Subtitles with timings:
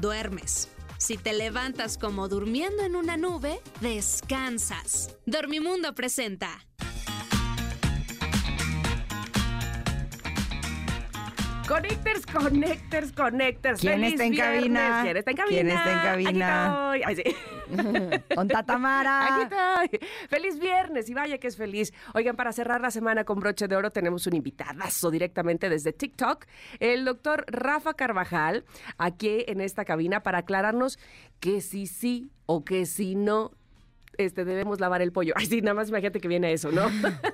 [0.00, 0.68] duermes.
[0.98, 5.14] Si te levantas como durmiendo en una nube, descansas.
[5.26, 6.66] Dormimundo presenta.
[11.68, 13.80] Connectors, connectors, connectors.
[13.80, 14.58] ¿Quién Feliz está en viernes.
[14.58, 15.00] cabina?
[15.02, 15.60] ¿Quién está en cabina?
[15.60, 16.94] ¿Quién está en cabina?
[16.94, 17.02] Aquí estoy.
[17.04, 18.24] Ay, sí.
[18.36, 19.26] Onta Tamara.
[19.26, 20.08] Aquí estoy.
[20.30, 21.92] Feliz viernes y vaya que es feliz.
[22.14, 26.46] Oigan, para cerrar la semana con broche de oro tenemos un invitadazo directamente desde TikTok,
[26.80, 28.64] el doctor Rafa Carvajal,
[28.96, 30.98] aquí en esta cabina para aclararnos
[31.38, 33.52] que si sí o que si no
[34.18, 35.32] este, debemos lavar el pollo.
[35.36, 36.86] Ay, sí, nada más imagínate que viene eso, ¿no?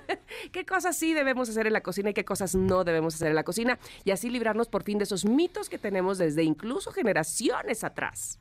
[0.52, 3.34] ¿Qué cosas sí debemos hacer en la cocina y qué cosas no debemos hacer en
[3.34, 3.78] la cocina?
[4.04, 8.38] Y así librarnos por fin de esos mitos que tenemos desde incluso generaciones atrás.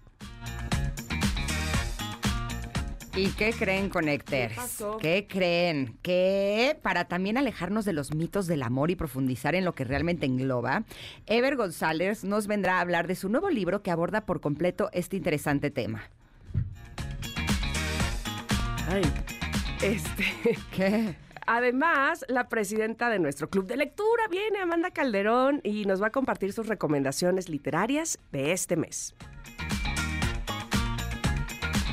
[3.15, 4.49] ¿Y qué creen, Connectors?
[4.49, 4.97] ¿Qué pasó?
[4.97, 5.99] ¿Qué creen?
[6.01, 10.25] Que para también alejarnos de los mitos del amor y profundizar en lo que realmente
[10.25, 10.83] engloba,
[11.27, 15.15] Ever González nos vendrá a hablar de su nuevo libro que aborda por completo este
[15.15, 16.09] interesante tema.
[18.93, 19.01] Ay,
[19.81, 20.23] este.
[20.75, 21.15] ¿Qué?
[21.47, 26.11] Además, la presidenta de nuestro club de lectura viene, Amanda Calderón, y nos va a
[26.11, 29.15] compartir sus recomendaciones literarias de este mes.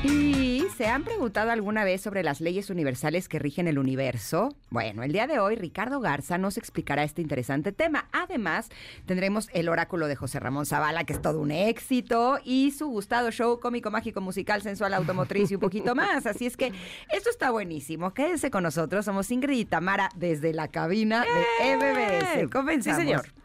[0.03, 4.55] ¿Y se han preguntado alguna vez sobre las leyes universales que rigen el universo?
[4.71, 8.07] Bueno, el día de hoy Ricardo Garza nos explicará este interesante tema.
[8.11, 8.69] Además,
[9.05, 13.29] tendremos el oráculo de José Ramón Zavala, que es todo un éxito, y su gustado
[13.29, 16.25] show cómico, mágico, musical, sensual, automotriz y un poquito más.
[16.25, 16.71] Así es que
[17.11, 18.13] esto está buenísimo.
[18.15, 19.05] Quédense con nosotros.
[19.05, 22.49] Somos Ingrid y Tamara desde la cabina de MBS.
[22.51, 22.97] Comenzamos.
[22.97, 23.40] Sí, señor.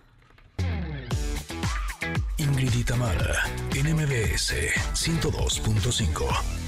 [2.47, 4.55] Ingrid y Tamara en MBS
[4.95, 6.66] 102.5.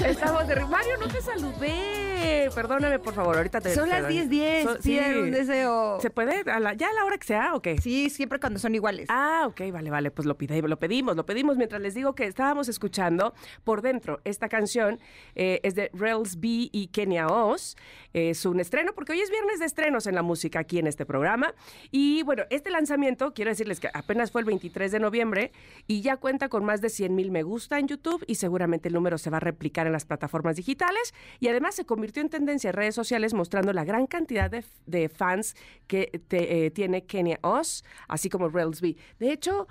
[0.00, 0.56] Estamos de...
[0.66, 2.50] Mario, no te saludé.
[2.54, 3.74] Perdóname, por favor, ahorita te...
[3.74, 4.62] Son las te- 10:10.
[4.64, 5.98] Son- Piden un deseo.
[6.00, 6.50] ¿Se puede?
[6.50, 7.78] ¿A la- ¿Ya a la hora que sea o qué?
[7.78, 9.06] Sí, siempre cuando son iguales.
[9.10, 12.24] Ah, ok, vale, vale, pues lo, pide- lo pedimos, lo pedimos mientras les digo que
[12.26, 13.32] estábamos escuchando
[13.64, 14.98] por dentro esta canción,
[15.34, 17.76] eh, es de Rails B y Kenya Oz,
[18.12, 21.06] es un estreno, porque hoy es viernes de estrenos en la música aquí en este
[21.06, 21.54] programa,
[21.90, 25.52] y bueno, este lanzamiento, quiero decirles que apenas fue el 23 de noviembre
[25.86, 28.94] y ya cuenta con más de 100 mil me gusta en YouTube y seguramente el
[28.94, 32.70] número se va a replicar en las plataformas digitales y además se convirtió en tendencia
[32.70, 35.54] en redes sociales mostrando la gran cantidad de, fans
[35.86, 38.96] que te- eh, tiene Kenya Oz, así como Rails B.
[39.18, 39.68] De hecho,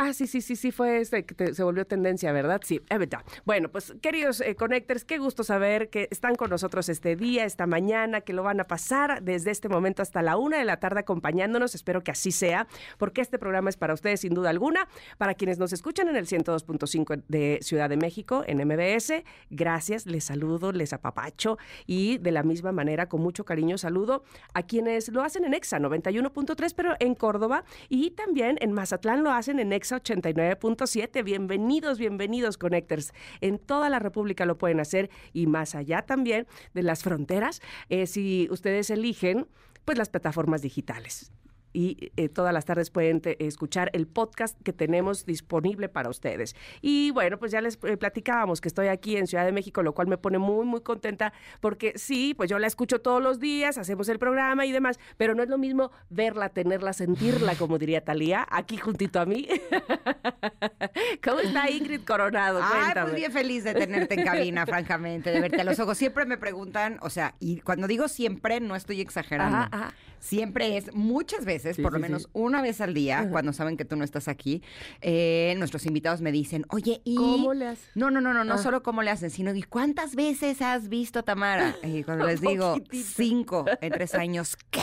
[0.00, 2.60] Ah, sí, sí, sí, sí, fue este que te- se volvió tendencia, ¿verdad?
[2.64, 3.24] Sí, es verdad.
[3.44, 7.66] Bueno, pues queridos eh, connectors, qué gusto saber que están con nosotros este día, esta
[7.66, 11.00] mañana, que lo van a pasar desde este momento hasta la una de la tarde
[11.00, 11.74] acompañándonos.
[11.74, 14.86] Espero que así sea, porque este programa es para ustedes sin duda alguna.
[15.18, 20.22] Para quienes nos escuchan en el 102.5 de Ciudad de México, en MBS, gracias, les
[20.22, 24.22] saludo, les apapacho y de la misma manera, con mucho cariño, saludo
[24.54, 29.32] a quienes lo hacen en EXA 91.3, pero en Córdoba y también en Mazatlán lo
[29.32, 31.24] hacen en EXA 89.7.
[31.24, 33.12] Bienvenidos, bienvenidos, Connectors.
[33.40, 38.06] En toda la República lo pueden hacer y más allá también de las fronteras, eh,
[38.06, 39.46] si ustedes eligen,
[39.84, 41.32] pues las plataformas digitales
[41.72, 46.54] y eh, todas las tardes pueden te- escuchar el podcast que tenemos disponible para ustedes.
[46.80, 49.94] Y bueno, pues ya les eh, platicábamos que estoy aquí en Ciudad de México, lo
[49.94, 53.78] cual me pone muy, muy contenta porque sí, pues yo la escucho todos los días,
[53.78, 58.04] hacemos el programa y demás, pero no es lo mismo verla, tenerla, sentirla, como diría
[58.04, 59.48] Talía, aquí juntito a mí.
[61.22, 62.60] ¿Cómo está Ingrid Coronado?
[62.62, 65.98] Ay, pues bien feliz de tenerte en cabina, francamente, de verte a los ojos.
[65.98, 69.56] Siempre me preguntan, o sea, y cuando digo siempre, no estoy exagerando.
[69.58, 69.94] Ajá, ajá.
[70.20, 72.28] Siempre es, muchas veces, Sí, por lo sí, menos sí.
[72.32, 74.62] una vez al día, cuando saben que tú no estás aquí,
[75.00, 77.88] eh, nuestros invitados me dicen, oye, ¿y ¿Cómo le haces?
[77.94, 78.58] No, no, no, no, no Ah.
[78.58, 81.76] solo cómo le hacen, sino ¿y cuántas veces has visto a Tamara?
[81.82, 83.06] Y cuando les digo, Poquitito.
[83.16, 84.80] cinco en tres años, ¿qué?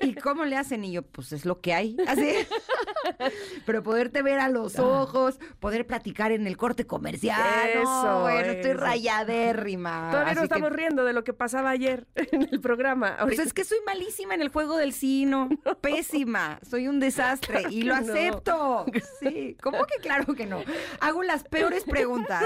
[0.00, 0.84] ¿Y cómo le hacen?
[0.84, 1.96] Y yo, pues es lo que hay.
[2.06, 2.28] Así.
[3.66, 7.40] Pero poderte ver a los ojos, poder platicar en el corte comercial.
[7.74, 10.08] no, Eso, bueno, estoy rayadérrima.
[10.10, 13.16] Todavía Así nos que, estamos riendo de lo que pasaba ayer en el programa.
[13.22, 15.48] Pues es que soy malísima en el juego del sino.
[15.80, 16.58] Pésima.
[16.68, 17.60] Soy un desastre.
[17.60, 18.12] Claro y lo no.
[18.12, 18.86] acepto.
[19.20, 19.56] Sí.
[19.62, 20.62] ¿Cómo que claro que no?
[21.00, 22.42] Hago las peores preguntas.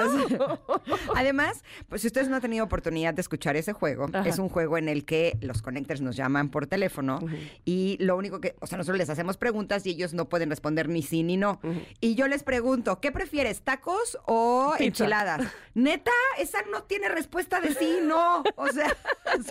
[1.14, 4.28] Además, pues si ustedes no han tenido oportunidad de escuchar ese juego, Ajá.
[4.28, 7.20] es un juego en el que los connectors nos llaman por teléfono
[7.64, 10.88] y lo único que, o sea, nosotros les hacemos preguntas y ellos no pueden responder
[10.88, 11.60] ni sí ni no.
[12.00, 14.84] Y yo les pregunto, ¿qué prefieres, tacos o Pizza.
[14.84, 15.46] enchiladas?
[15.74, 18.42] Neta, esa no tiene respuesta de sí, no.
[18.56, 18.94] O sea,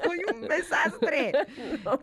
[0.03, 1.33] soy un desastre.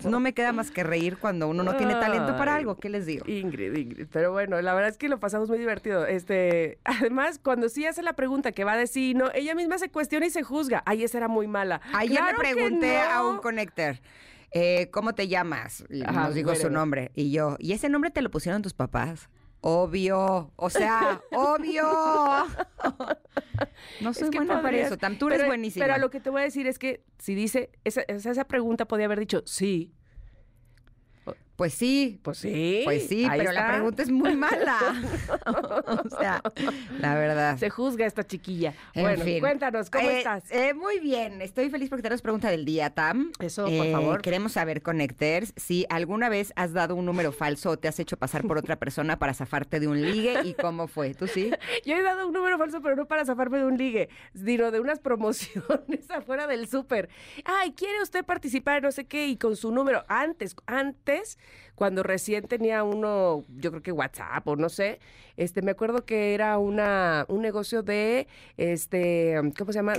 [0.04, 2.76] No me queda más que reír cuando uno no tiene talento para algo.
[2.76, 3.25] ¿Qué les digo?
[3.29, 4.06] Ingrid, Ingrid.
[4.12, 6.05] Pero bueno, la verdad es que lo pasamos muy divertido.
[6.06, 9.88] Este, además, cuando sí hace la pregunta que va a decir, no, ella misma se
[9.91, 10.82] cuestiona y se juzga.
[10.87, 11.81] Ay, esa era muy mala.
[11.93, 14.00] Ayer Claro le pregunté a un connector,
[14.50, 15.85] eh, ¿cómo te llamas?
[15.91, 17.12] Y Ajá, nos dijo su nombre.
[17.15, 19.29] Y yo, ¿y ese nombre te lo pusieron tus papás?
[19.61, 21.85] Obvio, o sea, obvio.
[24.00, 24.97] No soy Es que buena para eso.
[24.99, 25.87] Tam, tú eres pero- buenísima.
[25.87, 29.06] Pero lo que te voy a decir es que si dice, esa esa pregunta podía
[29.06, 29.94] haber dicho sí.
[31.56, 32.81] Pues sí, Pues sí.
[32.85, 33.73] pues sí, pero la está.
[33.75, 34.77] pregunta es muy mala.
[36.05, 36.43] o sea,
[36.99, 37.59] la verdad.
[37.59, 38.75] Se juzga esta chiquilla.
[38.93, 39.41] En bueno, fin.
[39.41, 40.51] cuéntanos, ¿cómo Eh, estás?
[40.51, 43.31] eh, muy bien, estoy feliz porque tenemos pregunta del día, Tam.
[43.39, 44.21] Eso, por Eh, favor.
[44.21, 48.17] Queremos saber, Connecters, si alguna vez has dado un número falso o te has hecho
[48.17, 51.15] pasar por otra persona para zafarte de un ligue y cómo fue.
[51.15, 51.51] ¿Tú sí?
[51.87, 54.81] Yo he dado un número falso, pero no para zafarme de un ligue, sino de
[54.81, 57.09] unas promociones afuera del súper.
[57.45, 58.83] Ay, ¿quiere usted participar?
[58.83, 60.05] No sé qué, y con su número.
[60.09, 61.39] Antes, antes,
[61.75, 65.00] cuando recién tenía uno, yo creo que WhatsApp o no sé,
[65.37, 69.94] este, me acuerdo que era una, un negocio de, este, ¿cómo se llama?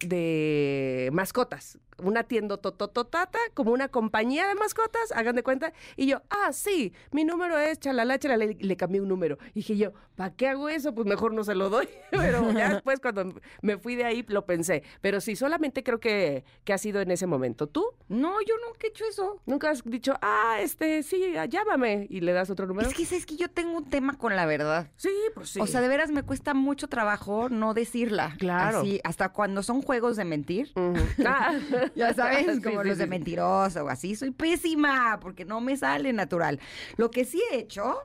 [0.00, 6.22] De mascotas, una tienda totototata, como una compañía de mascotas, hagan de cuenta, y yo,
[6.30, 9.38] ah, sí, mi número es chalala, chalala, y le cambié un número.
[9.50, 10.94] Y dije yo, ¿para qué hago eso?
[10.94, 11.88] Pues mejor no se lo doy.
[12.10, 14.82] Pero ya después cuando me fui de ahí lo pensé.
[15.00, 17.66] Pero sí, solamente creo que, que ha sido en ese momento.
[17.66, 17.84] ¿Tú?
[18.08, 19.40] No, yo nunca he hecho eso.
[19.46, 22.88] Nunca has dicho, ah, este, sí, llámame, y le das otro número.
[22.88, 24.90] Es que es que yo tengo un tema con la verdad.
[24.96, 25.60] Sí, pues sí.
[25.60, 28.34] O sea, de veras me cuesta mucho trabajo no decirla.
[28.38, 28.80] Claro.
[28.80, 30.70] Así, hasta cuando son juegos de mentir.
[31.26, 31.52] Ah.
[31.96, 33.10] Ya sabes, Sí, como sí, los sí, de sí.
[33.10, 34.14] mentiroso o así.
[34.14, 36.60] Soy pésima porque no me sale natural.
[36.96, 37.96] Lo que sí he hecho,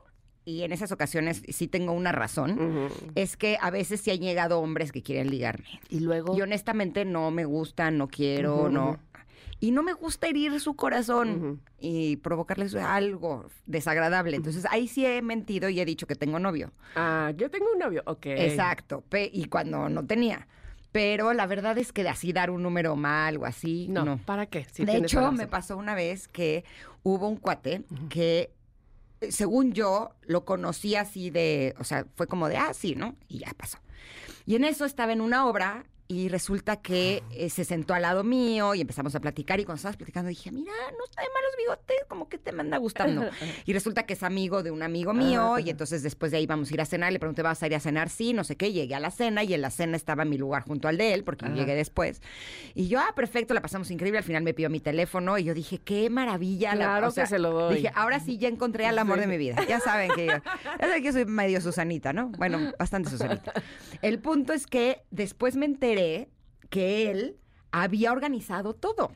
[0.44, 4.58] y en esas ocasiones sí tengo una razón, es que a veces sí han llegado
[4.60, 5.68] hombres que quieren ligarme.
[5.88, 6.36] Y luego...
[6.36, 8.98] Y honestamente no me gustan, no quiero, no.
[9.60, 14.36] Y no me gusta herir su corazón y provocarles algo desagradable.
[14.36, 16.72] Entonces ahí sí he mentido y he dicho que tengo novio.
[16.96, 18.26] Ah, yo tengo un novio, ok.
[18.26, 19.02] Exacto.
[19.08, 20.46] pe- y cuando no tenía.
[20.96, 24.16] Pero la verdad es que así dar un número mal o así, No, no.
[24.16, 24.66] ¿para qué?
[24.78, 26.64] De hecho, me pasó una vez que
[27.02, 28.50] hubo un cuate que,
[29.20, 33.14] eh, según yo, lo conocí así de, o sea, fue como de, ah, sí, ¿no?
[33.28, 33.76] Y ya pasó.
[34.46, 38.22] Y en eso estaba en una obra y resulta que eh, se sentó al lado
[38.24, 41.50] mío y empezamos a platicar y cuando estábamos platicando dije, mira, no está de malos
[41.58, 43.28] bigotes, como que te me anda gustando.
[43.66, 46.70] y resulta que es amigo de un amigo mío y entonces después de ahí vamos
[46.70, 48.08] a ir a cenar, le pregunté, ¿vas a ir a cenar?
[48.08, 50.62] Sí, no sé qué, llegué a la cena y en la cena estaba mi lugar
[50.62, 52.22] junto al de él porque yo llegué después.
[52.74, 55.54] Y yo, ah, perfecto, la pasamos increíble, al final me pidió mi teléfono y yo
[55.54, 56.74] dije, qué maravilla.
[56.74, 57.76] la- Claro o sea, que se lo doy.
[57.76, 59.20] Dije, ahora sí ya encontré al amor Sí.
[59.22, 59.56] de mi vida.
[59.68, 60.32] Ya saben que yo,
[60.80, 62.28] ya saben que yo soy medio Susanita, ¿no?
[62.30, 63.52] Bueno, bastante Susanita.
[64.02, 65.95] El punto es que después me enteré
[66.70, 67.36] que él
[67.72, 69.12] había organizado todo.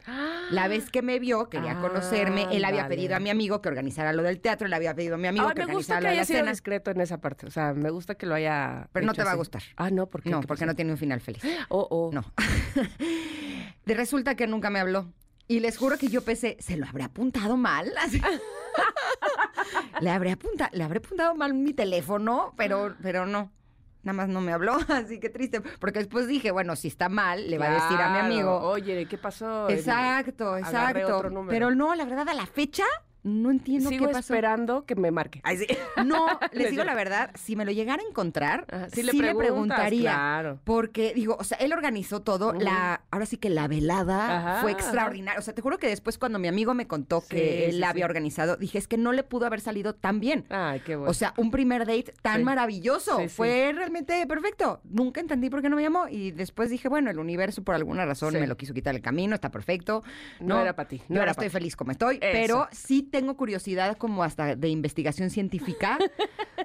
[0.51, 2.97] La vez que me vio, quería Ah, conocerme, él había vale.
[2.97, 5.47] pedido a mi amigo que organizara lo del teatro, le había pedido a mi amigo
[5.49, 6.51] Ah, que me gusta organizara que lo de haya la sido cena.
[6.51, 7.47] discreto en esa parte.
[7.47, 8.89] O sea, me gusta que lo haya.
[8.93, 9.39] Pero no te va a así.
[9.39, 9.63] gustar.
[9.77, 10.31] Ah, no, ¿por qué?
[10.31, 11.43] No, ¿Qué porque no tiene un final feliz.
[11.71, 12.11] Oh, oh.
[12.13, 12.23] No.
[13.87, 15.13] Resulta que nunca me habló.
[15.49, 17.91] Y les juro que yo pensé, ¿se lo habré apuntado mal?
[17.99, 18.21] Así.
[20.01, 23.51] le, habré apunta, le habré apuntado mal mi teléfono, pero, pero no.
[24.03, 25.61] Nada más no me habló, así que triste.
[25.61, 28.59] Porque después dije, bueno, si está mal, le va a decir a mi amigo.
[28.61, 29.69] Oye, ¿qué pasó?
[29.69, 31.23] Exacto, exacto.
[31.49, 32.85] Pero no, la verdad, a la fecha
[33.23, 34.33] no entiendo Sigo qué pasó.
[34.35, 35.41] esperando que me marque.
[35.45, 35.67] Ay, sí.
[36.05, 39.19] No, les es digo la verdad, si me lo llegara a encontrar, Ajá, sí, sí
[39.21, 40.13] le, le preguntaría.
[40.13, 40.59] claro.
[40.65, 42.53] Porque, digo, o sea, él organizó todo.
[42.53, 45.39] La, ahora sí que la velada Ajá, fue extraordinaria.
[45.39, 47.91] O sea, te juro que después cuando mi amigo me contó Sí, que él la
[47.91, 50.45] había organizado, dije, es que no le pudo haber salido tan bien.
[50.49, 51.11] Ay, qué bueno.
[51.11, 53.29] O sea, un primer date tan maravilloso.
[53.29, 54.81] Fue realmente perfecto.
[54.85, 56.09] Nunca entendí por qué no me llamó.
[56.09, 59.35] Y después dije, bueno, el universo por alguna razón me lo quiso quitar el camino,
[59.35, 60.03] está perfecto.
[60.41, 62.17] No era pa' ti, no ahora estoy feliz como estoy.
[62.17, 62.29] Eso.
[62.33, 65.99] Pero sí tengo curiosidad como hasta de investigación científica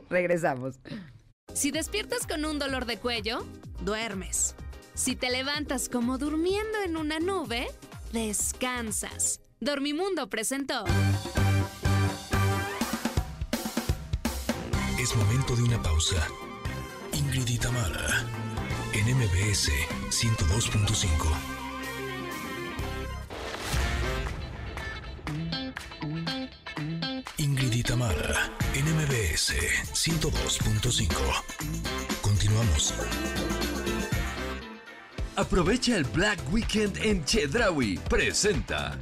[0.10, 0.78] Regresamos.
[1.54, 3.44] Si despiertas con un dolor de cuello,
[3.84, 4.54] duermes.
[4.94, 7.68] Si te levantas como durmiendo en una nube,
[8.12, 9.40] descansas.
[9.60, 10.84] Dormimundo presentó.
[14.98, 16.26] Es momento de una pausa.
[17.12, 18.24] Ingrid y Tamara,
[18.92, 19.70] en MBS
[20.10, 21.60] 102.5.
[27.38, 27.82] Ingrid y
[28.80, 29.52] Tamara, en MBS
[29.92, 31.10] 102.5.
[32.20, 32.94] Continuamos.
[35.36, 37.98] Aprovecha el Black Weekend en Chedraui.
[38.08, 38.98] Presenta.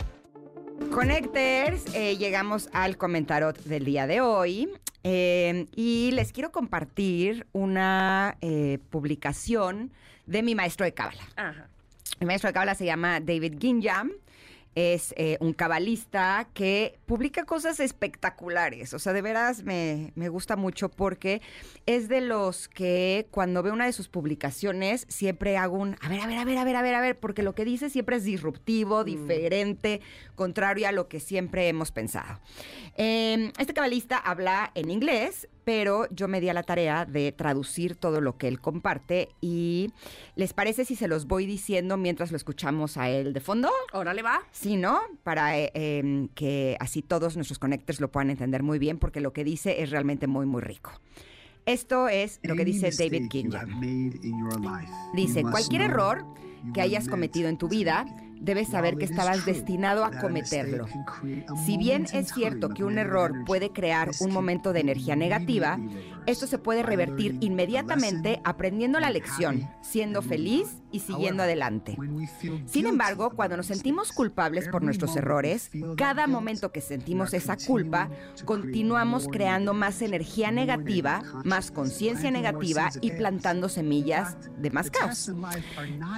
[0.91, 4.69] Connectors, eh, llegamos al comentarot del día de hoy
[5.03, 9.93] eh, y les quiero compartir una eh, publicación
[10.27, 11.23] de mi maestro de Cábala.
[11.37, 11.69] Ajá.
[12.21, 14.13] Mi maestro de Cábala se llama David Ginjam.
[14.79, 18.95] Es eh, un cabalista que publica cosas espectaculares.
[18.95, 21.43] O sea, de veras me, me gusta mucho porque
[21.85, 26.21] es de los que cuando veo una de sus publicaciones siempre hago un, a ver,
[26.21, 28.19] a ver, a ver, a ver, a ver, a ver, porque lo que dice siempre
[28.19, 30.01] es disruptivo, diferente,
[30.37, 32.39] contrario a lo que siempre hemos pensado.
[32.97, 37.95] Eh, este cabalista habla en inglés, pero yo me di a la tarea de traducir
[37.95, 39.93] todo lo que él comparte y
[40.35, 43.69] ¿les parece si se los voy diciendo mientras lo escuchamos a él de fondo?
[43.93, 44.41] Órale, va.
[44.51, 44.99] Sí, ¿no?
[45.25, 49.35] Para eh, em, que así todos nuestros connectors lo puedan entender muy bien, porque lo
[49.35, 50.91] que dice es realmente muy, muy rico.
[51.67, 53.79] Esto es lo que dice David Ginjam.
[55.13, 56.25] Dice, cualquier error
[56.73, 58.07] que hayas cometido en tu vida,
[58.41, 60.87] debes saber que estabas destinado a cometerlo.
[61.65, 65.79] Si bien es cierto que un error puede crear un momento de energía negativa,
[66.29, 71.97] esto se puede revertir inmediatamente aprendiendo la lección, siendo feliz y siguiendo adelante.
[72.67, 78.11] Sin embargo, cuando nos sentimos culpables por nuestros errores, cada momento que sentimos esa culpa,
[78.45, 85.33] continuamos creando más energía negativa, más conciencia negativa y plantando semillas de más caos.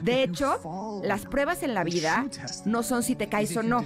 [0.02, 2.26] De hecho, las pruebas en la vida
[2.64, 3.84] no son si te caes o no.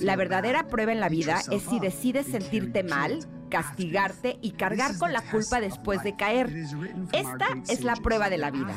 [0.00, 5.12] La verdadera prueba en la vida es si decides sentirte mal, castigarte y cargar con
[5.12, 6.52] la culpa después de caer.
[7.12, 8.74] Esta es la prueba de la vida.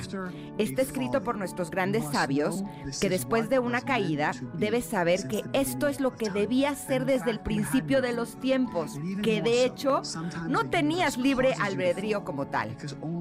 [0.57, 2.63] Está escrito por nuestros grandes sabios
[2.99, 7.31] que después de una caída debes saber que esto es lo que debía ser desde
[7.31, 10.01] el principio de los tiempos, que de hecho
[10.47, 12.75] no tenías libre albedrío como tal.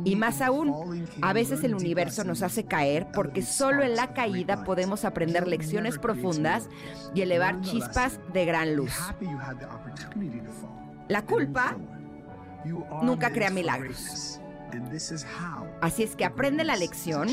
[0.04, 4.64] Y más aún, a veces el universo nos hace caer porque solo en la caída
[4.64, 6.68] podemos aprender lecciones profundas
[7.14, 8.92] y elevar chispas de gran luz.
[11.10, 11.76] La culpa
[13.02, 14.40] nunca crea milagros.
[15.80, 17.28] Así es que aprende la lección,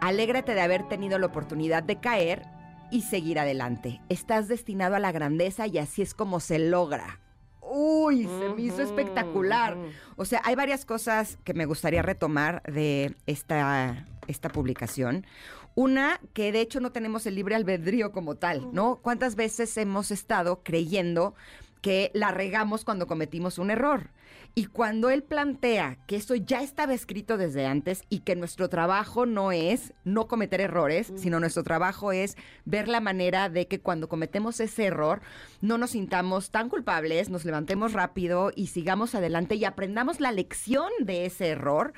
[0.00, 2.46] alégrate de haber tenido la oportunidad de caer
[2.90, 4.00] y seguir adelante.
[4.08, 7.20] Estás destinado a la grandeza y así es como se logra.
[7.60, 9.76] Uy, se me hizo espectacular.
[10.16, 15.26] O sea, hay varias cosas que me gustaría retomar de esta, esta publicación.
[15.74, 19.00] Una, que de hecho no tenemos el libre albedrío como tal, ¿no?
[19.02, 21.34] ¿Cuántas veces hemos estado creyendo
[21.80, 24.10] que la regamos cuando cometimos un error.
[24.54, 29.26] Y cuando él plantea que eso ya estaba escrito desde antes y que nuestro trabajo
[29.26, 34.08] no es no cometer errores, sino nuestro trabajo es ver la manera de que cuando
[34.08, 35.20] cometemos ese error
[35.60, 40.90] no nos sintamos tan culpables, nos levantemos rápido y sigamos adelante y aprendamos la lección
[41.00, 41.92] de ese error.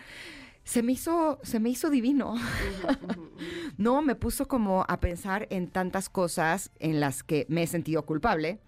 [0.65, 2.35] Se me hizo, se me hizo divino.
[3.79, 8.05] no, me puso como a pensar en tantas cosas en las que me he sentido
[8.05, 8.59] culpable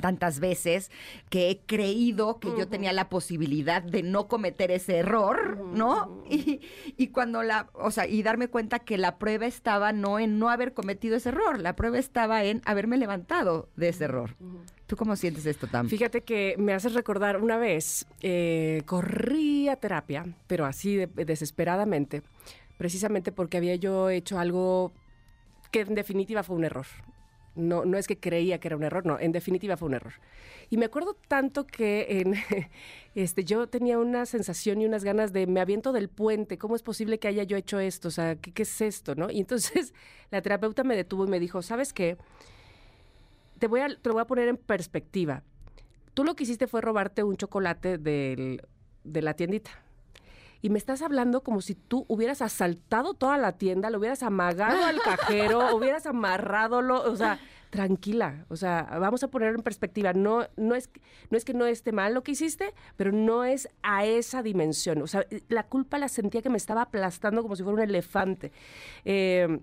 [0.00, 0.90] tantas veces
[1.30, 6.22] que he creído que yo tenía la posibilidad de no cometer ese error, ¿no?
[6.30, 6.60] Y,
[6.96, 10.50] y, cuando la, o sea, y darme cuenta que la prueba estaba no en no
[10.50, 14.36] haber cometido ese error, la prueba estaba en haberme levantado de ese error.
[14.86, 15.88] ¿Tú cómo sientes esto, Tam?
[15.88, 22.22] Fíjate que me haces recordar una vez, eh, corrí a terapia, pero así de- desesperadamente,
[22.78, 24.92] precisamente porque había yo hecho algo
[25.72, 26.86] que en definitiva fue un error.
[27.56, 30.12] No, no es que creía que era un error, no, en definitiva fue un error.
[30.68, 32.34] Y me acuerdo tanto que en,
[33.14, 36.82] este, yo tenía una sensación y unas ganas de me aviento del puente, ¿cómo es
[36.82, 38.08] posible que haya yo hecho esto?
[38.08, 39.14] O sea, ¿qué, qué es esto?
[39.14, 39.30] ¿no?
[39.30, 39.94] Y entonces
[40.30, 42.18] la terapeuta me detuvo y me dijo, ¿sabes qué?
[43.58, 45.42] Te, voy a, te lo voy a poner en perspectiva.
[46.14, 48.60] Tú lo que hiciste fue robarte un chocolate del-
[49.04, 49.70] de la tiendita.
[50.62, 54.84] Y me estás hablando como si tú hubieras asaltado toda la tienda, lo hubieras amagado
[54.84, 57.38] al cajero, hubieras amarrado lo, o sea,
[57.70, 60.90] tranquila, o sea, vamos a poner en perspectiva, no, no, es,
[61.30, 65.02] no es que no esté mal lo que hiciste, pero no es a esa dimensión,
[65.02, 68.52] o sea, la culpa la sentía que me estaba aplastando como si fuera un elefante.
[69.04, 69.60] Eh,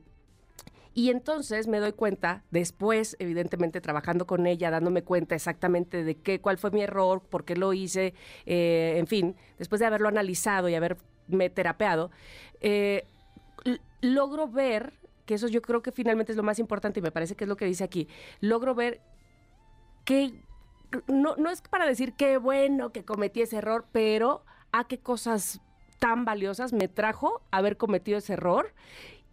[0.93, 6.39] y entonces me doy cuenta, después, evidentemente, trabajando con ella, dándome cuenta exactamente de qué,
[6.39, 8.13] cuál fue mi error, por qué lo hice,
[8.45, 12.12] eh, en fin, después de haberlo analizado y haberme terapeado,
[12.62, 13.05] eh,
[14.01, 14.93] logro ver,
[15.25, 17.47] que eso yo creo que finalmente es lo más importante y me parece que es
[17.47, 18.07] lo que dice aquí,
[18.39, 19.01] logro ver
[20.05, 20.33] que
[21.07, 25.62] no, no es para decir qué bueno que cometí ese error, pero a qué cosas
[25.97, 28.73] tan valiosas me trajo haber cometido ese error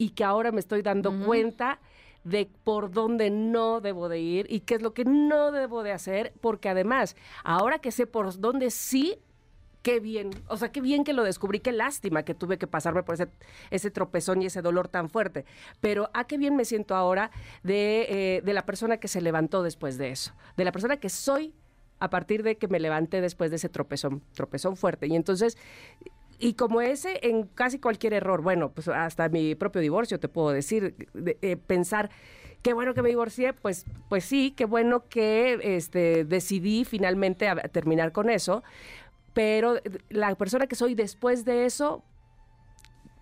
[0.00, 1.78] y que ahora me estoy dando cuenta
[2.25, 5.92] de por dónde no debo de ir y qué es lo que no debo de
[5.92, 9.19] hacer, porque además, ahora que sé por dónde sí,
[9.83, 13.02] qué bien, o sea, qué bien que lo descubrí, qué lástima que tuve que pasarme
[13.02, 13.28] por ese,
[13.71, 15.45] ese tropezón y ese dolor tan fuerte,
[15.83, 17.30] pero a qué bien me siento ahora
[17.62, 21.11] de, eh, de la persona que se levantó después de eso, de la persona que
[21.11, 21.52] soy
[21.99, 25.07] a partir de que me levanté después de ese tropezón, tropezón fuerte.
[25.07, 25.59] Y entonces,
[26.40, 30.50] y como ese en casi cualquier error, bueno, pues hasta mi propio divorcio te puedo
[30.50, 32.11] decir, de- eh, pensar,
[32.62, 38.12] qué bueno que me divorcié, pues, pues sí, qué bueno que este, decidí finalmente terminar
[38.12, 38.62] con eso,
[39.35, 39.76] pero
[40.09, 42.02] la persona que soy después de eso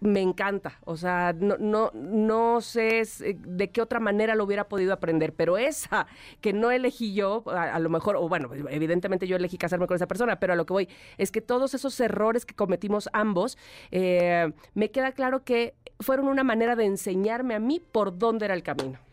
[0.01, 4.69] me encanta, o sea, no, no, no sé eh, de qué otra manera lo hubiera
[4.69, 6.07] podido aprender, pero esa
[6.41, 9.97] que no elegí yo, a, a lo mejor, o bueno, evidentemente yo elegí casarme con
[9.97, 13.59] esa persona, pero a lo que voy es que todos esos errores que cometimos ambos,
[13.91, 18.55] eh, me queda claro que fueron una manera de enseñarme a mí por dónde era
[18.55, 19.08] el camino.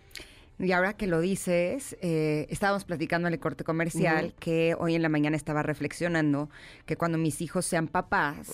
[0.57, 5.01] Y ahora que lo dices, eh, estábamos platicando en el corte comercial que hoy en
[5.01, 6.49] la mañana estaba reflexionando
[6.85, 8.51] que cuando mis hijos sean papás,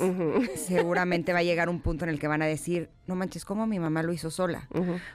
[0.55, 3.67] seguramente va a llegar un punto en el que van a decir, no manches, ¿cómo
[3.67, 4.67] mi mamá lo hizo sola?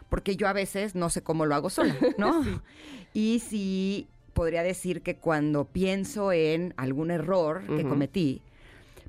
[0.09, 2.43] Porque yo a veces no sé cómo lo hago sola, ¿no?
[3.15, 8.43] Y sí podría decir que cuando pienso en algún error que cometí,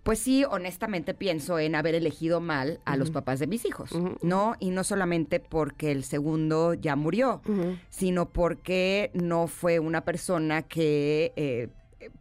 [0.08, 3.92] pues sí, honestamente pienso en haber elegido mal a los papás de mis hijos.
[4.22, 4.56] ¿no?
[4.58, 7.42] Y no solamente porque el segundo ya murió,
[7.90, 11.68] sino porque no fue una persona que eh,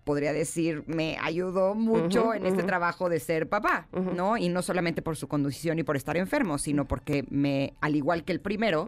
[0.04, 3.88] podría decir me ayudó mucho en este trabajo de ser papá.
[3.92, 4.36] ¿no?
[4.36, 8.24] Y no solamente por su condición y por estar enfermo, sino porque me, al igual
[8.24, 8.86] que el primero,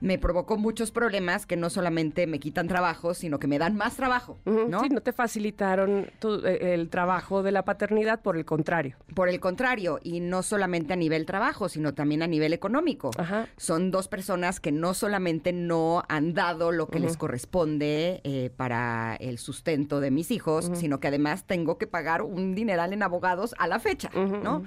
[0.00, 3.96] me provocó muchos problemas que no solamente me quitan trabajo, sino que me dan más
[3.96, 4.80] trabajo, ¿no?
[4.80, 8.96] Sí, no te facilitaron tu- eh, el trabajo de la paternidad, por el contrario.
[9.14, 13.10] Por el contrario, y no solamente a nivel trabajo, sino también a nivel económico.
[13.18, 13.46] Ajá.
[13.56, 19.16] Son dos personas que no solamente no han dado lo que les corresponde eh, para
[19.20, 20.33] el sustento de mis hijos,
[20.74, 24.64] sino que además tengo que pagar un dineral en abogados a la fecha, ¿no?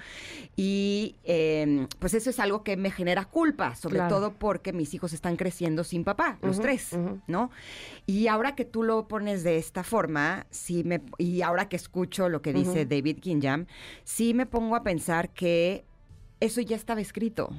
[0.56, 4.16] Y eh, pues eso es algo que me genera culpa, sobre Claro.
[4.16, 6.92] todo porque mis hijos están creciendo sin papá, los tres.
[7.28, 7.52] ¿no?
[8.06, 12.30] Y ahora que tú lo pones de esta forma, sí me, y ahora que escucho
[12.30, 12.86] lo que dice.
[12.86, 13.66] David Kinjam,
[14.04, 15.84] sí me pongo a pensar que
[16.40, 17.50] eso ya estaba escrito.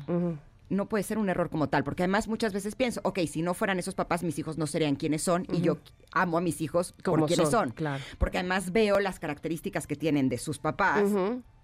[0.71, 3.55] No puede ser un error como tal, porque además muchas veces pienso, ok, si no
[3.55, 5.79] fueran esos papás, mis hijos no serían quienes son, y yo
[6.13, 7.71] amo a mis hijos por Como quienes son, son.
[7.71, 8.03] claro.
[8.19, 11.05] Porque además veo las características que tienen de sus papás,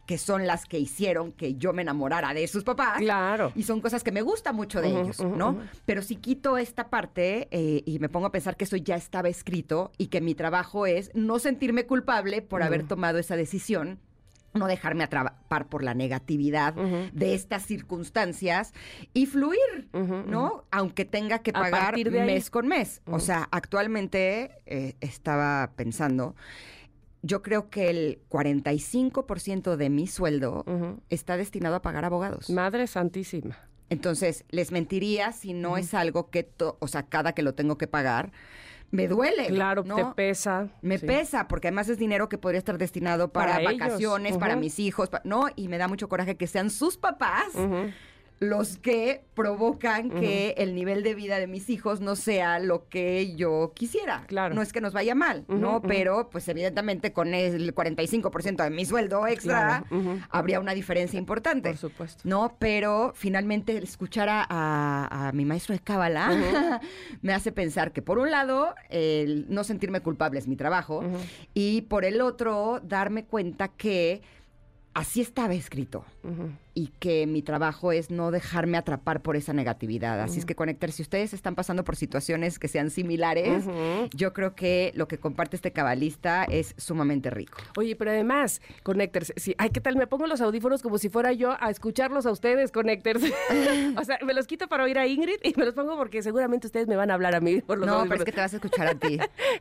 [0.07, 2.99] que son las que hicieron que yo me enamorara de sus papás.
[2.99, 3.53] Claro.
[3.55, 5.59] Y son cosas que me gusta mucho de ellos, ¿no?
[5.87, 9.29] Pero si quito esta parte eh, y me pongo a pensar que eso ya estaba
[9.29, 13.99] escrito y que mi trabajo es no sentirme culpable por haber tomado esa decisión,
[14.55, 18.73] no dejarme atrapar por la negatividad de estas circunstancias
[19.13, 20.65] y fluir, ¿no?
[20.71, 23.03] Aunque tenga que pagar mes con mes.
[23.07, 26.35] O sea, actualmente eh, estaba pensando,
[27.23, 30.65] yo creo que el 45% de mi sueldo
[31.09, 32.51] está destinado a pagar abogados.
[32.51, 33.59] Madre Santísima.
[33.91, 37.87] Entonces, les mentiría si no es algo que, o sea, cada que lo tengo que
[37.87, 38.33] pagar,
[38.91, 39.47] me duele.
[39.49, 39.97] Claro, ¿no?
[39.97, 40.69] te pesa.
[40.83, 41.07] Me sí.
[41.07, 45.23] pesa, porque además es dinero que podría estar destinado para, vacaciones, para mis hijos, pa-
[45.25, 45.47] ¿no?
[45.57, 47.49] Y me da mucho coraje que sean sus papás.
[48.41, 53.35] Los que provocan que el nivel de vida de mis hijos no sea lo que
[53.37, 54.25] yo quisiera.
[54.27, 54.55] Claro.
[54.55, 55.81] No es que nos vaya mal, ¿no?
[55.81, 61.71] Pero, pues evidentemente con el 45% de mi sueldo extra, Claro, habría una diferencia importante.
[61.71, 62.23] Por supuesto.
[62.25, 66.81] No, pero finalmente escuchar a, a- a mi maestro de Cábala
[67.23, 71.03] me hace pensar que por un lado, el no sentirme culpable es mi trabajo
[71.55, 74.23] y por el otro, darme cuenta que
[74.93, 76.05] así estaba escrito.
[76.75, 80.21] Y que mi trabajo es no dejarme atrapar por esa negatividad.
[80.21, 83.65] Así es que conectar, si ustedes están pasando por situaciones que sean similares,
[84.13, 87.59] yo creo que lo que comparte este cabalista es sumamente rico.
[87.77, 89.97] Oye, pero además, Connectors, sí, ay, ¿qué tal?
[89.97, 93.23] Me pongo los audífonos como si fuera yo a escucharlos a ustedes, Connectors.
[93.97, 96.67] o sea, me los quito para oír a Ingrid y me los pongo porque seguramente
[96.67, 98.21] ustedes me van a hablar a mí por los No, pero audífonos.
[98.21, 99.19] es que te vas a escuchar a ti.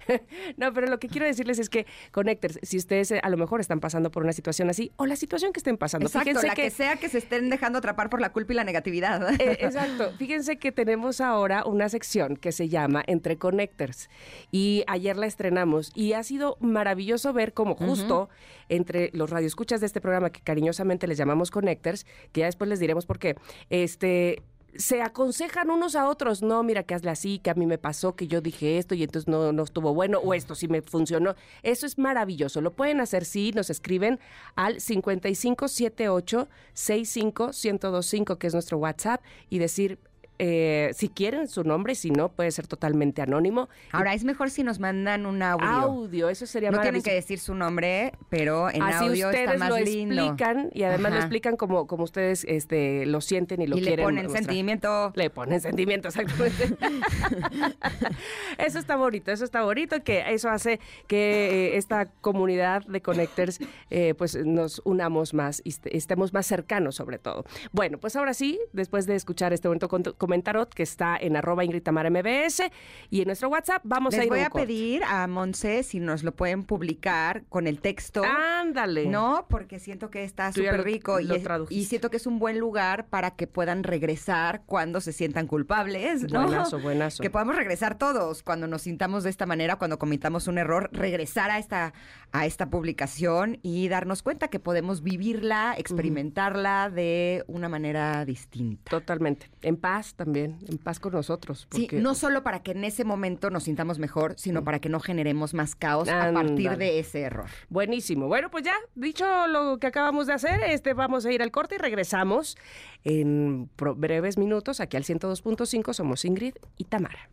[0.57, 3.61] no, pero lo que quiero decirles es que, Connectors, si ustedes eh, a lo mejor
[3.61, 6.55] están pasando por una situación así, o la situación que estén pasando, Exacto, fíjense la
[6.55, 6.69] que...
[6.71, 9.33] sea que se estén dejando atrapar por la culpa y la negatividad.
[9.43, 10.11] Eh, exacto.
[10.17, 14.09] Fíjense que tenemos ahora una sección que se llama Entre Connectors
[14.51, 18.29] y ayer la estrenamos y ha sido maravilloso ver cómo justo
[18.69, 22.79] entre los radioescuchas de este programa que cariñosamente les llamamos Connectors, que ya después les
[22.79, 23.35] diremos por qué,
[23.69, 24.43] este
[24.77, 28.15] se aconsejan unos a otros, no, mira que hazle así, que a mí me pasó,
[28.15, 31.35] que yo dije esto y entonces no, no estuvo bueno, o esto sí me funcionó.
[31.61, 32.61] Eso es maravilloso.
[32.61, 34.19] Lo pueden hacer si nos escriben
[34.55, 39.99] al 5578 65 1025, que es nuestro WhatsApp, y decir
[40.45, 43.69] eh, si quieren su nombre, si no, puede ser totalmente anónimo.
[43.93, 45.65] Ahora, es mejor si nos mandan un audio.
[45.65, 49.57] Audio, eso sería no tienen que decir su nombre, pero en Así audio ustedes está
[49.57, 50.15] más lo lindo.
[50.21, 51.25] explican y además lo Ajá.
[51.27, 54.03] explican como, como ustedes este, lo sienten y lo y le quieren.
[54.05, 54.43] ponen mostrar.
[54.43, 55.13] sentimiento.
[55.15, 56.75] Le ponen sentimiento, exactamente.
[58.57, 63.59] eso está bonito, eso está bonito, que eso hace que eh, esta comunidad de Connectors
[63.89, 67.45] eh, pues nos unamos más y est- estemos más cercanos sobre todo.
[67.71, 71.63] Bueno, pues ahora sí, después de escuchar este bonito cont- comentarot que está en arroba
[71.63, 72.63] Ingrid Tamara MBS
[73.11, 75.99] y en nuestro WhatsApp, vamos a Les ir voy un a pedir a Monse si
[75.99, 78.23] nos lo pueden publicar con el texto.
[78.23, 79.05] Ándale.
[79.05, 81.35] No, porque siento que está súper rico y, lo
[81.67, 86.47] siento que es un buen lugar para que puedan regresar cuando se sientan culpables, ¿no?
[86.47, 87.21] Buenazo, buenazo.
[87.21, 91.51] Que podamos regresar todos cuando nos sintamos de esta manera, cuando cometamos un error, regresar
[91.51, 91.93] a esta,
[92.31, 98.89] a esta publicación y darnos cuenta que podemos vivirla, experimentarla de una manera distinta.
[98.89, 99.51] Totalmente.
[99.61, 101.67] En paz también, en paz con nosotros.
[101.71, 105.01] Sí, no solo para que en ese momento nos sintamos mejor, sino para que no
[105.01, 107.47] generemos más caos a partir de ese error.
[107.67, 108.27] Buenísimo.
[108.27, 111.75] Bueno, pues ya, dicho lo que acabamos de hacer, este vamos a ir al corte
[111.75, 112.57] y regresamos
[113.03, 115.93] en breves minutos aquí al 102.5.
[115.93, 117.29] Somos Ingrid y Tamara.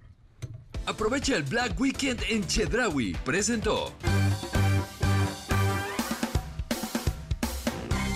[0.86, 3.12] Aprovecha el Black Weekend en Chedraui.
[3.24, 3.92] Presentó.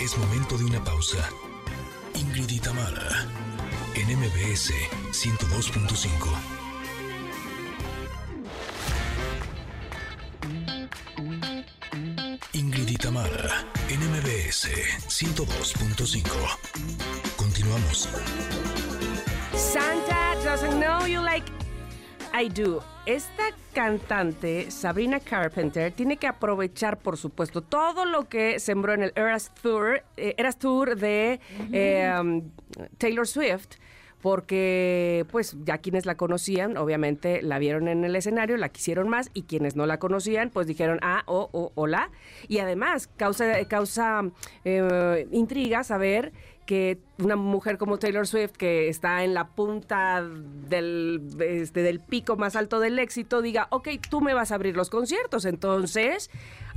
[0.02, 1.28] Es momento de una pausa.
[2.14, 3.26] Ingrid y Tamara,
[3.94, 4.72] en MBS
[5.12, 6.54] 102.5.
[12.52, 14.68] Ingrid y Tamara, en MBS
[15.08, 16.22] 102.5.
[17.36, 18.08] Continuamos.
[19.54, 21.44] Santa doesn't know you like
[22.32, 22.82] I do.
[23.06, 29.12] Esta cantante, Sabrina Carpenter, tiene que aprovechar, por supuesto, todo lo que sembró en el
[29.14, 31.38] Eras Tour, eh, Eras Tour de
[31.72, 32.50] eh, um,
[32.98, 33.76] Taylor Swift.
[34.24, 39.30] Porque, pues, ya quienes la conocían, obviamente la vieron en el escenario, la quisieron más,
[39.34, 42.10] y quienes no la conocían, pues dijeron, ah, oh, oh, hola.
[42.48, 44.22] Y además, causa, causa
[44.64, 46.32] eh, intriga saber
[46.64, 50.22] que una mujer como Taylor Swift, que está en la punta
[50.68, 54.76] del, este, del pico más alto del éxito, diga, ok, tú me vas a abrir
[54.76, 55.44] los conciertos.
[55.44, 56.28] Entonces,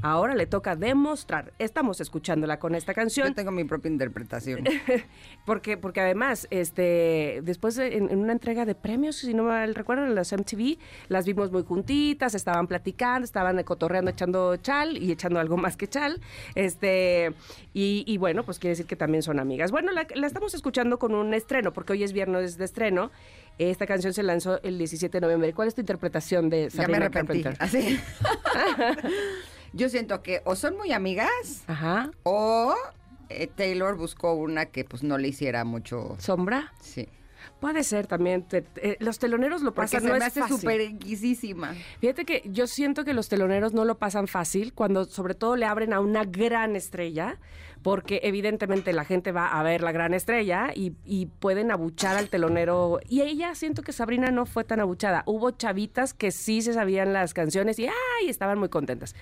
[0.03, 1.53] ahora le toca demostrar.
[1.57, 3.29] Estamos escuchándola con esta canción.
[3.29, 4.63] Yo tengo mi propia interpretación.
[5.45, 9.75] Porque, porque además, este, después de- en, en una entrega de premios, si no mal
[9.75, 15.09] recuerdo, en las MTV, las vimos muy juntitas, estaban platicando, estaban cotorreando, echando chal y
[15.09, 16.19] echando algo más que chal.
[16.53, 17.31] Este,
[17.73, 19.71] y, y bueno, pues quiere decir que también son amigas.
[19.71, 23.11] Bueno, la, la estamos escuchando con un estreno, porque hoy es viernes de estreno.
[23.57, 25.53] Esta canción se lanzó el 17 de noviembre.
[25.53, 27.43] ¿Cuál es tu interpretación de ya me Sabrina arrepentí.
[27.43, 27.57] Carpenter?
[27.59, 27.99] Así.
[29.73, 32.11] Yo siento que o son muy amigas Ajá.
[32.23, 32.73] o
[33.29, 36.15] eh, Taylor buscó una que pues no le hiciera mucho.
[36.19, 36.73] ¿Sombra?
[36.81, 37.07] Sí.
[37.59, 38.43] Puede ser también.
[38.43, 40.57] Te- eh, los teloneros lo Porque pasan, se no me es hace fácil.
[40.57, 41.73] súper guisísima.
[41.99, 45.65] Fíjate que yo siento que los teloneros no lo pasan fácil cuando sobre todo le
[45.65, 47.37] abren a una gran estrella,
[47.87, 50.91] porque evidentemente la gente va a ver la gran estrella y,
[51.39, 52.99] pueden abuchar al telonero.
[53.07, 55.23] Y ella siento que Sabrina no fue tan abuchada.
[55.25, 58.27] Hubo chavitas que sí se sabían las canciones y ¡ay!
[58.27, 59.15] estaban muy contentas.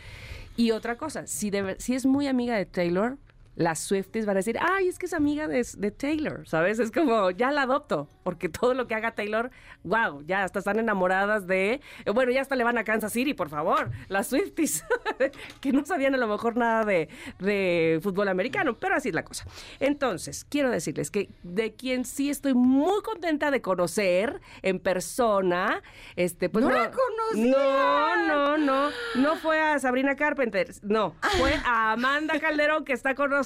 [0.58, 3.20] Y otra cosa, si, de si es muy amiga de Taylor,
[3.56, 6.80] las Swifties van a decir, ay, es que es amiga de, de Taylor, ¿sabes?
[6.80, 9.50] Es como, ya la adopto, porque todo lo que haga Taylor,
[9.84, 11.82] wow, ya hasta están enamoradas de,
[12.14, 14.84] bueno, ya hasta le van a Kansas City, por favor, las Swifties,
[15.62, 19.24] que no sabían a lo mejor nada de, de fútbol americano, pero así es la
[19.24, 19.46] cosa.
[19.80, 25.82] Entonces, quiero decirles que de quien sí estoy muy contenta de conocer en persona,
[26.16, 27.52] este, pues ¡No la conocía!
[27.52, 33.16] No, no, no, no fue a Sabrina Carpenter, no, fue a Amanda Calderón que está
[33.16, 33.45] con nosotros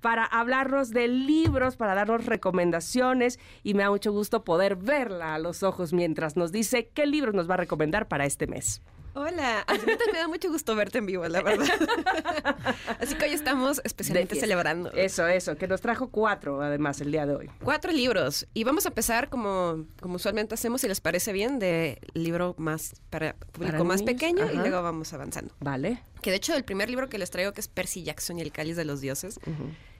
[0.00, 5.38] para hablarnos de libros, para darnos recomendaciones y me da mucho gusto poder verla a
[5.38, 8.82] los ojos mientras nos dice qué libros nos va a recomendar para este mes.
[9.16, 11.66] Hola, a mí también me da mucho gusto verte en vivo, la verdad.
[13.00, 14.90] Así que hoy estamos especialmente celebrando.
[14.92, 17.50] Eso, eso, que nos trajo cuatro además el día de hoy.
[17.62, 18.46] Cuatro libros.
[18.54, 22.94] Y vamos a empezar como, como usualmente hacemos, si les parece bien, de libro más
[23.10, 24.60] para público Para más niños, pequeño y ajá.
[24.60, 25.54] luego vamos avanzando.
[25.60, 26.02] Vale.
[26.20, 28.50] Que de hecho el primer libro que les traigo, que es Percy Jackson y el
[28.50, 29.38] cáliz de los dioses,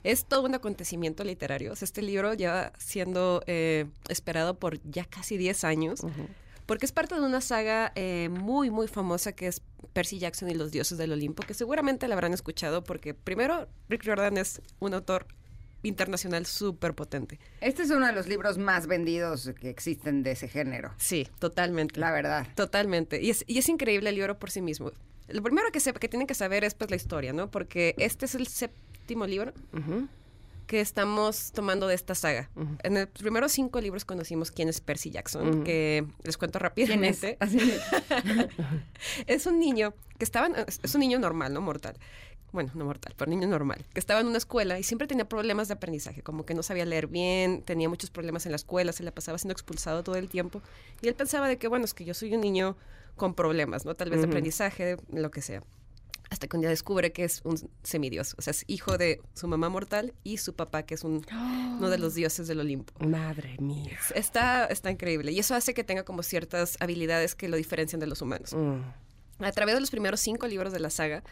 [0.02, 1.72] es todo un acontecimiento literario.
[1.72, 6.00] O sea, este libro lleva siendo eh, esperado por ya casi 10 años.
[6.66, 10.54] Porque es parte de una saga eh, muy, muy famosa que es Percy Jackson y
[10.54, 14.94] los dioses del Olimpo, que seguramente la habrán escuchado porque primero Rick Jordan es un
[14.94, 15.26] autor
[15.82, 17.38] internacional súper potente.
[17.60, 20.92] Este es uno de los libros más vendidos que existen de ese género.
[20.96, 22.00] Sí, totalmente.
[22.00, 22.46] La verdad.
[22.54, 23.22] Totalmente.
[23.22, 24.92] Y es, y es increíble el libro por sí mismo.
[25.28, 27.50] Lo primero que, sepa, que tienen que saber es pues la historia, ¿no?
[27.50, 30.08] Porque este es el séptimo libro Ujú.
[30.66, 32.50] Que estamos tomando de esta saga.
[32.82, 37.20] En los primeros cinco libros conocimos quién es Percy Jackson, que les cuento ¿Quién es?
[37.22, 37.38] rápidamente.
[39.26, 41.96] Es un niño que estaba, en- es un niño normal, no mortal.
[42.52, 45.66] Bueno, no mortal, pero niño normal, que estaba en una escuela y siempre tenía problemas
[45.66, 49.02] de aprendizaje, como que no sabía leer bien, tenía muchos problemas en la escuela, se
[49.02, 50.62] la pasaba siendo expulsado todo el tiempo.
[51.02, 52.76] Y él pensaba de que, bueno, es que yo soy un niño
[53.16, 53.96] con problemas, ¿no?
[53.96, 55.64] Tal vez de aprendizaje, lo que sea.
[56.34, 59.46] Hasta que un día descubre que es un semidios, o sea, es hijo de su
[59.46, 62.92] mamá mortal y su papá, que es un, uno de los dioses del Olimpo.
[63.06, 63.96] Madre mía.
[64.16, 68.08] Está, está increíble y eso hace que tenga como ciertas habilidades que lo diferencian de
[68.08, 68.52] los humanos.
[68.52, 69.44] Mm.
[69.44, 71.22] A través de los primeros cinco libros de la saga,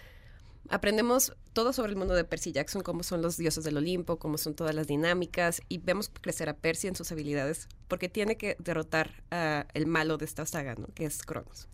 [0.68, 4.38] aprendemos todo sobre el mundo de Percy Jackson, cómo son los dioses del Olimpo, cómo
[4.38, 8.54] son todas las dinámicas, y vemos crecer a Percy en sus habilidades, porque tiene que
[8.60, 10.86] derrotar al malo de esta saga, ¿no?
[10.94, 11.66] que es Cronos.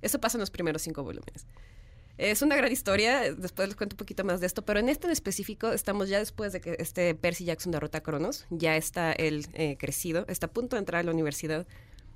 [0.00, 1.44] Eso pasa en los primeros cinco volúmenes.
[2.20, 5.06] Es una gran historia, después les cuento un poquito más de esto, pero en este
[5.06, 9.12] en específico estamos ya después de que este Percy Jackson derrota a Cronos, ya está
[9.12, 11.66] él eh, crecido, está a punto de entrar a la universidad,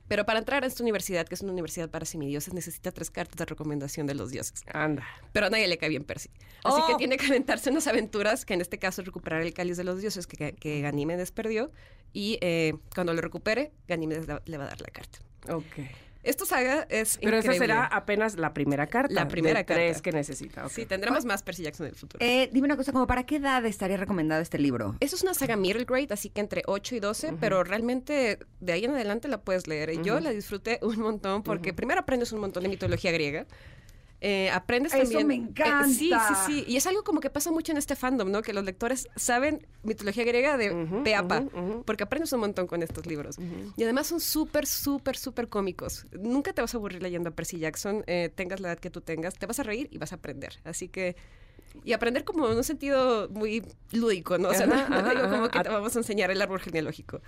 [0.07, 3.37] pero para entrar a esta universidad, que es una universidad para semidioses, necesita tres cartas
[3.39, 4.63] de recomendación de los dioses.
[4.75, 5.07] Anda.
[5.33, 6.29] Pero a nadie le cae bien Percy.
[6.65, 6.97] Así que Oh.
[6.99, 10.03] tiene que aventarse unas aventuras, que en este caso es recuperar el cáliz de los
[10.03, 11.73] dioses que, que Ganímedes perdió.
[12.13, 15.21] Y eh, cuando lo recupere, Ganímedes le va a dar la carta.
[15.49, 15.65] Ok.
[16.25, 17.67] Esta saga es Pero esa increíble.
[17.67, 19.15] será apenas la primera carta.
[19.15, 20.03] La primera de tres carta.
[20.03, 20.69] que necesita.
[20.69, 22.25] Sí, tendremos más Percy Jackson en el futuro.
[22.25, 24.97] Eh, dime una cosa, como para qué edad estaría recomendado este libro?
[25.01, 28.73] Eso es una saga middle grade, así que entre 8 y 12, pero realmente de
[28.73, 29.91] ahí en adelante la puedes leer.
[29.91, 33.47] Y Yo la disfruté un montón porque primero aprendes un montón de mitología griega.
[34.27, 35.27] Eh, aprendes Eso también.
[35.27, 35.39] me eh,
[35.85, 36.47] sí, sí, encanta.
[36.47, 36.65] sí.
[36.67, 38.41] Y es algo como que pasa mucho en este fandom, ¿no?
[38.41, 41.83] Que los lectores saben mitología griega de Ujú, pe a pa, ujú, ujú.
[41.85, 43.37] porque aprendes un montón con estos libros.
[43.77, 46.07] Y además son súper, súper, súper cómicos.
[46.19, 49.03] Nunca te vas a aburrir leyendo a Percy Jackson, eh, tengas la edad que tú
[49.03, 50.59] tengas, te vas a reír y vas a aprender.
[50.65, 51.17] Así que.
[51.85, 54.49] Y aprender como en un sentido muy lúdico, ¿no?
[54.49, 55.51] O sea, Ajá, no, digo como ajá.
[55.51, 57.21] que te vamos a enseñar el árbol genealógico.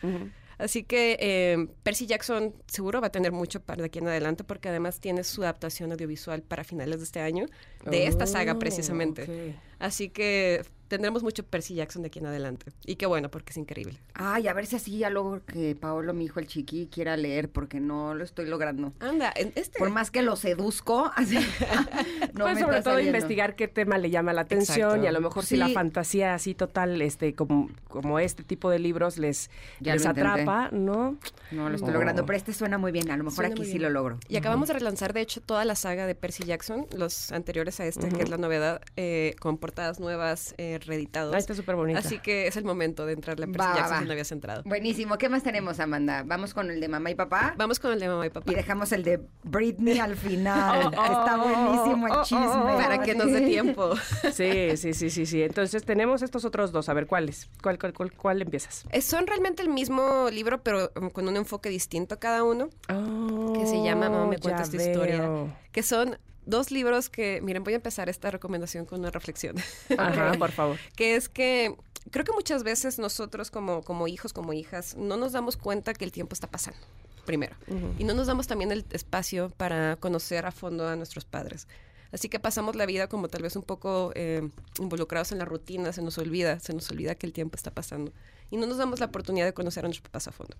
[0.58, 4.44] Así que eh, Percy Jackson seguro va a tener mucho para de aquí en adelante
[4.44, 7.46] porque además tiene su adaptación audiovisual para finales de este año
[7.84, 9.54] de esta saga Oh, precisamente.
[9.78, 12.66] Así que tendremos mucho Percy Jackson de aquí en adelante.
[12.84, 13.98] Y qué bueno porque es increíble.
[14.14, 17.50] Ay, a ver si así ya luego que Paolo, mi hijo el chiqui, quiera leer,
[17.50, 18.92] porque no lo estoy logrando.
[19.00, 19.78] Anda, en este...
[19.78, 21.36] Por más que lo seduzco, así.
[22.34, 23.16] no pues me sobre todo saliendo.
[23.18, 25.04] investigar qué tema le llama la atención Exacto.
[25.04, 25.74] y a lo mejor si la Sí.
[25.74, 31.16] fantasía así total, este, como, como este tipo de libros les, Ya les atrapa, ¿no?
[31.50, 33.10] No lo estoy logrando, pero este suena muy bien.
[33.10, 34.18] A lo mejor Suena aquí sí lo logro.
[34.28, 37.86] Y acabamos de relanzar, de hecho, toda la saga de Percy Jackson, los anteriores a
[37.86, 41.34] este, que es la novedad, eh, con portadas nuevas, eh, reeditados.
[41.34, 42.00] Ah, está súper bonita.
[42.00, 43.98] Así que es el momento de entrarle a Percy Va, Jackson va.
[44.00, 44.62] si no habías entrado.
[44.64, 45.16] Buenísimo.
[45.16, 46.22] ¿Qué más tenemos, Amanda?
[46.26, 47.54] Vamos con el de mamá y papá.
[47.56, 48.50] Vamos con el de mamá y papá.
[48.52, 50.86] Y dejamos el de Britney al final.
[50.86, 52.46] Oh, que está oh, buenísimo el oh, oh, chisme.
[52.46, 52.76] oh.
[52.76, 53.94] Para que nos dé tiempo.
[54.32, 55.42] Sí, sí, sí, sí, sí.
[55.42, 56.88] Entonces tenemos estos otros dos.
[56.88, 57.48] A ver, ¿cuáles?
[57.62, 58.84] ¿Cuál, cuál, cuál, cuál empiezas?
[58.90, 63.66] Eh, Son realmente el mismo libro, pero um, con un enfoque distinto cada uno, que
[63.66, 65.52] se llama Mamá me Oh, cuenta esta historia, veo.
[65.72, 69.56] que son dos libros que, miren, voy a empezar esta recomendación con una reflexión,
[69.98, 70.78] Ajá, por favor.
[70.96, 71.76] que es que
[72.10, 76.04] creo que muchas veces nosotros como, como hijos, como hijas, no nos damos cuenta que
[76.04, 76.78] el tiempo está pasando,
[77.24, 77.56] primero,
[77.98, 81.66] y no nos damos también el espacio para conocer a fondo a nuestros padres.
[82.12, 85.92] Así que pasamos la vida como tal vez un poco eh, involucrados en la rutina,
[85.92, 88.12] se nos olvida, se nos olvida que el tiempo está pasando
[88.50, 90.56] y no nos damos la oportunidad de conocer a nuestros papás a fondo.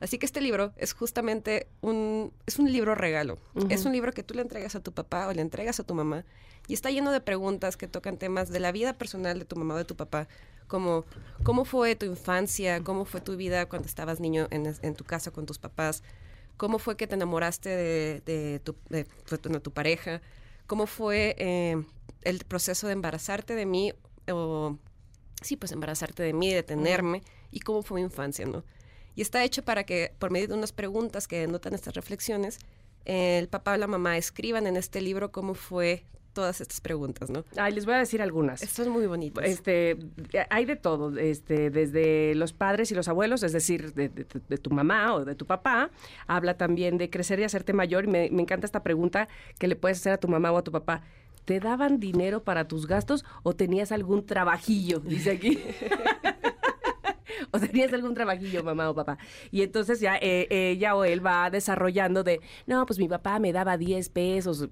[0.00, 3.38] Así que este libro es justamente un, es un libro regalo.
[3.70, 5.94] Es un libro que tú le entregas a tu papá o le entregas a tu
[5.94, 6.24] mamá
[6.68, 9.74] y está lleno de preguntas que tocan temas de la vida personal de tu mamá
[9.74, 10.26] o de tu papá,
[10.68, 11.04] como
[11.42, 15.30] cómo fue tu infancia, cómo fue tu vida cuando estabas niño en, en tu casa
[15.32, 16.02] con tus papás,
[16.56, 20.22] cómo fue que te enamoraste de, de tu, de tu- de tu pareja,
[20.66, 21.82] cómo fue eh,
[22.22, 23.92] el proceso de embarazarte de mí
[24.30, 24.78] o
[25.42, 28.62] sí, pues embarazarte de mí, de tenerme y cómo fue mi infancia, ¿no?
[29.16, 32.58] Y está hecho para que, por medio de unas preguntas que denotan estas reflexiones,
[33.04, 37.44] el papá o la mamá escriban en este libro cómo fue todas estas preguntas, ¿no?
[37.56, 38.62] Ay, les voy a decir algunas.
[38.62, 39.40] Esto es muy bonito.
[39.40, 39.96] Este,
[40.48, 44.56] hay de todo, este, desde los padres y los abuelos, es decir, de, de- de
[44.58, 45.90] tu mamá o de tu papá.
[46.28, 48.04] Habla también de crecer y hacerte mayor.
[48.04, 49.26] Y me, me encanta esta pregunta
[49.58, 51.02] que le puedes hacer a tu mamá o a tu papá.
[51.46, 55.00] ¿Te daban dinero para tus gastos o tenías algún trabajillo?
[55.00, 55.58] Dice aquí.
[57.50, 59.18] o tenías algún trabajillo, mamá o papá.
[59.50, 63.52] Y entonces ya eh, ella o él va desarrollando de, no, pues mi papá me
[63.52, 64.68] daba 10 pesos,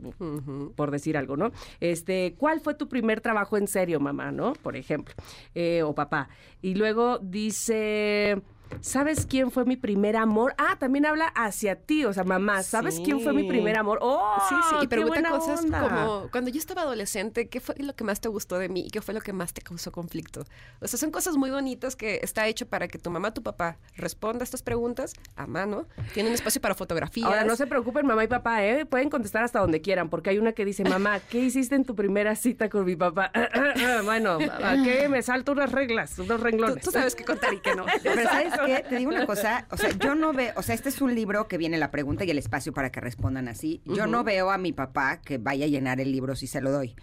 [0.76, 1.50] por decir algo, ¿no?
[1.80, 4.52] Este, ¿cuál fue tu primer trabajo en serio, mamá, no?
[4.54, 5.14] Por ejemplo,
[5.54, 6.28] eh, o papá.
[6.62, 8.42] Y luego dice...
[8.80, 10.54] ¿Sabes quién fue mi primer amor?
[10.58, 13.98] Ah, también habla hacia ti, o sea, mamá, ¿sabes quién fue mi primer amor?
[14.02, 14.36] ¡Oh!
[14.48, 15.80] Sí, sí, y qué pregunta buena cosas onda!
[15.80, 18.90] como, cuando yo estaba adolescente, ¿qué fue lo que más te gustó de mí y
[18.90, 20.44] qué fue lo que más te causó conflicto?
[20.80, 23.78] O sea, son cosas muy bonitas que está hecho para que tu mamá, tu papá
[23.96, 25.86] responda a estas preguntas a mano.
[26.14, 27.26] Tienen espacio para fotografías.
[27.26, 28.86] Ahora, no se preocupen, mamá y papá, ¿eh?
[28.86, 31.94] Pueden contestar hasta donde quieran, porque hay una que dice, mamá, ¿qué hiciste en tu
[31.94, 33.32] primera cita con mi papá?
[34.04, 36.84] bueno, ¿a qué me salto unas reglas, unos Tú, renglones?
[36.84, 37.84] tú sabes qué contar y qué no.
[38.02, 38.84] Pero ¿sabes qué?
[38.88, 41.48] Te digo una cosa, o sea, yo no veo, o sea, este es un libro
[41.48, 43.82] que viene la pregunta y el espacio para que respondan así.
[43.84, 46.70] Yo no veo a mi papá que vaya a llenar el libro si se lo
[46.70, 46.94] doy,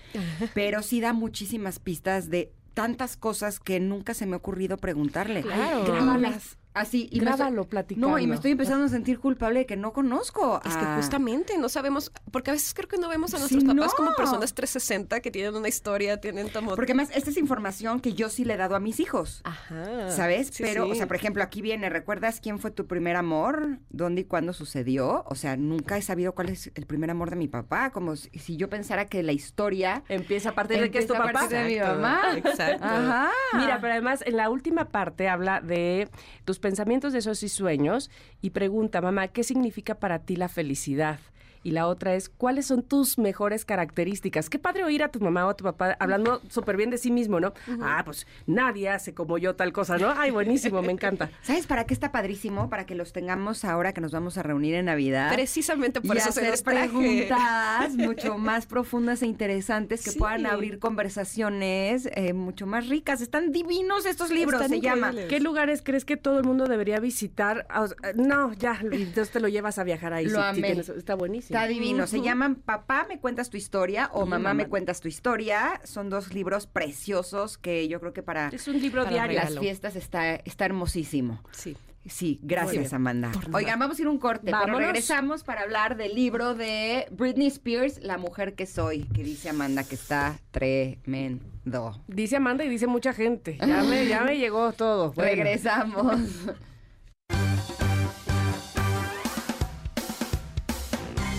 [0.54, 5.42] pero sí da muchísimas pistas de tantas cosas que nunca se me ha ocurrido preguntarle.
[5.42, 5.86] Claro.
[5.86, 6.58] Grábalas.
[6.76, 8.10] Así, y me Grábalo platicando.
[8.10, 10.62] No, y me estoy empezando a sentir culpable de que no conozco.
[10.66, 13.64] Es que justamente no sabemos, porque a veces creo que no vemos a Sí, nuestros
[13.64, 13.96] papás no.
[14.06, 16.76] como personas 360 que tienen una historia, tienen como...
[16.76, 19.42] Porque además, esta es información que yo sí le he dado a mis hijos.
[19.46, 20.12] Ajá.
[20.12, 20.50] ¿Sabes?
[20.52, 23.80] Sí, Pero, o sea, por ejemplo, aquí viene, ¿recuerdas quién fue tu primer amor?
[23.90, 25.24] ¿Dónde y cuándo sucedió?
[25.28, 28.30] O sea, nunca he sabido cuál es el primer amor de mi papá, como si,
[28.38, 31.48] si yo pensara que la historia Empieza a partir de que es tu papá.
[31.48, 32.22] de mi mamá.
[32.36, 32.84] Exacto.
[32.86, 33.30] Ajá.
[33.54, 36.10] Mira, pero además en la última parte habla de
[36.44, 38.10] tus pensamientos, deseos y sueños
[38.42, 41.20] y pregunta, mamá, ¿qué significa para ti la felicidad?
[41.66, 44.52] Y la otra es, ¿cuáles son tus mejores características?
[44.52, 47.10] Qué padre oír a tu mamá o a tu papá hablando súper bien de sí
[47.10, 47.54] mismo, ¿no?
[47.82, 50.14] Ah, pues nadie hace como yo tal cosa, ¿no?
[50.16, 51.32] Ay, buenísimo, me encanta.
[51.42, 52.70] ¿Sabes para qué está padrísimo?
[52.70, 55.34] Para que los tengamos ahora que nos vamos a reunir en Navidad.
[55.34, 56.90] Precisamente por y eso se hacer traje.
[56.90, 60.20] preguntas mucho más profundas e interesantes que Sí.
[60.20, 63.22] puedan abrir conversaciones eh, mucho más ricas.
[63.22, 65.12] Están divinos estos libros, Están se llama.
[65.30, 67.66] ¿Qué lugares crees que todo el mundo debería visitar?
[67.70, 70.26] Ah, No, ya, entonces te lo llevas a viajar ahí.
[70.26, 70.68] Lo sí, sí amé.
[70.68, 71.55] tienes- está buenísimo.
[71.56, 72.06] Está divino.
[72.08, 75.80] Se llaman Papá me cuentas tu historia o Mamá me cuentas tu historia.
[75.84, 79.40] Son dos libros preciosos que yo creo que para Es un libro diario.
[79.40, 81.42] las fiestas está, está hermosísimo.
[81.52, 81.78] Sí.
[82.08, 82.94] Sí, gracias.
[82.94, 83.32] Amanda.
[83.52, 84.82] Oigan, vamos a ir un corte, pero Vámonos.
[84.82, 89.84] regresamos para hablar del libro de Britney Spears, La mujer que soy, que dice Amanda
[89.84, 92.00] que está tremendo.
[92.08, 93.58] Dice Amanda y dice mucha gente.
[93.58, 95.14] Ya me, ya me llegó todo.
[95.14, 95.32] Bueno.
[95.32, 96.20] Regresamos.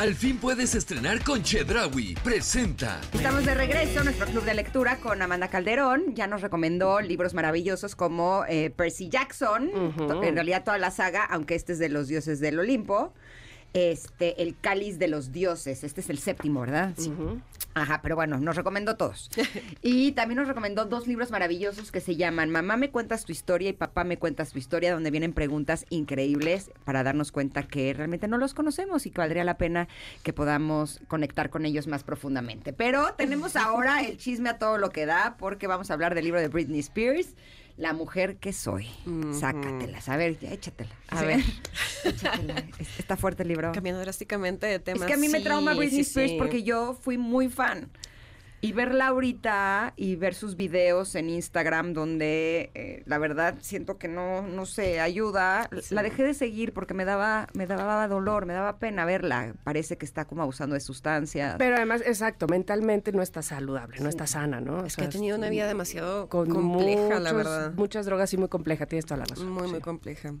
[0.00, 2.14] Al fin puedes estrenar con Chedraui.
[2.24, 3.02] Presenta.
[3.12, 6.14] Estamos de regreso a nuestro club de lectura con Amanda Calderón.
[6.14, 9.70] Ya nos recomendó libros maravillosos como eh, Percy Jackson,
[10.22, 13.12] en realidad toda la saga, aunque este es de los dioses del Olimpo.
[13.72, 15.84] Este, El cáliz de los dioses.
[15.84, 16.92] Este es el séptimo, ¿verdad?
[16.96, 17.12] Sí.
[17.72, 19.30] Ajá, pero bueno, nos recomendó todos.
[19.82, 23.70] Y también nos recomendó dos libros maravillosos que se llaman Mamá me cuentas tu historia
[23.70, 28.28] y Papá me cuentas tu historia, donde vienen preguntas increíbles para darnos cuenta que realmente
[28.28, 29.88] no los conocemos y que valdría la pena
[30.22, 32.72] que podamos conectar con ellos más profundamente.
[32.72, 36.24] Pero tenemos ahora el chisme a todo lo que da, porque vamos a hablar del
[36.24, 37.34] libro de Britney Spears.
[37.80, 38.86] La mujer que soy.
[39.32, 40.06] Sácatelas.
[40.10, 40.90] A ver, ya échatela.
[41.08, 41.24] A Sí.
[41.26, 41.40] ver.
[42.04, 42.54] échatela.
[42.78, 43.72] Es- Está fuerte el libro.
[43.72, 45.06] Cambiando drásticamente de Es temas.
[45.06, 47.88] que a mí me trauma Britney Spears porque yo fui muy fan.
[48.62, 54.06] Y verla ahorita y ver sus videos en Instagram donde eh, la verdad siento que
[54.06, 55.70] no, no sé, ayuda.
[55.88, 59.54] La dejé de seguir porque me daba, me daba dolor, me daba pena verla.
[59.64, 61.56] Parece que está como abusando de sustancias.
[61.58, 64.80] Pero además, exacto, mentalmente no está saludable, no está sana, ¿no?
[64.80, 67.72] O Es que sea, ha tenido una vida demasiado con compleja, la verdad.
[67.76, 69.48] Muchas drogas y muy compleja, tienes toda la razón.
[69.48, 69.70] Muy, sí.
[69.70, 70.34] muy compleja.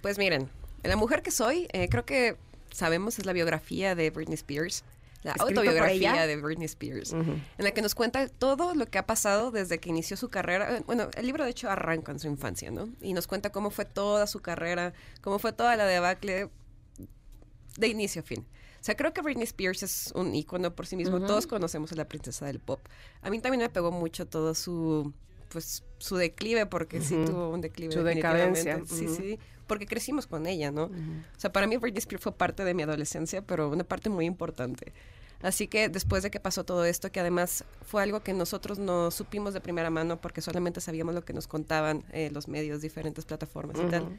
[0.00, 0.48] Pues miren,
[0.84, 2.36] La mujer que soy, eh, creo que
[2.70, 4.84] sabemos es la biografía de Britney Spears.
[5.22, 8.98] La ¿Escrito por autobiografía de Britney Spears, en la que nos cuenta todo lo que
[8.98, 10.76] ha pasado desde que inició su carrera.
[10.76, 12.88] Eh, Bueno, el libro de hecho arranca en su infancia, ¿no?
[13.00, 16.50] Y nos cuenta cómo fue toda su carrera, cómo fue toda la debacle
[17.76, 18.46] de inicio a fin.
[18.80, 21.20] O sea, creo que Britney Spears es un ícono por sí mismo.
[21.20, 22.80] Todos conocemos a la princesa del pop.
[23.22, 25.12] A mí también me pegó mucho todo su,
[25.48, 27.92] pues, su declive, porque sí tuvo un declive.
[27.92, 28.60] Su definitivamente.
[28.60, 30.84] decadencia, Sí, sí, porque crecimos con ella, ¿no?
[30.84, 34.26] O sea, para mí Britney Spears fue parte de mi adolescencia, pero una parte muy
[34.26, 34.92] importante.
[35.40, 39.10] Así que después de que pasó todo esto, que además fue algo que nosotros no
[39.10, 43.24] supimos de primera mano porque solamente sabíamos lo que nos contaban eh, los medios, diferentes
[43.24, 44.18] plataformas y tal.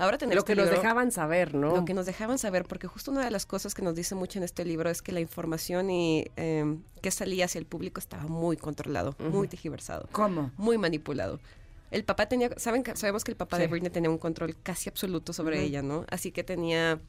[0.00, 1.76] Ahora tener Lo este que nos libro- dejaban saber, ¿no?
[1.76, 4.38] lo que nos dejaban saber, porque justo una de las cosas que nos dice mucho
[4.38, 8.24] en este libro es que la información y eh, que salía hacia el público estaba
[8.24, 10.50] muy controlado, muy tergiversado, ¿Cómo?
[10.56, 11.38] muy manipulado.
[11.90, 13.66] El papá tenía, saben, sabemos que el papá de.
[13.66, 16.04] Britney tenía un control casi absoluto sobre ella, ¿no?
[16.10, 17.00] Así que tenía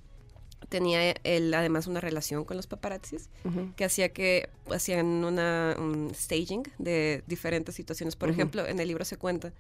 [0.69, 3.29] tenía él además una relación con los paparazzis
[3.75, 8.15] que hacía que hacían una un staging de diferentes situaciones.
[8.15, 9.53] Por ejemplo, en el libro se cuenta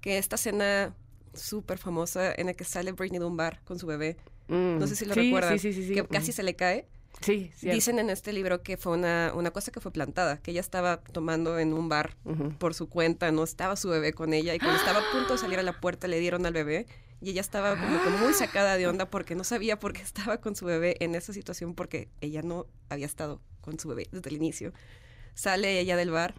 [0.00, 0.94] que esta escena
[1.36, 4.16] súper famosa en la que sale Britney de un bar con su bebé,
[4.48, 4.78] Mm.
[4.78, 6.36] no sé si lo Sí, recuerdan, Sí, sí, que casi Ujú.
[6.36, 6.86] se le cae.
[7.22, 7.74] Sí, cierto.
[7.76, 10.98] Dicen en este libro que fue una, una cosa que fue plantada, que ella estaba
[11.00, 12.16] tomando en un bar
[12.58, 15.38] por su cuenta, no estaba su bebé con ella y cuando estaba a punto de
[15.38, 16.86] salir a la puerta le dieron al bebé
[17.22, 20.38] y ella estaba como que muy sacada de onda porque no sabía por qué estaba
[20.42, 24.28] con su bebé en esa situación porque ella no había estado con su bebé desde
[24.28, 24.72] el inicio.
[25.34, 26.34] Sale ella del bar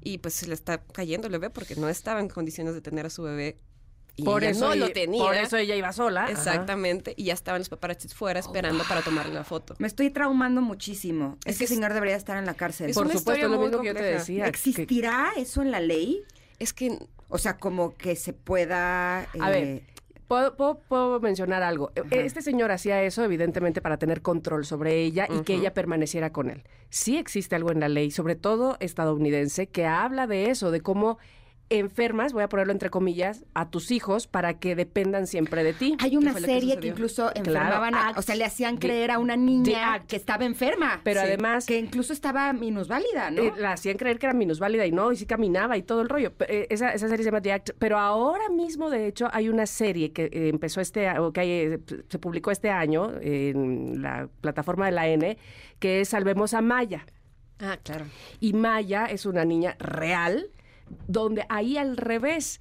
[0.00, 3.04] y pues se le está cayendo el bebé porque no estaba en condiciones de tener
[3.04, 3.58] a su bebé
[4.20, 5.22] y por ella eso no lo tenía.
[5.22, 6.22] Por eso ella iba sola.
[6.24, 6.32] ajá.
[6.32, 9.74] Exactamente, y ya estaban los paparazzis fuera esperando para tomarle la foto.
[9.78, 11.38] Me estoy traumando muchísimo.
[11.44, 12.90] Es Ese que señor debería estar en la cárcel.
[12.90, 14.44] Es Por una supuesto, lo mismo que yo te decía.
[14.44, 16.22] que- ¿Existirá eso en la ley?
[16.58, 16.98] Es que
[17.32, 19.20] O sea, como que se pueda...
[19.38, 19.82] A ver, eh,
[20.26, 21.90] Puedo, puedo- puedo mencionar algo.
[21.94, 26.30] E- Este señor hacía eso, evidentemente, para tener control sobre ella y que ella permaneciera
[26.32, 26.62] con él.
[26.88, 31.18] Sí existe algo en la ley, sobre todo estadounidense, que habla de eso, de cómo
[31.70, 35.96] enfermas, voy a ponerlo entre comillas, a tus hijos para que dependan siempre de ti.
[36.00, 39.18] Hay una que serie que, incluso enfermaban, a- o sea, le hacían The- creer a
[39.18, 41.00] una niña que estaba enferma.
[41.04, 41.26] Pero Sí.
[41.26, 43.42] además- Que incluso estaba minusválida, ¿no?
[43.42, 46.08] Eh, la hacían creer que era minusválida y no, y sí caminaba y todo el
[46.08, 46.32] rollo.
[46.48, 47.70] Eh, esa, esa serie se llama The Act.
[47.78, 51.40] Pero ahora mismo, de hecho, hay una serie que eh, empezó este, o que
[51.74, 55.38] eh, se publicó este año en la plataforma de la N,
[55.78, 57.06] que es Salvemos a Maya.
[57.60, 58.06] Ah, claro.
[58.40, 60.48] Y Maya es una niña real,
[61.06, 62.60] donde ahí al revés,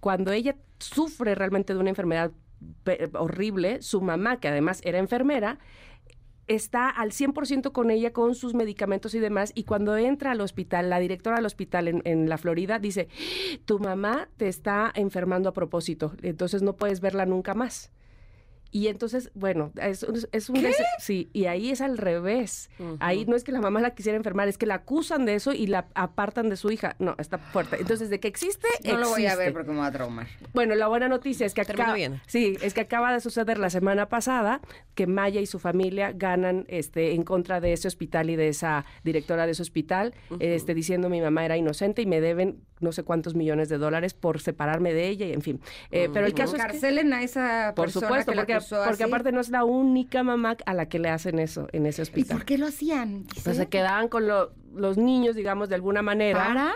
[0.00, 2.32] cuando ella sufre realmente de una enfermedad
[3.14, 5.58] horrible, su mamá, que además era enfermera,
[6.48, 10.90] está al 100% con ella, con sus medicamentos y demás, y cuando entra al hospital,
[10.90, 13.08] la directora del hospital en, en la Florida dice,
[13.64, 17.92] tu mamá te está enfermando a propósito, entonces no puedes verla nunca más.
[18.70, 20.62] Y entonces, bueno, es, un- es un...
[20.98, 22.68] Sí, y ahí es al revés.
[23.00, 25.52] Ahí no es que la mamá la quisiera enfermar, es que la acusan de eso
[25.52, 26.94] y la apartan de su hija.
[26.98, 27.76] No, está fuerte.
[27.80, 30.26] Entonces, de que existe, no lo voy a ver porque me va a traumar.
[30.52, 32.20] Bueno, la buena noticia es que acaba, bien.
[32.26, 34.60] sí, es que acaba de suceder la semana pasada
[34.94, 38.84] que Maya y su familia ganan este en contra de ese hospital y de esa
[39.02, 43.02] directora de ese hospital, este diciendo mi mamá era inocente y me deben no sé
[43.02, 45.60] cuántos millones de dólares por separarme de ella y en fin.
[45.90, 46.68] Eh, pero el caso es que
[47.12, 49.10] a esa por persona supuesto, que porque, porque así.
[49.12, 52.04] aparte no es la única mamá a la que le hacen eso en ese ¿Y
[52.04, 52.36] hospital.
[52.38, 53.24] por qué lo hacían?
[53.44, 56.44] Pues se quedaban con lo- los niños, digamos, de alguna manera.
[56.44, 56.72] ¿Para?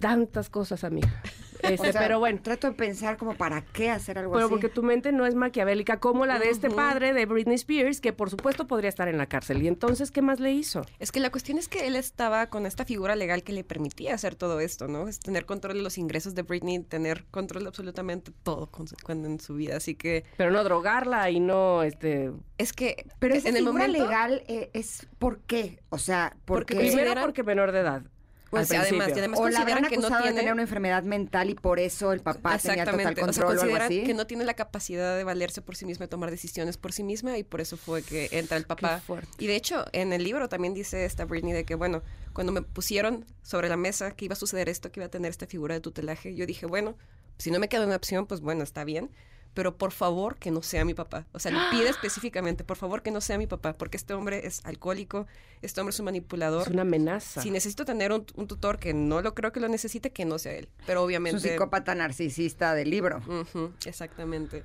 [0.00, 1.22] Tantas cosas, amiga.
[1.62, 2.38] Este, O sea, pero bueno.
[2.40, 4.50] Trato de pensar como para qué hacer algo Pero así.
[4.52, 8.12] porque tu mente no es maquiavélica como la de este padre de Britney Spears, que
[8.12, 9.60] por supuesto podría estar en la cárcel.
[9.62, 10.86] ¿Y entonces qué más le hizo?
[11.00, 14.14] Es que la cuestión es que él estaba con esta figura legal que le permitía
[14.14, 15.08] hacer todo esto, ¿no?
[15.08, 18.96] Es tener control de los ingresos de Britney, tener control de absolutamente todo con su-
[19.02, 19.76] con- en su vida.
[19.78, 22.30] Así que Pero no drogarla y no, este...
[22.58, 25.80] es que Pero esa en el momento legal eh, es ¿por qué?
[25.90, 28.02] O sea, porque, Porque Primero porque menor de edad.
[28.50, 29.14] Pues, al además, principio.
[29.14, 31.54] y además o la habrán que no acusado de tiene tener una enfermedad mental y
[31.54, 33.00] por eso el papá tenía total.
[33.00, 34.04] O sea, control o algo así.
[34.04, 37.02] que no tiene la capacidad de valerse por sí misma y tomar decisiones por sí
[37.02, 39.00] misma y por eso fue que entra el papá.
[39.00, 39.28] fuerte.
[39.38, 42.62] Y de hecho, en el libro también dice esta Britney de que, bueno, cuando me
[42.62, 45.74] pusieron sobre la mesa que iba a suceder esto, que iba a tener esta figura
[45.74, 46.96] de tutelaje, yo dije, bueno,
[47.38, 49.10] si no me queda una opción, pues bueno, está bien.
[49.54, 51.26] Pero por favor que no sea mi papá.
[51.32, 54.46] O sea, le pide específicamente, por favor que no sea mi papá, porque este hombre
[54.46, 55.26] es alcohólico,
[55.62, 56.62] este hombre es un manipulador.
[56.62, 57.42] Es una amenaza.
[57.42, 60.38] Si necesito tener un, un tutor que no lo creo que lo necesite, que no
[60.38, 60.68] sea él.
[60.86, 61.36] Pero Es obviamente...
[61.36, 63.18] un psicópata narcisista del libro.
[63.26, 64.64] Ujú, exactamente.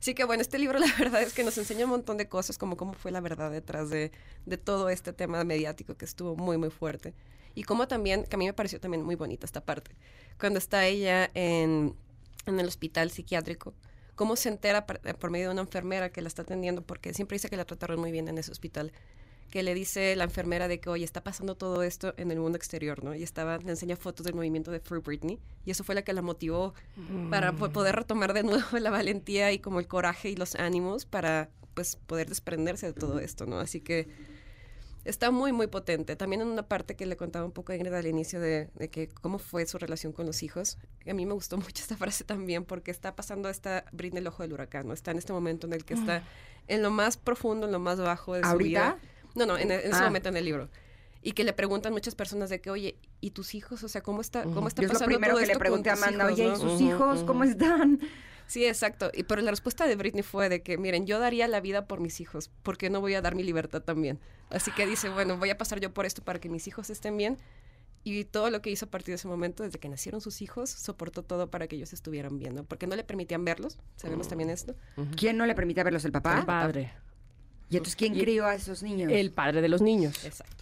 [0.00, 2.58] Así que bueno, este libro la verdad es que nos enseña un montón de cosas,
[2.58, 4.10] como cómo fue la verdad detrás de,
[4.46, 7.14] de todo este tema mediático que estuvo muy, muy fuerte.
[7.54, 9.94] Y cómo también, que a mí me pareció también muy bonita esta parte,
[10.40, 11.94] cuando está ella en,
[12.46, 13.74] en el hospital psiquiátrico,
[14.22, 17.34] cómo se entera por, por medio de una enfermera que la está atendiendo, porque siempre
[17.34, 18.92] dice que la trataron muy bien en ese hospital,
[19.50, 22.56] que le dice la enfermera de que, oye, está pasando todo esto en el mundo
[22.56, 23.14] exterior, ¿no?
[23.14, 26.12] Y estaba, le enseña fotos del movimiento de Free Britney, y eso fue la que
[26.12, 26.72] la motivó
[27.30, 31.04] para po- poder retomar de nuevo la valentía y como el coraje y los ánimos
[31.04, 33.58] para, pues, poder desprenderse de todo esto, ¿no?
[33.58, 34.08] Así que
[35.04, 36.16] está muy, muy potente.
[36.16, 38.88] También en una parte que le contaba un poco a Ingrid al inicio de, de
[38.90, 40.78] que cómo fue su relación con los hijos.
[41.08, 44.42] A mí me gustó mucho esta frase también porque está pasando esta Britney el ojo
[44.42, 44.94] del huracán, ¿no?
[44.94, 46.22] Está en este momento en el que está
[46.68, 48.94] en lo más profundo, en lo más bajo de su ¿Ahorita?
[48.94, 48.98] vida.
[49.34, 50.04] No, no, en, en ese Ah.
[50.04, 50.68] momento en el libro.
[51.24, 53.82] Y que le preguntan muchas personas de que, oye, ¿y tus hijos?
[53.84, 55.58] O sea, ¿cómo está, cómo está Yo es lo pasando primero todo que le esto
[55.60, 58.00] pregunté a Amanda, hijos, oye, ¿y no?" sus hijos cómo están?
[58.46, 59.10] Sí, exacto.
[59.14, 62.00] Y pero la respuesta de Britney fue de que, miren, yo daría la vida por
[62.00, 64.18] mis hijos, porque no voy a dar mi libertad también.
[64.50, 67.16] Así que dice, bueno, voy a pasar yo por esto para que mis hijos estén
[67.16, 67.38] bien.
[68.04, 70.70] Y todo lo que hizo a partir de ese momento, desde que nacieron sus hijos,
[70.70, 72.64] soportó todo para que ellos estuvieran bien, ¿no?
[72.64, 74.74] Porque no le permitían verlos, sabemos también esto.
[75.16, 76.04] ¿Quién no le permitía verlos?
[76.04, 76.40] ¿El papá?
[76.40, 76.92] El padre.
[77.70, 79.10] ¿Y entonces quién Y- crió a esos niños?
[79.12, 80.24] El padre de los niños.
[80.24, 80.61] Exacto.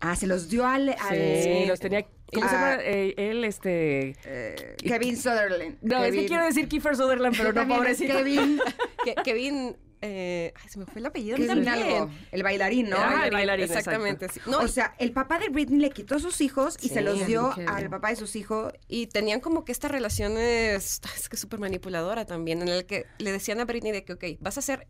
[0.00, 0.88] Ah, se los dio al...
[0.90, 2.06] al- Sí, los tenía.
[2.32, 2.76] ¿Cómo se llama?
[2.82, 4.14] Eh, él, este.
[4.24, 5.78] eh, Kevin Sutherland.
[5.82, 8.14] No, es que quiero decir Kiefer Sutherland, pero no, pobrecito.
[8.18, 8.60] Kevin,
[9.24, 11.36] Kevin, eh, ay, se me fue el apellido.
[11.36, 11.86] a Kevin también.
[11.96, 12.96] algo, el bailarín, ¿no?
[13.00, 14.28] Ah, el bailarín, Exactamente.
[14.28, 14.40] sí.
[14.46, 17.26] No, o sea, el papá de Britney le quitó sus hijos y Sí, se los
[17.26, 18.74] dio al papá de sus hijos.
[18.88, 23.06] Y tenían como que esta relación es, es que súper manipuladora también, en el que
[23.18, 24.86] le decían a Britney de que, ok, vas a hacer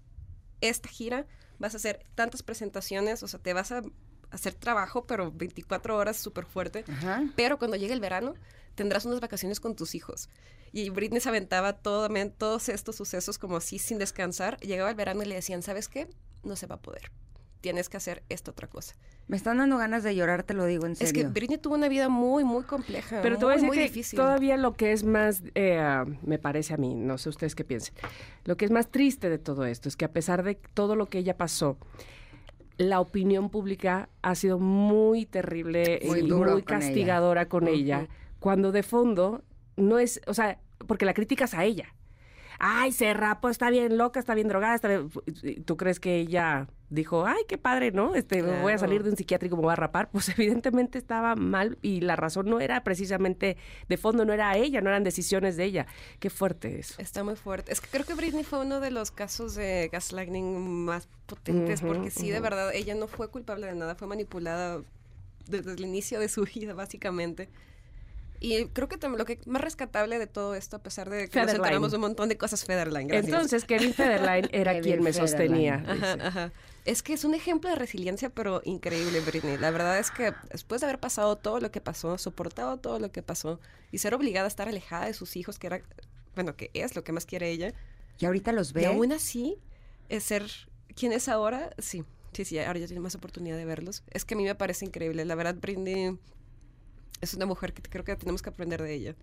[0.61, 1.25] esta gira,
[1.61, 3.83] vas a hacer tantas presentaciones, o sea, te vas a
[4.31, 7.23] hacer trabajo, pero 24 horas súper fuerte, Ajá.
[7.37, 8.35] pero cuando llegue el verano
[8.75, 10.29] tendrás unas vacaciones con tus hijos.
[10.71, 14.59] Y Britney se aventaba todo, todos estos sucesos como así sin descansar.
[14.61, 16.09] Llegaba el verano y le decían, ¿sabes qué?
[16.45, 17.11] No se va a poder.
[17.61, 18.95] Tienes que hacer esta otra cosa.
[19.27, 21.25] Me están dando ganas de llorar, te lo digo en Es serio.
[21.25, 23.21] que Britney tuvo una vida muy, muy compleja.
[23.21, 24.17] Pero te voy a muy, decir muy que difícil.
[24.17, 27.95] todavía lo que es más, eh, me parece a mí, no sé ustedes qué piensen,
[28.45, 31.07] lo que es más triste de todo esto es que a pesar de todo lo
[31.07, 31.79] que ella pasó,
[32.79, 36.65] la opinión pública ha sido muy terrible Muy y muy ella.
[36.65, 38.09] castigadora con ella,
[38.39, 39.43] cuando de fondo
[39.77, 41.95] no es, o sea, porque la criticas a ella.
[42.61, 45.11] Ay, se rapó, está bien loca, está bien drogada, está bien...
[45.65, 48.15] ¿Tú crees que ella dijo, ay, qué padre, ¿no?
[48.15, 50.11] Este, voy a salir de un psiquiátrico, me voy a rapar?
[50.11, 53.57] Pues evidentemente estaba mal y la razón no era precisamente
[53.89, 55.87] de fondo, no era ella, no eran decisiones de ella.
[56.19, 57.01] Qué fuerte eso.
[57.01, 57.73] Está muy fuerte.
[57.73, 62.11] Es que creo que Britney fue uno de los casos de gaslighting más potentes, porque
[62.11, 64.83] sí, de verdad, ella no fue culpable de nada, fue manipulada
[65.47, 67.49] desde el inicio de su vida, básicamente.
[68.41, 71.41] Y creo que también lo que más rescatable de todo esto, a pesar de que
[71.41, 73.33] nos enteramos de un montón de cosas Federline, gracias.
[73.33, 75.29] Entonces, Kevin Federline era quien me Federline.
[75.29, 75.85] sostenía.
[75.87, 76.53] Ajá, ajá.
[76.89, 79.59] Es que es un ejemplo de resiliencia, pero increíble, Britney.
[79.59, 83.13] La verdad es que después de haber pasado todo lo que pasó, soportado todo lo
[83.13, 83.61] que pasó
[83.93, 85.83] y ser obligada a estar alejada de sus hijos, que era,
[86.35, 87.75] bueno, que es lo que más quiere ella,
[88.19, 88.87] Y ahorita los y ve.
[88.87, 89.59] aún así,
[90.09, 90.47] es ser
[90.97, 94.03] quien es ahora, sí, sí, sí, ahora ya tiene más oportunidad de verlos.
[94.11, 95.27] Es que a mí me parece increíble.
[95.27, 96.19] La verdad, Britney
[97.21, 99.15] es una mujer que creo que tenemos que aprender de ella.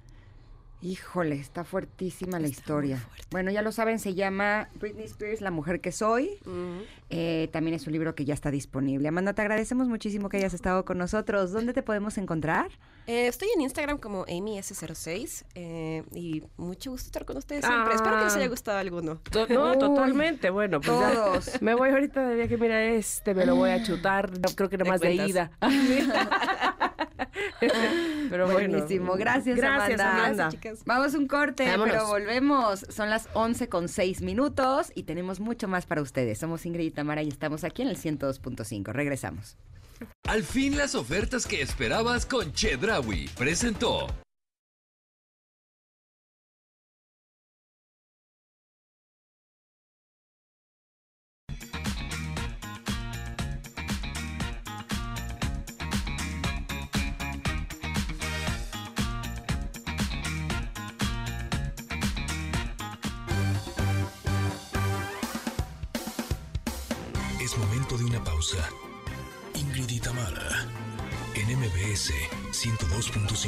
[0.86, 3.04] Híjole, está fuertísima la Está historia.
[3.32, 6.38] Bueno, ya lo saben, se llama Britney Spears, La mujer que soy.
[7.10, 9.08] Eh, también es un libro que ya está disponible.
[9.08, 11.52] Amanda, te agradecemos muchísimo que hayas estado con nosotros.
[11.52, 12.70] ¿Dónde te podemos encontrar?
[13.08, 17.96] Eh, estoy en Instagram como AmyS06 eh, y mucho gusto estar con ustedes siempre.
[17.96, 18.38] Espero que les Ah.
[18.38, 19.16] haya gustado alguno.
[19.32, 20.52] To- No, Uy, totalmente.
[20.52, 21.62] Bueno, pues ya todos.
[21.64, 22.58] me voy ahorita de viaje.
[22.58, 24.30] Mira, este me lo voy a chutar.
[24.56, 25.52] Creo que nomás de ida.
[28.30, 28.78] Pero bueno.
[28.78, 29.16] Buenísimo.
[29.16, 30.12] Gracias, Gracias, Amanda.
[30.12, 30.44] Amanda.
[30.44, 30.80] Gracias, chicas.
[30.86, 31.94] Vamos a un corte, Vámonos.
[31.94, 32.86] pero volvemos.
[32.90, 36.40] Son las 11 con 6 minutos y tenemos mucho más para ustedes.
[36.40, 38.92] Somos Ingrid y Tamara y estamos aquí en el 102.5.
[38.92, 39.58] Regresamos.
[40.28, 44.08] Al fin las ofertas que esperabas con Chedrawi presentó.
[68.36, 68.70] pausa.
[69.54, 70.68] Ingrid y Tamara,
[71.36, 72.12] en MBS
[72.52, 73.48] 102.5.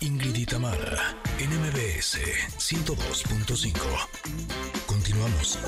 [0.00, 2.18] Ingrid y Tamara, en MBS
[2.58, 3.72] 102.5.
[4.86, 5.58] Continuamos.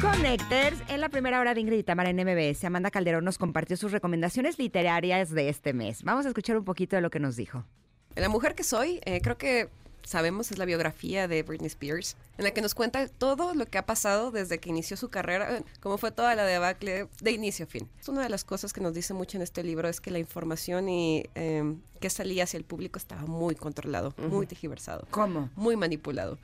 [0.00, 3.76] Connecters, en la primera hora de Ingrid y Tamara en MBS, Amanda Calderón nos compartió
[3.76, 6.04] sus recomendaciones literarias de este mes.
[6.04, 7.66] Vamos a escuchar un poquito de lo que nos dijo.
[8.16, 9.68] La mujer que soy, eh, creo que
[10.04, 13.78] sabemos es la biografía de Britney Spears, en la que nos cuenta todo lo que
[13.78, 17.64] ha pasado desde que inició su carrera, eh, cómo fue toda la debacle de inicio
[17.64, 17.88] a fin.
[18.06, 20.88] Una de las cosas que nos dice mucho en este libro es que la información
[20.88, 25.50] y eh, que salía hacia el público estaba muy controlado, muy tergiversado, ¿Cómo?
[25.56, 26.38] muy manipulado.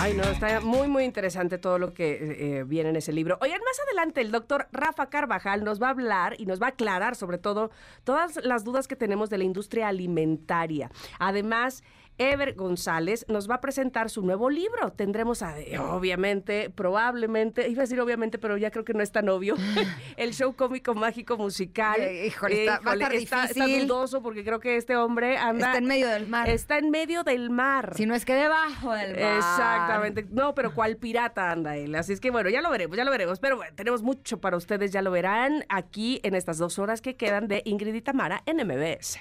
[0.00, 3.36] Ay, no, está muy, muy interesante todo lo que eh, viene en ese libro.
[3.40, 6.68] Oigan, más adelante el doctor Rafa Carvajal nos va a hablar y nos va a
[6.70, 7.72] aclarar sobre todo
[8.04, 10.88] todas las dudas que tenemos de la industria alimentaria.
[11.18, 11.82] Además,
[12.18, 14.92] Ever González nos va a presentar su nuevo libro.
[14.92, 15.54] Tendremos, a,
[15.90, 19.54] obviamente, probablemente, iba a decir obviamente, pero ya creo que no es tan obvio,
[20.16, 22.00] el show cómico mágico musical.
[22.00, 23.86] Eh, híjole, está- va a estar está, está difícil.
[23.88, 25.66] dudoso porque creo que este hombre anda...
[25.68, 26.48] Está en medio del mar.
[26.48, 27.92] Está en medio del mar.
[27.96, 29.36] Si no es que debajo del mar.
[29.36, 30.26] Exactamente.
[30.30, 31.94] No, pero cuál pirata anda él.
[31.94, 33.38] Así es que bueno, ya lo veremos, ya lo veremos.
[33.38, 37.16] Pero bueno, tenemos mucho para ustedes, ya lo verán aquí en estas dos horas que
[37.16, 39.18] quedan de Ingrid y Tamara en MBS.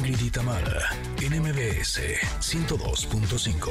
[0.00, 0.88] Ingrid y Tamara
[1.20, 2.00] en MBS
[2.40, 3.70] 102.5.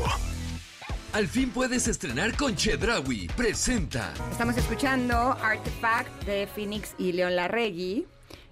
[1.13, 3.27] Al fin puedes estrenar con Chedraui.
[3.35, 4.13] Presenta.
[4.31, 8.05] Estamos escuchando Artifact de Phoenix y León Larregui.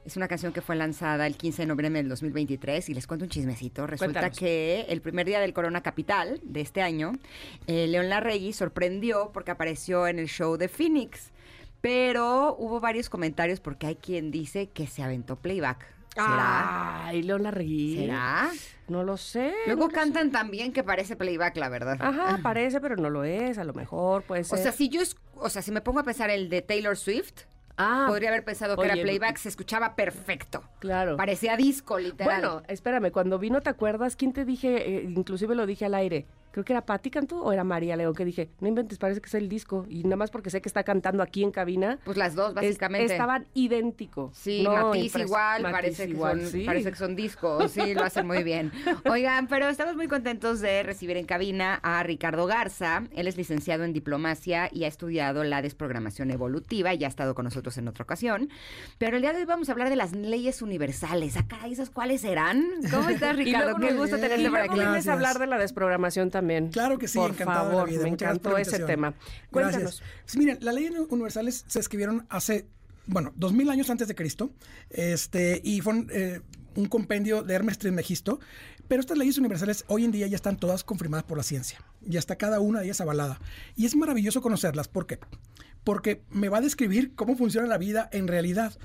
[0.04, 3.26] Es una canción que fue lanzada el 15 de noviembre del 2023 y les cuento
[3.26, 3.86] un chismecito.
[3.86, 4.40] Resulta Cuéntanos.
[4.40, 7.14] que el primer día del Corona Capital de este año,
[7.68, 11.32] eh, León Larregui sorprendió porque apareció en el show de Phoenix.
[11.82, 15.97] Pero hubo varios comentarios porque hay quien dice que se aventó playback.
[16.26, 17.06] ¿Será?
[17.06, 17.98] Ay, León Larregui.
[17.98, 18.50] ¿Será?
[18.88, 19.54] No lo sé.
[19.66, 21.98] Luego no lo cantan tan bien que parece playback, la verdad.
[21.98, 22.04] sé.
[22.04, 23.58] Ajá, parece, pero no lo es.
[23.58, 24.60] A lo mejor puede O ser.
[24.60, 27.42] sea, si yo, es- o sea, si me pongo a pensar el de Taylor Swift,
[27.78, 30.64] ah, podría haber pensado que era oye, playback, se escuchaba perfecto.
[30.80, 31.18] Claro.
[31.18, 32.40] Parecía disco, literal.
[32.42, 34.16] Bueno, espérame, cuando vino, ¿te acuerdas?
[34.16, 34.98] ¿Quién te dije?
[35.00, 36.26] Eh, inclusive lo dije al aire.
[36.58, 39.28] Creo que era Patti Cantú o era María León que dije, no inventes, parece que
[39.28, 39.86] es el disco.
[39.90, 42.00] Y nada más porque sé que está cantando aquí en cabina.
[42.04, 43.14] pues las dos, es- básicamente.
[43.14, 44.36] estaban idénticos.
[44.36, 46.64] Sí, No, Matiz igual, Matiz parece, igual, que son, sí.
[46.66, 48.72] parece que son discos, sí, lo hacen muy bien.
[49.06, 53.04] Oigan, pero estamos muy contentos de recibir en cabina a Ricardo Garza.
[53.16, 57.46] Él es licenciado en diplomacia y ha estudiado la desprogramación evolutiva y ha estado con
[57.46, 58.50] nosotros en otra ocasión.
[58.98, 61.38] Pero el día de hoy vamos a hablar de las leyes universales.
[61.38, 62.66] Acá, ¿esas cuáles serán?
[62.90, 63.78] ¿Cómo estás, Y Ricardo?
[63.78, 64.80] luego Qué gusto tenerte por aquí.
[64.80, 66.47] a hablar de la desprogramación también.
[66.72, 68.04] Claro que sí, Por encantado de la favor, vida.
[68.04, 69.14] me Muchas encantó ese tema.
[69.52, 69.82] Cuéntanos.
[69.82, 70.04] Gracias.
[70.26, 72.68] Pues miren, las leyes universales se escribieron hace,
[73.06, 74.52] bueno, dos mil años antes de Cristo,
[74.90, 76.42] este, y fueron eh,
[76.76, 78.40] un compendio de Hermes Trismegisto,
[78.88, 82.20] pero estas leyes universales hoy en día ya están todas confirmadas por la ciencia, ya
[82.20, 83.40] está cada una de ellas avalada,
[83.76, 85.20] y es maravilloso conocerlas, ¿por qué?
[85.84, 88.78] Porque me va a describir cómo funciona la vida en realidad.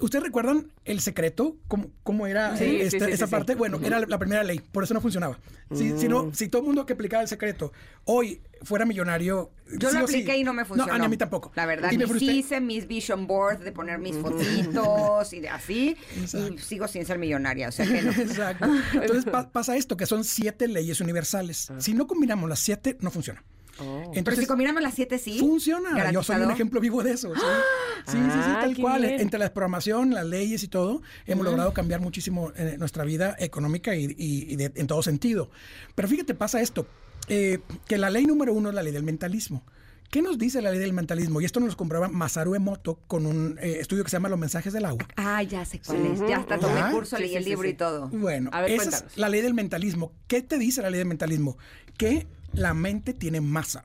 [0.00, 1.56] ¿Ustedes recuerdan el secreto?
[1.68, 3.52] ¿Cómo, cómo era Sí, eh, sí, esta- sí, esa sí, parte?
[3.54, 3.58] sí.
[3.58, 5.38] Bueno, era la primera ley, por eso no funcionaba.
[5.74, 7.72] Si, si, no- si todo el mundo que aplicaba el secreto
[8.04, 9.50] hoy fuera millonario.
[9.78, 10.96] Yo sí lo apliqué y no me funcionó.
[10.98, 11.50] No, a mí tampoco.
[11.56, 12.32] La verdad, Y me y frustré.
[12.32, 15.96] hice mis vision boards de poner mis fotitos y de así.
[16.16, 16.58] Y Exacto.
[16.58, 18.10] sigo sin ser millonaria, o sea que no.
[18.12, 18.66] Exacto.
[18.94, 21.72] Entonces pa- pasa esto, que son siete leyes universales.
[21.78, 23.42] Si no combinamos las siete, no funciona.
[23.78, 25.38] Pero Entonces, si combinamos las siete, sí.
[25.38, 26.10] funciona.
[26.10, 27.32] Yo soy un ejemplo vivo de eso.
[27.34, 27.40] Sí,
[28.06, 29.02] sí, sí, sí, tal cual.
[29.02, 29.20] bien.
[29.20, 33.94] Entre la programación, las leyes y todo, hemos logrado cambiar muchísimo eh, nuestra vida económica
[33.94, 35.50] y, y- y de- en todo sentido.
[35.94, 36.86] Pero fíjate, pasa esto,
[37.28, 39.62] eh, que la ley número uno es la ley del mentalismo.
[40.10, 41.42] ¿Qué nos dice la ley del mentalismo?
[41.42, 44.38] Y esto nos lo comprueba Masaru Emoto con un eh, estudio que se llama Los
[44.38, 45.06] mensajes del agua.
[45.16, 46.20] Ah, ya sé cuál es.
[46.20, 46.92] Ya hasta tomé Ajá.
[46.92, 47.74] curso, leí sí, el sí, libro sí.
[47.74, 48.08] y todo.
[48.08, 49.12] Bueno, A ver, esa cuéntanos.
[49.12, 50.12] es la ley del mentalismo.
[50.26, 51.58] ¿Qué te dice la ley del mentalismo?
[51.98, 53.84] Que la mente tiene masa.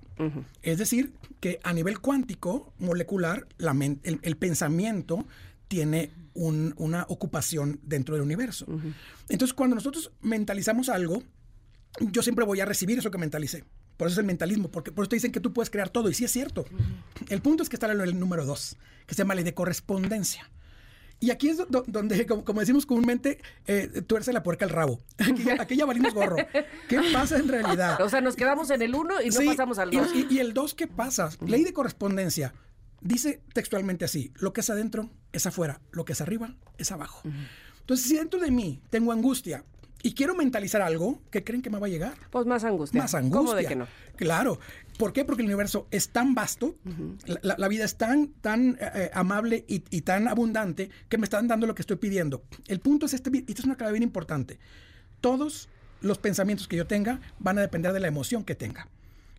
[0.62, 3.72] Es decir, que a nivel cuántico, molecular, la
[4.04, 5.26] el, el pensamiento
[5.68, 8.66] tiene un- una ocupación dentro del universo.
[9.30, 11.24] Entonces, cuando nosotros mentalizamos algo,
[12.00, 13.64] yo siempre voy a recibir eso que mentalicé.
[13.98, 16.10] Por eso es el mentalismo, porque por eso te dicen que tú puedes crear todo,
[16.10, 16.66] y sí es cierto.
[17.30, 20.50] El punto es que está la ley número dos, que se llama ley de correspondencia.
[21.24, 25.00] Y aquí es do- donde, como, como decimos comúnmente, eh, tuerce la puerca el rabo.
[25.18, 26.36] Aquí, ya- aquí ya valimos gorro.
[26.90, 28.02] ¿Qué pasa en realidad?
[28.02, 30.10] O sea, nos quedamos en el uno y no Sí, pasamos al y- dos.
[30.14, 31.30] Y, y el 2, ¿qué pasa?
[31.46, 32.54] Ley de correspondencia.
[33.00, 37.22] Dice textualmente así, lo que es adentro es afuera, lo que es arriba es abajo.
[37.80, 39.64] Entonces, si dentro de mí tengo angustia
[40.02, 42.16] y quiero mentalizar algo, ¿qué creen que me va a llegar?
[42.32, 43.02] Pues más angustia.
[43.02, 43.38] Más angustia.
[43.40, 43.88] ¿Cómo de que no?
[44.18, 44.60] Claro.
[44.98, 45.26] ¿Por qué?
[45.26, 46.76] Porque el universo es tan vasto,
[47.26, 51.18] la, la- la vida es tan, tan eh, eh, amable y, y tan abundante que
[51.18, 52.44] me están dando lo que estoy pidiendo.
[52.68, 54.60] El punto es este, y esta es una clave bien importante.
[55.22, 55.70] Todos
[56.02, 58.88] los pensamientos que yo tenga van a depender de la emoción que tenga.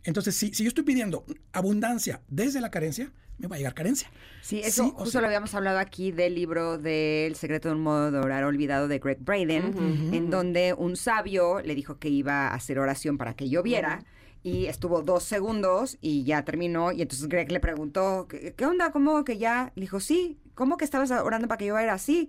[0.05, 4.11] Entonces, si, si yo estoy pidiendo abundancia desde la carencia, me va a llegar carencia.
[4.43, 5.19] Sí, eso o justo sí.
[5.19, 8.87] lo habíamos hablado aquí del libro de El secreto de un modo de orar olvidado
[8.87, 13.35] de Greg Braden, en donde un sabio le dijo que iba a hacer oración para
[13.35, 14.05] que lloviera.
[14.45, 16.93] Y estuvo dos segundos y ya terminó.
[16.93, 18.93] Y entonces Greg le preguntó, ¿qué, qué onda?
[18.93, 19.73] ¿Cómo que ya?
[19.75, 20.39] Le dijo, sí.
[20.55, 22.29] ¿Cómo que estabas orando para que lloviera así?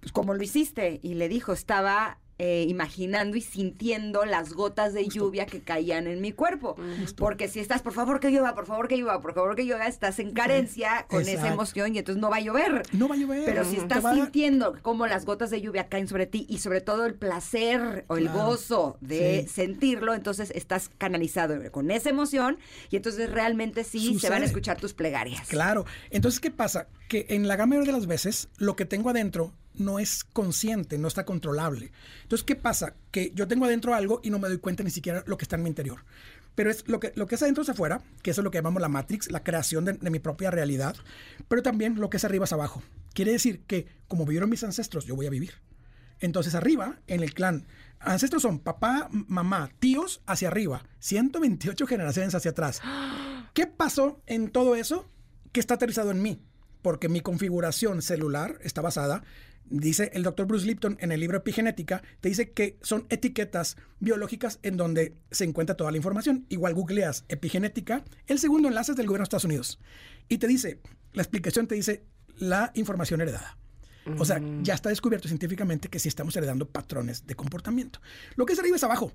[0.00, 1.00] Pues, ¿cómo lo hiciste?
[1.02, 6.20] Y le dijo, estaba eh, imaginando y sintiendo las gotas de lluvia que caían en
[6.20, 6.76] mi cuerpo.
[7.16, 9.86] Porque si estás, por favor que llueva, por favor que llueva, por favor que llueva,
[9.86, 12.82] estás en carencia con esa emoción y entonces no va a llover.
[12.92, 13.44] No va a llover.
[13.44, 16.80] Pero si estás a- sintiendo cómo las gotas de lluvia caen sobre ti y sobre
[16.80, 18.46] todo el placer o el Claro.
[18.46, 19.48] gozo de Sí.
[19.48, 22.58] sentirlo, entonces estás canalizado con esa emoción
[22.90, 25.48] y entonces realmente sí se van a escuchar tus plegarias.
[25.48, 25.84] Claro.
[26.10, 26.86] Entonces, ¿qué pasa?
[27.08, 30.98] Que en la gran mayoría de las veces, lo que tengo adentro no es consciente,
[30.98, 31.92] no está controlable.
[32.22, 32.94] Entonces, ¿qué pasa?
[33.10, 35.56] Que yo tengo adentro algo y no me doy cuenta ni siquiera lo que está
[35.56, 36.04] en mi interior.
[36.54, 38.58] Pero es lo que, lo que es adentro es afuera, que eso es lo que
[38.58, 40.96] llamamos la Matrix, la creación de, de mi propia realidad,
[41.46, 42.82] pero también lo que es arriba es abajo.
[43.14, 45.54] Quiere decir que como vivieron mis ancestros, yo voy a vivir.
[46.20, 47.66] Entonces arriba, en el clan,
[48.00, 52.80] ancestros son papá, mamá, tíos hacia arriba, 128 generaciones hacia atrás.
[53.54, 55.08] ¿Qué pasó en todo eso?
[55.52, 56.42] Que está aterrizado en mí,
[56.88, 59.22] porque mi configuración celular está basada,
[59.66, 64.58] dice el doctor Bruce Lipton en el libro Epigenética, te dice que son etiquetas biológicas
[64.62, 66.46] en donde se encuentra toda la información.
[66.48, 69.78] Igual googleas epigenética, el segundo enlace es del gobierno de Estados Unidos.
[70.30, 70.80] Y te dice,
[71.12, 72.06] la explicación te dice
[72.38, 73.58] la información heredada.
[74.16, 78.00] O sea, ya está descubierto científicamente que sí estamos heredando patrones de comportamiento.
[78.34, 79.12] Lo que es arriba es abajo.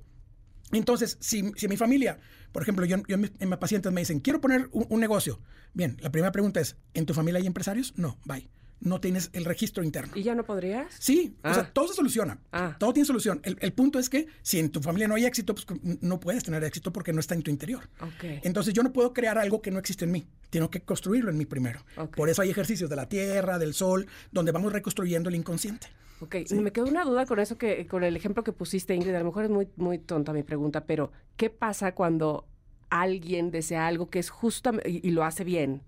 [0.73, 2.19] Entonces, si, si mi familia,
[2.51, 4.99] por ejemplo, yo, yo en mis- en mis pacientes me dicen, quiero poner un, un
[4.99, 5.39] negocio.
[5.73, 7.93] Bien, la primera pregunta es, ¿en tu familia hay empresarios?
[7.97, 8.49] No, bye.
[8.79, 10.11] No tienes el registro interno.
[10.13, 10.93] ¿Y ya no podrías?
[10.99, 11.53] Sí, o Ah.
[11.53, 12.39] sea, todo se soluciona.
[12.51, 12.75] Ah.
[12.77, 13.39] Todo tiene solución.
[13.43, 15.65] El, el punto es que si en tu familia no hay éxito, pues
[16.01, 17.89] no puedes tener éxito porque no está en tu interior.
[18.01, 18.41] Ok.
[18.43, 20.27] Entonces yo no puedo crear algo que no existe en mí.
[20.49, 21.79] Tengo que construirlo en mí primero.
[21.95, 22.13] Ok.
[22.17, 25.87] Por eso hay ejercicios de la tierra, del sol, donde vamos reconstruyendo el inconsciente.
[26.23, 29.13] Ok, me quedó una duda con eso que, con el ejemplo que pusiste, Ingrid.
[29.13, 32.47] A lo mejor es muy, muy tonta mi pregunta, pero ¿qué pasa cuando
[32.89, 35.81] alguien desea algo que es justamente, y, y lo hace bien,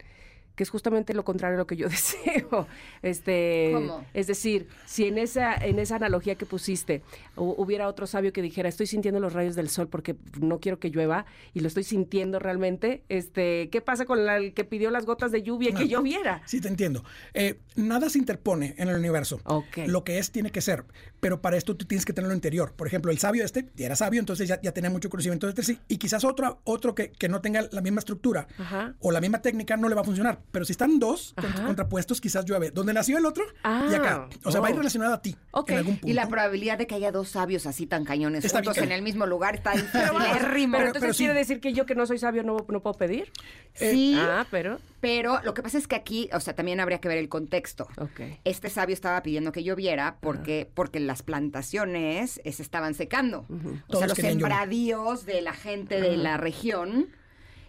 [0.55, 2.67] que es justamente lo contrario a lo que yo deseo?
[3.01, 4.05] Este, ¿Cómo?
[4.13, 7.01] Es decir, si en esa, en esa analogía que pusiste
[7.35, 10.79] hu- hubiera otro sabio que dijera, estoy sintiendo los rayos del sol porque no quiero
[10.79, 14.91] que llueva y lo estoy sintiendo realmente, este, ¿qué pasa con la- el que pidió
[14.91, 16.41] las gotas de lluvia y que lloviera?
[16.47, 17.03] Sí, te entiendo.
[17.33, 19.39] Eh, nada se interpone en el universo.
[19.45, 19.79] Ok.
[19.87, 20.85] Lo que es, tiene que ser.
[21.19, 22.73] Pero para esto tú tienes que tenerlo interior.
[22.73, 25.63] Por ejemplo, el sabio este ya era sabio, entonces ya, ya tenía mucho conocimiento de
[25.63, 25.79] sí.
[25.87, 28.93] Y quizás otro, otro que, que no tenga la misma estructura Ajá.
[28.99, 30.39] o la misma técnica no le va a funcionar.
[30.51, 31.65] Pero si están dos Ajá.
[31.65, 32.71] contrapuestos, quizás llueve.
[32.71, 34.29] Donde nació el otro Ah, y acá.
[34.43, 34.79] O sea, va a ir oh.
[34.79, 35.69] relacionado a ti Ok.
[35.71, 36.07] en algún punto.
[36.07, 38.85] Y la probabilidad de que haya dos sabios así tan cañones Está juntos bien.
[38.87, 41.23] en el mismo lugar está Pero, entonces pero sí.
[41.25, 43.31] quiere decir que yo que no soy sabio no, no puedo pedir.
[43.73, 44.79] Sí, Ah, pero.
[45.01, 47.87] pero lo que pasa es que aquí, o sea, también habría que ver el contexto.
[47.97, 48.21] Ok.
[48.45, 53.39] Este sabio estaba pidiendo que lloviera porque, porque las plantaciones eh, se estaban secando.
[53.39, 53.47] O
[53.87, 54.31] Todos sea, los llover.
[54.31, 57.07] sembradíos de la gente de la región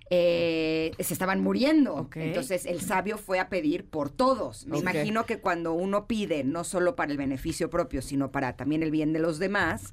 [0.08, 2.08] eh, se estaban muriendo.
[2.14, 4.66] Entonces el sabio fue a pedir por todos.
[4.66, 8.82] Me imagino que cuando uno pide no solo para el beneficio propio, sino para también
[8.82, 9.92] el bien de los demás,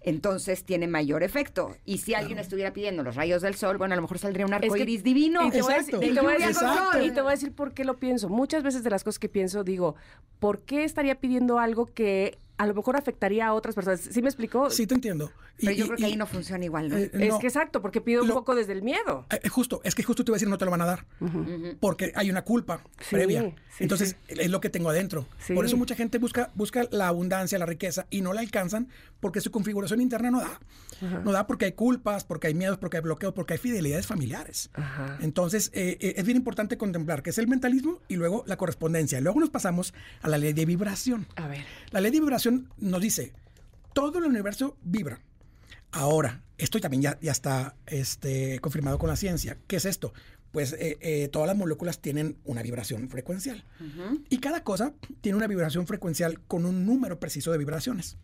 [0.00, 1.76] entonces tiene mayor efecto.
[1.84, 4.54] Y si alguien estuviera pidiendo los rayos del sol, bueno, a lo mejor saldría un
[4.54, 5.46] arco iris divino.
[5.46, 6.10] Y te, voy a decir, Exacto.
[6.10, 7.02] y te voy a decir- Exacto.
[7.04, 8.28] y te voy a decir por qué lo pienso.
[8.28, 9.94] Muchas veces de las cosas que pienso, digo,
[10.40, 14.00] ¿por qué estaría pidiendo algo que a lo mejor afectaría a otras personas?
[14.00, 14.70] ¿Sí me explicó?
[14.70, 15.32] Sí, te entiendo.
[15.58, 16.96] Y- Pero yo y- creo que y- ahí no funciona igual, ¿no?
[16.96, 17.38] eh, Es no.
[17.38, 19.26] que exacto, porque pido un Lo- poco desde el miedo.
[19.30, 21.06] Eh, justo, es que justo te iba a decir no te lo van a dar.
[21.80, 23.42] Porque hay una culpa Sí, previa.
[23.76, 25.26] sí, Entonces, es lo que tengo adentro.
[25.38, 25.54] Sí.
[25.54, 28.88] Por eso mucha gente busca, busca la abundancia, la riqueza y no la alcanzan
[29.24, 30.60] porque su configuración interna no da.
[31.24, 34.68] No da porque hay culpas, porque hay miedos, porque hay bloqueos, porque hay fidelidades familiares.
[34.74, 35.16] Ajá.
[35.22, 39.22] Entonces, eh, eh, es bien importante contemplar que es el mentalismo y luego la correspondencia.
[39.22, 41.26] Luego nos pasamos a la ley de vibración.
[41.36, 41.64] A ver.
[41.90, 43.32] La ley de vibración nos dice,
[43.94, 45.20] todo el universo vibra.
[45.90, 49.56] Ahora, esto también ya, ya está este, confirmado con la ciencia.
[49.66, 50.12] ¿Qué es esto?
[50.52, 53.64] Pues eh, eh, todas las moléculas tienen una vibración frecuencial.
[54.28, 58.18] Y cada cosa tiene una vibración frecuencial con un número preciso de vibraciones.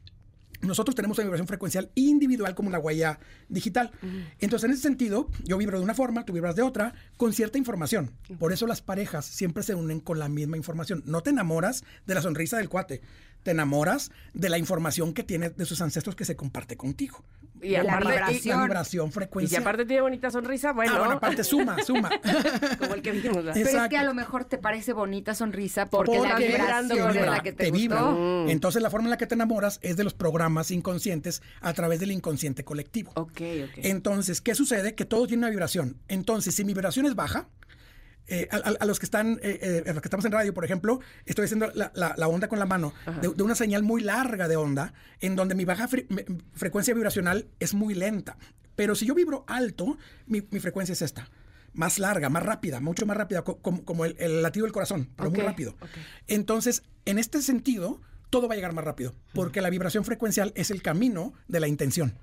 [0.62, 3.90] Nosotros tenemos una vibración frecuencial individual como una huella digital.
[4.38, 7.58] Entonces, en ese sentido, yo vibro de una forma, tú vibras de otra, con cierta
[7.58, 8.12] información.
[8.38, 11.02] Por eso las parejas siempre se unen con la misma información.
[11.06, 13.00] No te enamoras de la sonrisa del cuate,
[13.42, 17.24] te enamoras de la información que tiene de sus ancestros que se comparte contigo.
[17.62, 18.62] Y la aparte- La vibración.
[18.62, 19.58] vibración, Y frecuencia.
[19.58, 22.10] si aparte tiene bonita sonrisa, bueno, Ah, bueno, aparte suma, suma.
[22.78, 23.36] como el que vimos.
[23.44, 23.52] ¿verdad?
[23.54, 26.94] Pero es que a lo mejor te parece bonita sonrisa porque, la Porque vibración te
[26.94, 28.02] de vibra, la que te, te vibra.
[28.02, 28.48] gustó.
[28.48, 32.00] Entonces la forma en la que te enamoras es de los programas inconscientes a través
[32.00, 33.12] del inconsciente colectivo.
[33.14, 33.30] Ok,
[33.64, 33.78] ok.
[33.78, 34.94] Entonces, ¿qué sucede?
[34.94, 35.96] Que todo tiene una vibración.
[36.08, 37.48] Entonces, si mi vibración es baja,
[38.30, 40.64] eh, a, a- los que están, eh, eh, a los que estamos en radio, por
[40.64, 44.00] ejemplo, estoy haciendo la, la- la onda con la mano de, de una señal muy
[44.00, 46.06] larga de onda, en donde mi baja fre-
[46.54, 48.38] frecuencia vibracional es muy lenta.
[48.76, 51.28] Pero si yo vibro alto, mi, mi frecuencia es esta.
[51.74, 55.08] Más larga, más rápida, mucho más rápida, co- como, como el, el latido del corazón,
[55.16, 55.72] pero Ok, muy rápido.
[55.80, 55.88] ok.
[56.28, 58.00] Entonces, en este sentido,
[58.30, 61.68] todo va a llegar más rápido, porque la vibración frecuencial es el camino de la
[61.68, 62.14] intención.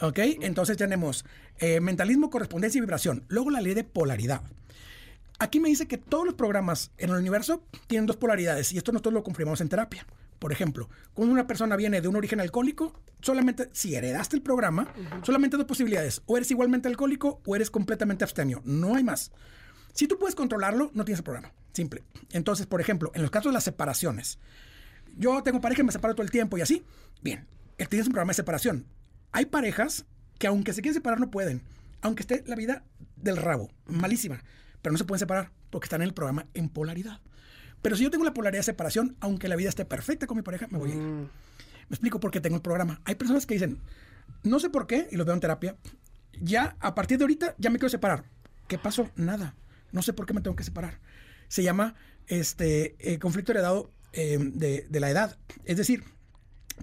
[0.00, 0.18] ¿Ok?
[0.42, 1.24] Entonces tenemos
[1.58, 3.24] eh, mentalismo, correspondencia y vibración.
[3.28, 4.42] Luego la ley de polaridad.
[5.40, 8.90] Aquí me dice que todos los programas en el universo tienen dos polaridades y esto
[8.90, 10.04] nosotros lo confirmamos en terapia.
[10.38, 14.92] Por ejemplo, cuando una persona viene de un origen alcohólico, solamente si heredaste el programa,
[15.22, 16.22] solamente dos posibilidades.
[16.26, 18.62] O eres igualmente alcohólico o eres completamente abstemio.
[18.64, 19.32] No hay más.
[19.92, 21.52] Si tú puedes controlarlo, no tienes el programa.
[21.72, 22.04] Simple.
[22.32, 24.38] Entonces, por ejemplo, en los casos de las separaciones,
[25.16, 26.84] yo tengo pareja y me separo todo el tiempo y así.
[27.22, 27.46] Bien,
[27.78, 28.86] él tienes un programa de separación.
[29.32, 30.04] Hay parejas
[30.38, 31.62] que aunque se quieren separar no pueden,
[32.00, 32.84] aunque esté la vida
[33.16, 34.42] del rabo, malísima,
[34.82, 37.20] pero no se pueden separar porque están en el programa en polaridad.
[37.82, 40.42] Pero si yo tengo la polaridad de separación, aunque la vida esté perfecta con mi
[40.42, 41.00] pareja, me voy a ir.
[41.00, 41.28] Me
[41.90, 43.00] explico por qué tengo el programa.
[43.04, 43.78] Hay personas que dicen,
[44.42, 45.76] no sé por qué, y lo veo en terapia,
[46.40, 48.24] ya a partir de ahorita ya me quiero separar.
[48.66, 49.10] ¿Qué pasó?
[49.16, 49.54] Nada.
[49.92, 51.00] No sé por qué me tengo que separar.
[51.48, 51.94] Se llama
[52.26, 55.38] este eh, conflicto heredado eh, de, de la edad.
[55.64, 56.04] Es decir,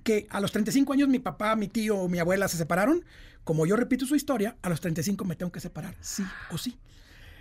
[0.04, 3.06] que a los 35 años mi papá, mi tío o mi abuela se separaron.
[3.44, 6.80] Como yo repito su historia, a los 35 me tengo que separar, sí o sí.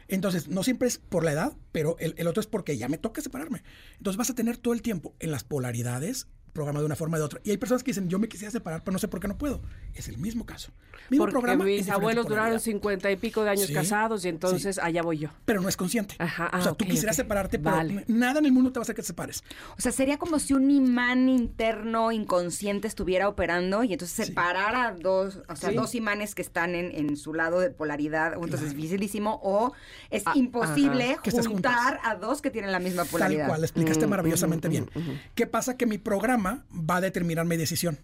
[0.08, 3.22] Entonces, no siempre es por la edad, pero el, otro es porque ya me toca
[3.22, 3.62] separarme.
[3.96, 7.20] Entonces vas a tener todo el tiempo en las polaridades programa de una forma o
[7.20, 7.40] de otra.
[7.44, 9.36] Y hay personas que dicen, yo me quisiera separar, pero no sé por qué no
[9.36, 9.60] puedo.
[9.92, 10.72] Es el mismo caso.
[11.10, 11.64] Mismo Porque programa.
[11.64, 15.28] mis abuelos duraron cincuenta y pico de años Sí, casados y entonces allá voy yo.
[15.44, 16.14] Pero no es consciente.
[16.18, 18.04] Ajá, o sea, ah, tú quisieras separarte, pero Vale.
[18.08, 19.42] nada en el mundo te va a hacer que te separes.
[19.76, 24.24] O sea, sería como si un imán interno inconsciente estuviera operando y entonces Sí.
[24.26, 25.76] separara dos, o sea, Sí.
[25.76, 28.38] dos imanes que están en, en su lado de polaridad.
[28.38, 29.72] o Entonces es dificilísimo o
[30.10, 33.42] es Ah, imposible juntar a dos que tienen la misma polaridad.
[33.42, 34.88] Tal cual, explicaste maravillosamente bien.
[35.34, 35.76] ¿Qué pasa?
[35.76, 37.98] Que mi programa va a determinar mi decisión.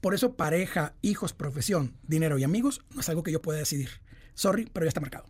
[0.00, 3.90] Por eso pareja, hijos, profesión, dinero y amigos no es algo que yo pueda decidir.
[4.34, 5.26] Sorry, pero ya está marcado.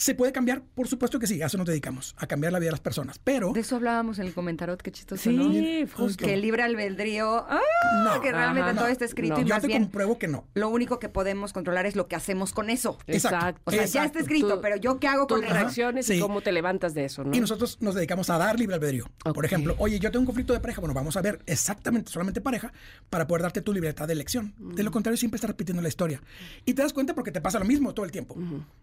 [0.00, 0.62] ¿Se puede cambiar?
[0.62, 3.18] Por supuesto que sí, a eso nos dedicamos, a cambiar la vida de las personas.
[3.22, 5.88] Pero De eso hablábamos en el comentario, qué chistoso, Sí, ¿no?
[5.94, 6.24] justo.
[6.24, 7.60] Que el libre albedrío, ¡ah!
[8.04, 9.40] No, que realmente ajá, todo no, está escrito no.
[9.42, 10.46] y yo más te bien compruebo que no.
[10.54, 12.96] lo único que podemos controlar es lo que hacemos con eso.
[13.06, 13.60] Exacto.
[13.66, 15.52] O sea, ya está escrito, Tú- pero yo qué hago con eso.
[15.52, 16.20] reacciones y Sí.
[16.20, 17.36] cómo te levantas de eso, ¿no?
[17.36, 19.04] Y nosotros nos dedicamos a dar libre albedrío.
[19.34, 20.80] Por ejemplo, oye, yo tengo un conflicto de pareja.
[20.80, 22.72] Bueno, vamos a ver exactamente solamente pareja
[23.10, 24.54] para poder darte tu libertad de elección.
[24.58, 26.22] De lo contrario, siempre estás repitiendo la historia.
[26.64, 28.34] Y te das cuenta porque te pasa lo mismo todo el tiempo.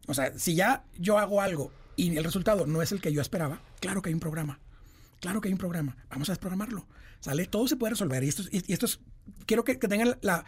[0.05, 3.22] O sea, si ya yo hago algo y el resultado no es el que yo
[3.22, 4.60] esperaba, claro que hay un programa.
[5.20, 5.95] Claro que hay un programa.
[6.12, 6.86] Vamos a desprogramarlo.
[7.22, 7.47] ¿Sale?
[7.47, 8.24] Todo se puede resolver.
[8.24, 8.99] Y esto, y esto es,
[9.47, 10.45] quiero que, que tengan la,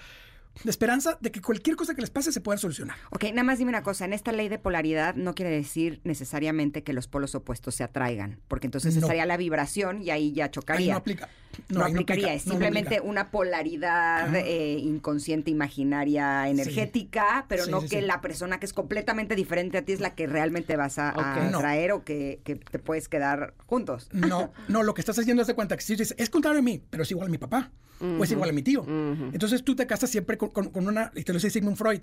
[0.63, 2.95] la esperanza de que cualquier cosa que les pase se pueda solucionar.
[3.09, 6.83] Ok, nada más dime una cosa, en esta ley de polaridad no quiere decir necesariamente
[6.83, 9.01] que los polos opuestos se atraigan, porque entonces No.
[9.01, 10.91] estaría la vibración y ahí ya Ahí chocaría.
[10.93, 11.29] no aplica.
[11.69, 12.33] No, ahí aplicaría, aplica.
[12.33, 18.01] es No, no simplemente una polaridad eh, inconsciente, imaginaria, energética, pero Sí, no sí, que
[18.01, 21.13] la persona que es completamente diferente a ti es la que realmente vas a, a
[21.43, 21.51] Ok.
[21.51, 21.57] No.
[21.59, 24.09] atraer o que, que te puedes quedar juntos.
[24.29, 26.63] No, no, lo que estás haciendo es de cuenta que si dices, es contrario a
[26.63, 28.85] mí, pero es igual a mi papá, o es igual a mi tío.
[29.33, 32.01] Entonces tú te casas siempre con, con- con una, y te lo dice Sigmund Freud,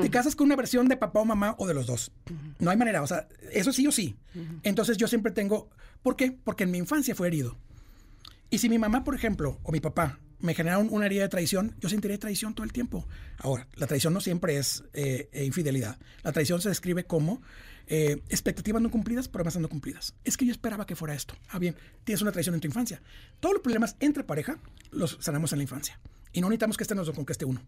[0.00, 2.12] te casas con una versión de papá o mamá o de los dos.
[2.58, 4.16] No hay manera, o sea, eso sí o sí.
[4.62, 5.70] Entonces yo siempre tengo,
[6.02, 6.32] ¿por qué?
[6.32, 7.56] Porque en mi infancia fue herido.
[8.54, 11.74] Y si mi mamá, por ejemplo, o mi papá me generaron una herida de traición,
[11.80, 13.04] yo sentiré traición todo el tiempo.
[13.38, 15.98] Ahora, la traición no siempre es eh, eh, infidelidad.
[16.22, 17.42] La traición se describe como
[17.88, 20.14] eh, expectativas no cumplidas, promesas no cumplidas.
[20.22, 21.34] Es que yo esperaba que fuera esto.
[21.48, 21.74] Ah, bien,
[22.04, 23.02] tienes una traición en tu infancia.
[23.40, 24.60] Todos los problemas entre pareja
[24.92, 25.98] los sanamos en la infancia.
[26.32, 27.60] Y no necesitamos que este nos lo conquiste uno.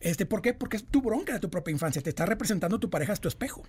[0.00, 0.54] Este, ¿Por qué?
[0.54, 2.02] Porque es tu bronca de tu propia infancia.
[2.02, 3.62] Te está representando tu pareja, es tu espejo.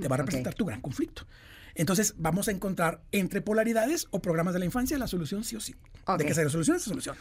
[0.00, 1.26] Te va a representar tu gran conflicto.
[1.74, 5.60] Entonces, vamos a encontrar entre polaridades o programas de la infancia la solución sí o
[5.60, 5.74] sí.
[6.18, 7.18] De que se soluciona, se soluciona.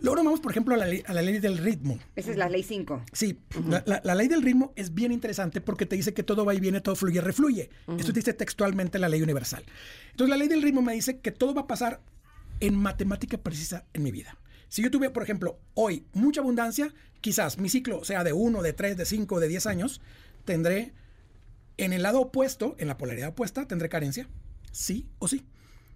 [0.00, 1.98] Luego nos vamos, por ejemplo, a la, ley, a la ley del ritmo.
[2.14, 3.02] Esa es la ley 5.
[3.12, 6.44] Sí, la, la- la ley del ritmo es bien interesante porque te dice que todo
[6.44, 7.68] va y viene, todo fluye, refluye.
[7.98, 9.64] Esto te dice textualmente la ley universal.
[10.12, 12.00] Entonces, la ley del ritmo me dice que todo va a pasar
[12.60, 14.38] en matemática precisa en mi vida.
[14.68, 18.72] Si yo tuve, por ejemplo, hoy mucha abundancia, quizás mi ciclo sea de 1, de
[18.72, 20.00] 3, de 5, de 10 años,
[20.44, 20.92] tendré
[21.76, 24.28] en el lado opuesto, en la polaridad opuesta, tendré carencia.
[24.72, 25.46] Sí o sí.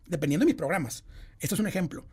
[0.07, 1.05] Dependiendo de mis programas.
[1.41, 2.07] Esto es un ejemplo.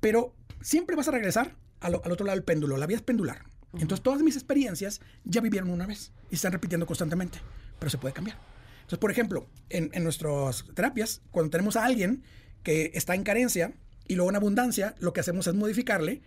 [0.00, 2.76] Pero siempre vas a regresar al, al otro lado del péndulo.
[2.76, 3.44] La vida es pendular.
[3.74, 7.38] Entonces todas mis experiencias ya vivieron una vez y se están repitiendo constantemente,
[7.78, 8.36] pero se puede cambiar.
[8.80, 12.24] Entonces, por ejemplo, en, en nuestras terapias, cuando tenemos a alguien
[12.64, 13.72] que está en carencia
[14.06, 16.22] y luego en abundancia, lo que hacemos es modificarle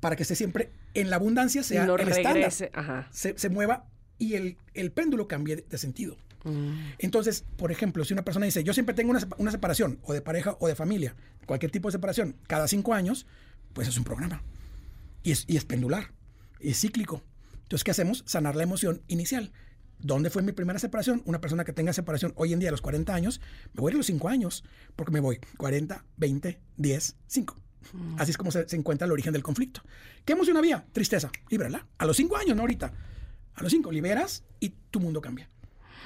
[0.00, 2.70] para que esté siempre en la abundancia, sea No el estándar, se,
[3.38, 3.86] se mueva
[4.18, 6.16] y el, el péndulo cambie de, sentido.
[6.98, 10.22] Entonces, por ejemplo, si una persona dice, yo siempre tengo una, una separación, o de
[10.22, 11.14] pareja o de familia,
[11.46, 13.26] cualquier tipo de separación, cada cinco años,
[13.72, 14.42] pues es un programa.
[15.22, 16.12] Y es, y es pendular,
[16.60, 17.22] y es cíclico.
[17.62, 18.22] Entonces, ¿qué hacemos?
[18.26, 19.52] Sanar la emoción inicial.
[20.02, 21.22] ¿Dónde fue mi primera separación?
[21.26, 23.40] Una persona que tenga separación hoy en día a los 40 años,
[23.74, 24.64] me voy a los 5 años,
[24.96, 27.56] porque me voy 40, 20, 10, 5.
[28.18, 29.82] Así es como se, se encuentra el origen del conflicto.
[30.24, 30.84] ¿Qué emoción había?
[30.92, 31.30] Tristeza.
[31.48, 31.86] Líbrala.
[31.98, 32.92] A los 5 años, no ahorita.
[33.54, 35.48] A los 5 liberas y tu mundo cambia.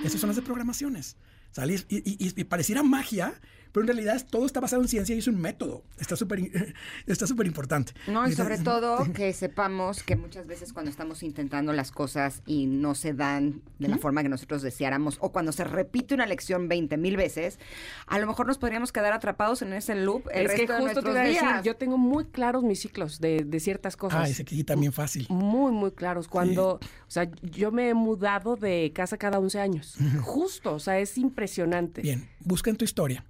[0.04, 1.16] Esas son las desprogramaciones.
[1.52, 1.74] ¿sale?
[1.88, 3.32] Y, y- y- y pareciera magia,
[3.74, 5.82] pero en realidad todo está basado en ciencia y es un método.
[5.98, 6.38] Está súper
[7.08, 7.92] está súper importante.
[8.06, 12.42] No, y Está- sobre todo que sepamos que muchas veces cuando estamos intentando las cosas
[12.46, 16.24] y no se dan de la forma que nosotros deseáramos, o cuando se repite una
[16.24, 17.58] lección 20 mil veces,
[18.06, 20.78] a lo mejor nos podríamos quedar atrapados en ese loop el es que resto de
[20.78, 21.64] justo te nuestros iba a decir, días.
[21.64, 24.20] yo tengo muy claros mis ciclos de, de ciertas cosas.
[24.22, 25.26] Ah, ese que también fácil.
[25.30, 26.28] Muy, muy claros.
[26.28, 29.96] Cuando, o sea, yo me he mudado de casa cada 11 años.
[30.22, 32.02] Justo, o sea, es impresionante.
[32.02, 33.24] Bien, busca en tu historia.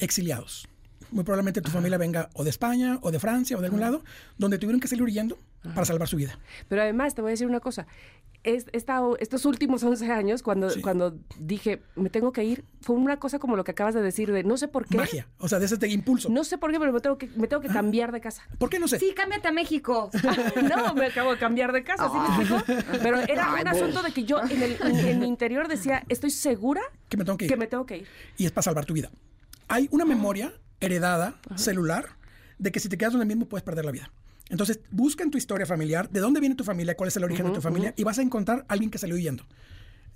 [0.00, 0.66] Exiliados.
[1.10, 4.04] Muy probablemente tu familia venga o de España o de Francia o de algún lado,
[4.38, 5.36] donde tuvieron que salir huyendo
[5.74, 6.38] para salvar su vida.
[6.68, 7.86] Pero además, te voy a decir una cosa.
[8.42, 10.80] Es, esta- estos últimos 11 años, cuando, Sí.
[10.80, 14.32] cuando dije, me tengo que ir, fue una cosa como lo que acabas de decir,
[14.32, 14.96] de no sé por qué.
[14.96, 15.26] Magia.
[15.38, 16.30] O sea, de ese te- impulso.
[16.30, 18.44] No sé por qué, pero me tengo que, me tengo que cambiar de casa.
[18.56, 18.98] ¿Por qué no sé?
[19.00, 20.10] Sí, cámbiate a México.
[20.74, 22.82] No, me acabo de cambiar de casa, ¿sí me explico?
[23.02, 26.30] Pero era un asunto de que yo en, el, en- en mi interior decía, estoy
[26.30, 26.80] segura
[27.10, 27.50] Que me tengo que ir.
[27.50, 28.06] que me tengo que ir.
[28.38, 29.10] y es para salvar tu vida.
[29.72, 32.16] Hay una memoria heredada, celular,
[32.58, 34.10] de que si te quedas donde mismo puedes perder la vida.
[34.48, 37.46] Entonces, busca en tu historia familiar de dónde viene tu familia, cuál es el origen
[37.46, 39.46] de tu familia, y vas a encontrar a alguien que salió huyendo.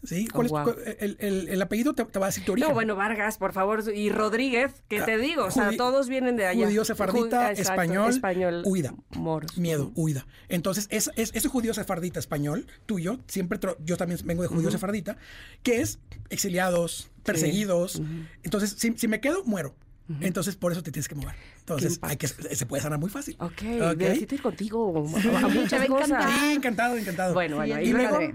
[0.04, 0.26] ¿Sí?
[0.28, 0.84] ¿Cuál Oh, es tu- wow.
[1.00, 2.68] el, el- el apellido te, te va a decir tu origen.
[2.68, 5.44] No, bueno, Vargas, por favor, y Rodríguez, ¿qué te digo?
[5.46, 6.66] O sea, Judi- todos vienen de allá.
[6.66, 8.94] Judío sefardita, Ju- español, español, huida.
[9.16, 9.56] moros.
[9.58, 10.26] Miedo, huida.
[10.48, 15.16] Entonces, es, es- ese judío sefardita español, tuyo, siempre, yo también vengo de judío sefardita,
[15.62, 15.98] que es
[16.30, 18.02] exiliados, perseguidos.
[18.42, 19.74] Entonces, si, si me quedo, muero.
[20.20, 21.34] Entonces, por eso te tienes que mover.
[21.60, 23.36] Entonces, hay que, se puede sanar muy fácil.
[23.40, 23.96] Ok, ¿Ok?
[23.96, 24.98] necesito ir contigo
[25.34, 26.30] a muchas cosas.
[26.40, 27.32] Sí, encantado, encantado.
[27.32, 28.20] Bueno, bueno, y y luego...
[28.20, 28.34] eh,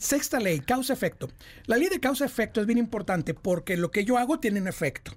[0.00, 1.28] sexta ley, causa-efecto.
[1.66, 5.12] La ley de causa-efecto es bien importante porque lo que yo hago tiene un efecto.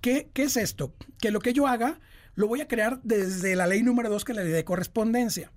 [0.00, 0.94] ¿Qué, qué es esto?
[1.20, 2.00] Que lo que yo haga
[2.34, 5.52] lo voy a crear desde la ley número dos, que es la ley de correspondencia.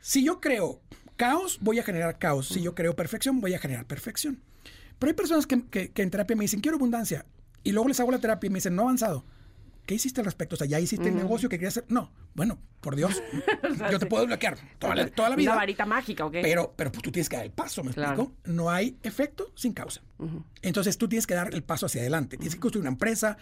[0.00, 0.80] Si yo creo
[1.16, 2.48] caos, voy a generar caos.
[2.48, 4.40] Si yo creo perfección, voy a generar perfección.
[4.98, 7.26] Pero hay personas que, que- que en terapia me dicen, quiero abundancia.
[7.62, 9.24] Y luego les hago la terapia y me dicen, no ha avanzado.
[9.86, 10.54] ¿Qué hiciste al respecto?
[10.54, 11.84] O sea, ¿ya hiciste el negocio que querías hacer?
[11.88, 12.10] No.
[12.34, 13.22] Bueno, por Dios,
[13.90, 15.52] yo te puedo bloquear toda la, toda la vida.
[15.52, 16.36] Una varita mágica, ¿ok?
[16.42, 18.22] Pero, pero pues, tú tienes que dar el paso, ¿me Claro.
[18.22, 18.52] explico?
[18.52, 20.02] No hay efecto sin causa.
[20.62, 22.36] Entonces tú tienes que dar el paso hacia adelante.
[22.36, 23.38] Tienes que construir una empresa.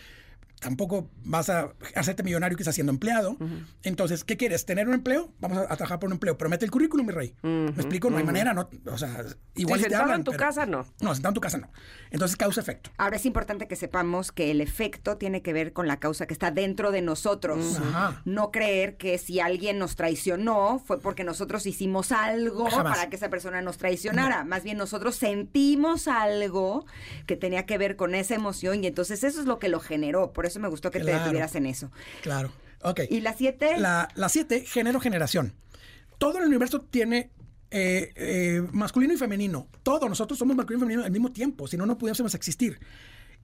[0.65, 3.37] Tampoco vas a hacerte millonario que estás siendo empleado.
[3.83, 4.65] Entonces, ¿qué quieres?
[4.65, 5.31] ¿Tener un empleo?
[5.39, 6.39] Vamos a, a trabajar por un empleo.
[6.39, 7.35] Pero mete el currículum, mi rey.
[7.43, 8.09] ¿Me explico?
[8.09, 8.71] No hay manera, ¿no?
[8.91, 9.25] O sea,
[9.57, 10.87] igual y te hablan, en tu pero- casa, no.
[11.03, 11.69] No, sentado en tu casa, no.
[12.11, 12.91] Entonces, causa-efecto.
[12.97, 16.33] Ahora es importante que sepamos que el efecto tiene que ver con la causa que
[16.33, 17.79] está dentro de nosotros.
[17.79, 18.23] Ajá.
[18.25, 22.97] No creer que si alguien nos traicionó fue porque nosotros hicimos algo Jamás.
[22.97, 24.45] para que esa persona nos traicionara.
[24.45, 26.87] Más bien nosotros sentimos algo
[27.27, 30.33] que tenía que ver con esa emoción y entonces eso es lo que lo generó.
[30.33, 31.91] Por eso me gustó que te detuvieras en eso.
[32.23, 32.53] Claro.
[32.83, 33.01] Ok.
[33.11, 33.79] ¿Y la siete?
[33.79, 35.55] La, la siete, género-generación.
[36.19, 37.31] Todo el universo tiene
[37.71, 39.69] eh, eh, masculino y femenino.
[39.83, 42.79] Todo, nosotros somos masculino y femenino al mismo tiempo, si no, no pudiésemos existir.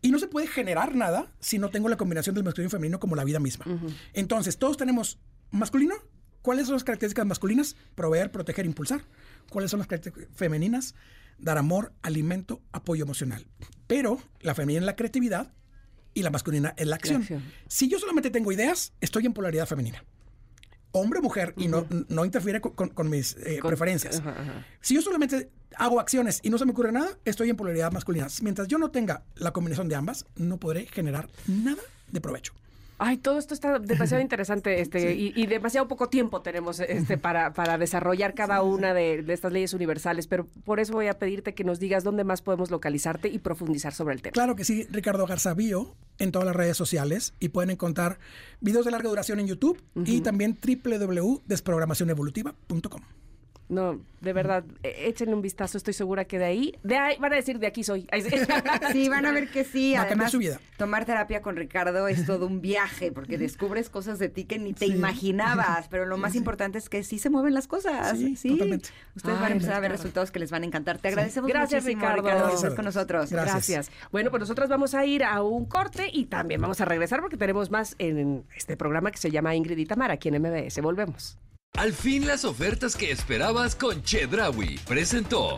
[0.03, 3.01] Y no se puede generar nada si no tengo la combinación del masculino y femenino
[3.01, 3.67] como la vida misma.
[4.13, 5.19] Entonces, todos tenemos
[5.51, 5.95] masculino.
[6.43, 7.77] ¿Cuáles son las características masculinas?
[7.95, 9.03] Proveer, proteger, impulsar.
[9.51, 10.95] ¿Cuáles son las características femeninas?
[11.39, 13.47] Dar amor, alimento, apoyo emocional.
[13.87, 15.53] Pero la femenina es la creatividad
[16.15, 17.23] y la masculina es la acción.
[17.23, 17.43] acción.
[17.69, 20.05] Si yo solamente tengo ideas, estoy en polaridad femenina.
[20.93, 24.21] Hombre o mujer, y no, no interfiere con, mis eh, Con- preferencias.
[24.81, 28.27] Si yo solamente hago acciones y no se me ocurre nada, estoy en polaridad masculina.
[28.43, 32.55] Mientras yo no tenga la combinación de ambas, no podré generar nada de provecho.
[33.03, 37.55] Ay, todo esto está demasiado interesante este, y, y demasiado poco tiempo tenemos este, para,
[37.55, 41.55] para desarrollar cada una de, de estas leyes universales, pero por eso voy a pedirte
[41.55, 44.33] que nos digas dónde más podemos localizarte y profundizar sobre el tema.
[44.33, 48.19] Claro que sí, Ricardo Garza Bio en todas las redes sociales y pueden encontrar
[48.61, 53.01] videos de larga duración en YouTube y también www.desprogramacionevolutiva.com.
[53.71, 57.33] No, de verdad, e- échenle un vistazo, estoy segura que de ahí, de ahí, van
[57.33, 58.07] a decir de aquí soy.
[58.93, 59.09] Sí.
[59.09, 59.93] Van a ver que sí.
[59.95, 60.61] Va a cambiar Además, su vida.
[60.77, 64.73] tomar terapia con Ricardo es todo un viaje porque descubres cosas de ti que ni
[64.73, 65.87] te imaginabas.
[65.91, 68.19] Pero lo más importante es que sí se mueven las cosas.
[68.19, 68.89] Sí, Sí, totalmente.
[69.15, 70.99] Ustedes van a empezar a ver resultados que les van a encantar.
[70.99, 72.23] Te agradecemos Gracias, muchísimo, Ricardo.
[72.23, 72.63] Ricardo, por Gracias.
[72.65, 73.31] estar con nosotros.
[73.31, 73.55] Gracias.
[73.55, 73.91] Gracias.
[74.11, 77.37] Bueno, pues nosotros vamos a ir a un corte y también vamos a regresar porque
[77.37, 80.81] tenemos más en este programa que se llama Ingrid y Tamara aquí en MBS.
[80.81, 81.39] Volvemos.
[81.77, 85.57] Al fin las ofertas que esperabas con Chedraui presentó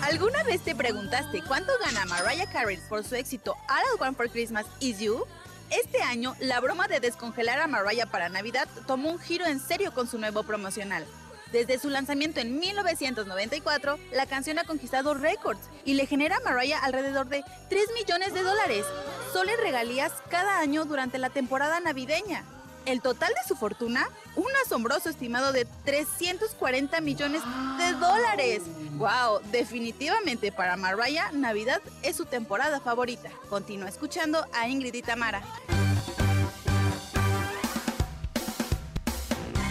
[0.00, 4.30] ¿Alguna vez te preguntaste cuánto gana Mariah Carey por su éxito All I Want for
[4.30, 5.24] Christmas Is You?
[5.70, 9.92] Este año, la broma de descongelar a Mariah para Navidad tomó un giro en serio
[9.92, 11.06] con su nuevo promocional.
[11.52, 16.78] Desde su lanzamiento en 1994, la canción ha conquistado récords y le genera a Mariah
[16.78, 18.86] alrededor de 3 millones de dólares,
[19.34, 22.44] solo regalías cada año durante la temporada navideña.
[22.86, 27.42] El total de su fortuna, un asombroso estimado de 340 millones
[27.78, 28.62] de dólares.
[28.92, 29.40] ¡Wow!
[29.52, 33.30] Definitivamente para Mariah, Navidad es su temporada favorita.
[33.50, 35.42] Continúa escuchando a Ingrid y Tamara.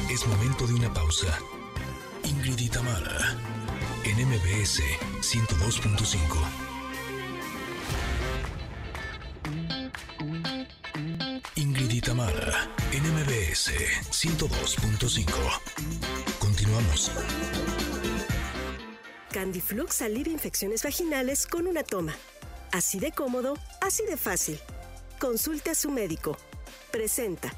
[0.09, 1.27] Es momento de una pausa.
[2.23, 3.35] Ingrid y Tamara,
[4.03, 4.81] en MBS
[5.21, 6.15] 102.5.
[11.55, 13.71] Ingrid y Tamara, en MBS
[14.11, 15.25] 102.5.
[16.39, 17.11] Continuamos.
[19.31, 22.15] Candiflux alivia infecciones vaginales con una toma.
[22.71, 24.59] Así de cómodo, así de fácil.
[25.19, 26.37] Consulte a su médico.
[26.91, 27.53] Presenta.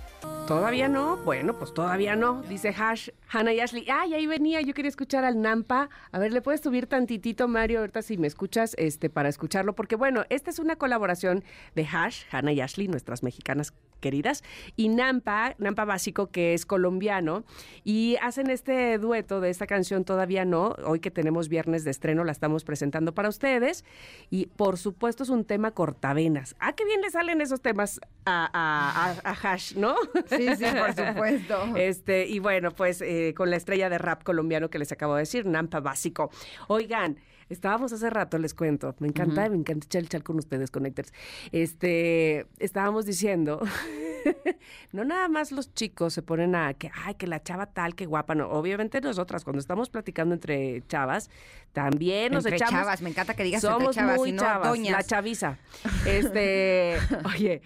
[0.47, 1.15] ¿Todavía no?
[1.17, 3.85] Bueno, pues todavía no, dice Hash, Hannah y Ashley.
[3.89, 5.89] Ay, ahí venía, yo quería escuchar al Nampa.
[6.11, 9.73] A ver, ¿le puedes subir tantitito, Mario, ahorita si me escuchas, este, para escucharlo?
[9.73, 11.45] Porque bueno, esta es una colaboración
[11.75, 14.43] de Hash, Hannah y Ashley, nuestras mexicanas queridas,
[14.75, 17.43] y Nampa, Nampa Básico, que es colombiano,
[17.83, 22.23] y hacen este dueto de esta canción Todavía no, hoy que tenemos viernes de estreno,
[22.25, 23.85] la estamos presentando para ustedes,
[24.29, 26.55] y por supuesto es un tema cortavenas.
[26.59, 29.95] Ah, qué bien le salen esos temas a, a- a- a Hash, ¿no?
[30.27, 31.63] Sí, sí, por supuesto.
[31.77, 35.21] Este, y bueno, pues eh, con la estrella de rap colombiano que les acabo de
[35.21, 36.29] decir, Nampa Básico.
[36.67, 37.17] Oigan,
[37.49, 41.11] estábamos hace rato, les cuento, me encanta, me encanta echar el chal con ustedes, Connectors.
[41.51, 43.59] Este, estábamos diciendo,
[44.91, 48.05] no nada más los chicos se ponen a que, ay, que la chava tal, que
[48.05, 48.49] guapa, no.
[48.49, 51.29] Obviamente nosotras, cuando estamos platicando entre chavas,
[51.73, 52.73] también nos Entre echamos.
[52.81, 54.91] chavas, me encanta que digas entre Somos chavas muy y no chavas, doñas.
[54.91, 55.57] la chaviza.
[56.05, 57.61] Este, oye,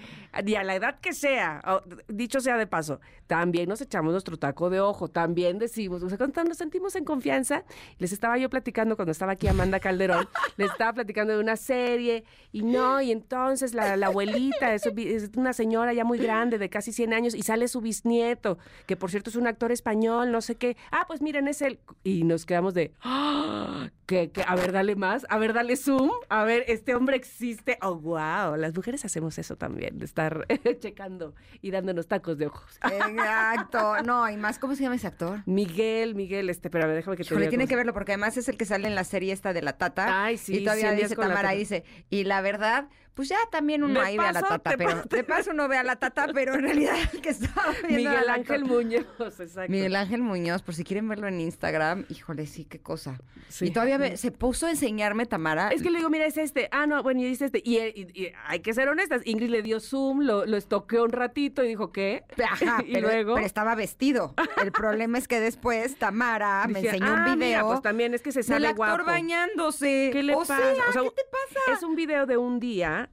[0.46, 4.38] y a la edad que sea, o- dicho sea de paso, también nos echamos nuestro
[4.38, 7.64] taco de ojo, también decimos, o sea, cuando nos sentimos en confianza,
[7.98, 12.24] les estaba yo platicando cuando estaba aquí Amanda Calderón, les estaba platicando de una serie,
[12.52, 16.70] y no, y entonces la, la abuelita es, es una señora ya muy grande, de
[16.70, 20.42] casi 100 años, y sale su bisnieto, que por cierto es un actor español, no
[20.42, 23.90] sé qué, ah, pues miren, es él, y nos quedamos de, ¡ah!
[24.08, 27.96] que, a ver, dale más, a ver, dale zoom, a ver, este hombre existe, oh,
[27.96, 30.48] wow, las mujeres hacemos eso también, de estar
[30.80, 32.80] checando y dándonos tacos de ojos.
[32.84, 34.02] Exacto.
[34.04, 35.42] No, y más, ¿cómo se llama ese actor?
[35.46, 38.48] Miguel, Miguel, este, espérame, déjame que te Híjole, diga tiene que verlo porque además es
[38.48, 40.26] el que sale en la serie esta de la tata.
[40.26, 42.88] Ay, sí, Y todavía 100 días dice la Tamara, dice, y la verdad,
[43.18, 45.84] pues ya también uno ahí ve a la tata, pero de paso uno ve a
[45.84, 49.06] la tata, pero en realidad el que estaba viendo Miguel Ángel Muñoz,
[49.40, 49.70] exacto.
[49.72, 53.20] Miguel Ángel Muñoz, por si quieren verlo en Instagram, híjole, sí, qué cosa.
[53.50, 53.66] Sí.
[53.66, 55.70] Y todavía se puso a enseñarme Tamara.
[55.70, 56.70] Es que le digo, mira, es este.
[56.72, 57.62] Ah, no, bueno, y dice este.
[57.66, 59.22] Y, y- y hay que ser honestas.
[59.26, 62.24] Ingrid le dio zoom, lo, lo estoqueó un ratito y dijo, ¿qué?
[62.44, 63.34] Ajá, y pero, luego.
[63.36, 64.36] pero estaba vestido.
[64.62, 68.22] El problema es que después Tamara me enseñó "Ah, un mira, video pues también es
[68.22, 69.06] que se sale actor guapo.
[69.06, 70.10] bañándose.
[70.14, 70.58] ¿Qué le o pasa?
[70.58, 71.78] Sea, O sea, ¿qué te pasa?
[71.78, 73.07] Es un video de un día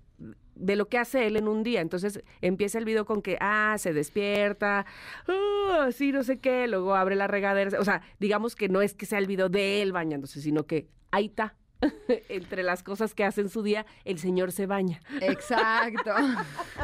[0.54, 1.80] de lo que hace él en un día.
[1.80, 4.86] Entonces empieza el video con que, ah, se despierta,
[5.28, 7.78] ah, así no sé qué, luego abre la regadera.
[7.80, 10.88] O sea, digamos que no es que sea el video de él bañándose, sino que
[11.10, 11.56] ahí está.
[12.28, 15.00] Entre las cosas que hace en su día, el señor se baña.
[15.20, 16.12] Exacto.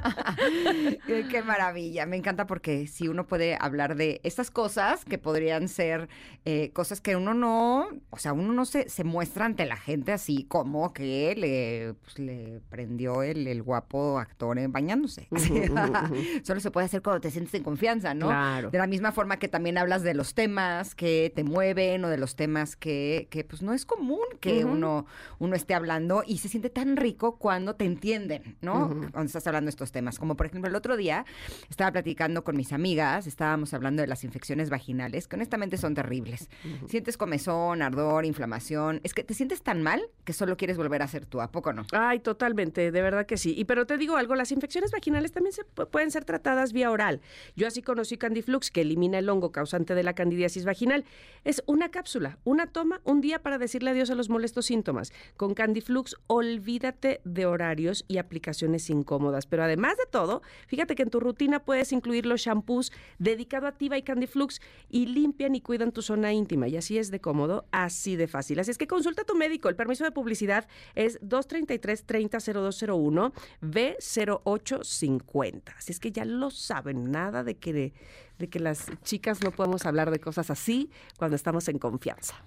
[1.07, 2.07] Qué maravilla.
[2.07, 6.09] Me encanta porque si uno puede hablar de estas cosas que podrían ser
[6.44, 10.12] eh, cosas que uno no, o sea, uno no se, se muestra ante la gente
[10.12, 15.28] así como que le, pues, le prendió el, el guapo actor en bañándose.
[16.42, 18.26] Solo se puede hacer cuando te sientes en confianza, ¿no?
[18.26, 18.70] Claro.
[18.70, 22.18] De la misma forma que también hablas de los temas que te mueven o de
[22.18, 25.07] los temas que, que pues no es común que uno uno,
[25.38, 28.88] uno esté hablando y se siente tan rico cuando te entienden, ¿no?
[28.88, 30.18] Cuando estás hablando de estos temas.
[30.18, 31.24] Como por ejemplo, el otro día
[31.68, 36.49] estaba platicando con mis amigas, estábamos hablando de las infecciones vaginales, que honestamente son terribles.
[36.88, 39.01] Sientes comezón, ardor, inflamación.
[39.05, 41.72] Es que te sientes tan mal que solo quieres volver a ser tú, ¿a poco
[41.72, 41.84] no?
[41.93, 43.55] Ay, totalmente, de verdad que sí.
[43.57, 46.90] Y pero te digo algo, las infecciones vaginales también se pu- pueden ser tratadas vía
[46.90, 47.20] oral.
[47.56, 51.05] Yo así conocí Candiflux, que elimina el hongo causante de la candidiasis vaginal.
[51.44, 55.12] Es una cápsula, una toma, un día para decirle adiós a los molestos síntomas.
[55.36, 59.47] Con Candiflux, olvídate de horarios y aplicaciones incómodas.
[59.47, 63.72] Pero además de todo, fíjate que en tu rutina puedes incluir los shampoos dedicado a
[63.72, 66.68] Tiva y Candiflux y limpian y cuidan tu zona íntima.
[66.68, 68.60] Y así es de cómodo, así de fácil.
[68.60, 69.68] Así es que consulta a tu médico.
[69.68, 75.74] El permiso de publicidad es 233-300201 B0850.
[75.76, 77.92] Así es que ya lo saben, nada de que,
[78.38, 82.44] de que las chicas no podemos hablar de cosas así cuando estamos en confianza.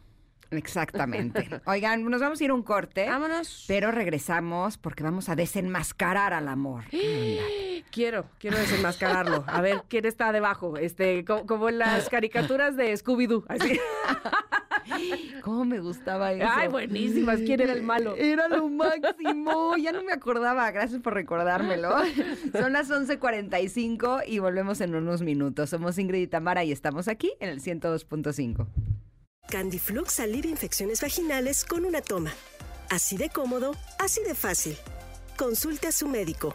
[0.58, 1.62] Exactamente.
[1.66, 3.08] Oigan, nos vamos a ir un corte.
[3.08, 3.66] Vámonos.
[3.68, 6.84] Pero regresamos porque vamos a desenmascarar al amor.
[7.92, 9.44] Quiero, quiero desenmascararlo.
[9.46, 10.78] A ver, ¿quién está debajo?
[10.78, 13.46] Este, co- como, en las caricaturas de Scooby-Doo.
[13.48, 13.80] Así.
[15.44, 16.48] ¿Cómo me gustaba eso?
[16.50, 17.38] Ay, buenísimas.
[17.42, 18.16] ¿Quién era el malo?
[18.16, 19.76] Era lo máximo.
[19.78, 20.70] Ya no me acordaba.
[20.72, 21.96] Gracias por recordármelo.
[22.52, 25.70] Son las 11.45 y volvemos en unos minutos.
[25.70, 28.66] Somos Ingrid y Tamara y estamos aquí en el 102.5.
[29.50, 32.34] Candiflux alivia infecciones vaginales con una toma.
[32.90, 34.78] Así de cómodo, así de fácil.
[35.38, 36.54] Consulte a su médico.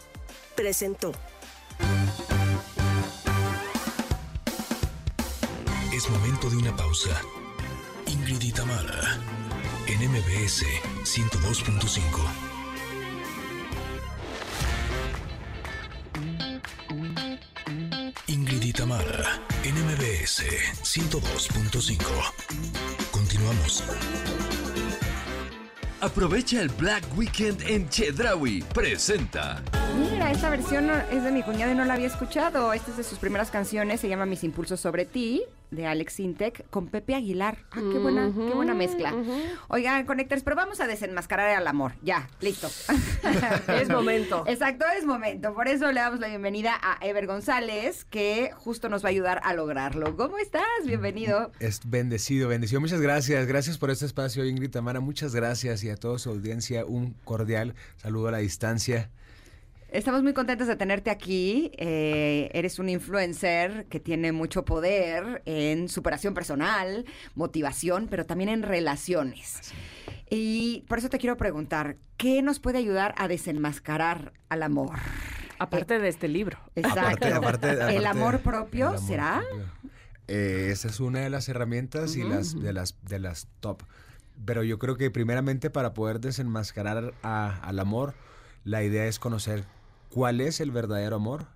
[0.57, 1.13] Presentó.
[5.93, 7.21] Es momento de una pausa.
[8.07, 9.19] Ingrid y Tamara,
[9.87, 10.65] en MBS
[11.05, 12.49] 102.5.
[18.29, 18.73] Ingrid y
[19.59, 20.45] Tamara, en MBS
[20.83, 21.99] 102.5.
[23.11, 23.83] Continuamos.
[26.01, 28.63] Aprovecha el Black Weekend en Chedraui.
[28.75, 29.63] Presenta.
[29.97, 32.73] Mira, esta versión no- es de mi cuñado y no la había escuchado.
[32.73, 36.69] Esta es de sus primeras canciones, se llama Mis Impulsos sobre ti, de Alex Intec,
[36.71, 37.59] con Pepe Aguilar.
[37.73, 39.15] Ah, qué buena, qué buena mezcla.
[39.69, 41.93] Oigan, Connectors, pero vamos a desenmascarar al amor.
[42.03, 42.69] Ya, listo.
[43.69, 44.45] Es momento.
[44.47, 45.55] Exacto, es momento.
[45.55, 49.41] Por eso le damos la bienvenida a Ever González, que justo nos va a ayudar
[49.45, 50.17] a lograrlo.
[50.17, 50.63] ¿Cómo estás?
[50.85, 51.51] Bienvenido.
[51.61, 52.81] Es bendecido, bendecido.
[52.81, 53.47] Muchas gracias.
[53.47, 55.01] Gracias por este espacio, Ingrid Tamara.
[55.01, 55.85] Muchas gracias.
[55.85, 59.11] Y a toda su audiencia, un cordial saludo a la distancia.
[59.91, 61.71] Estamos muy contentos de tenerte aquí.
[61.79, 68.63] Eh, eres un influencer que tiene mucho poder en superación personal, motivación, pero también en
[68.63, 69.73] relaciones.
[70.29, 74.91] Y por eso te quiero preguntar, ¿qué nos puede ayudar a desenmascarar al amor?
[75.59, 76.59] Aparte de este libro.
[76.75, 77.27] Exacto.
[77.27, 79.43] Aparte- aparte- ¿El amor propio el amor será?
[79.49, 79.67] propio.
[80.29, 83.83] Eh, esa es una de las herramientas y las de las de las top.
[84.45, 88.13] Pero yo creo que primeramente para poder desenmascarar a- al amor,
[88.65, 89.65] la idea es conocer
[90.09, 91.47] cuál es el verdadero amor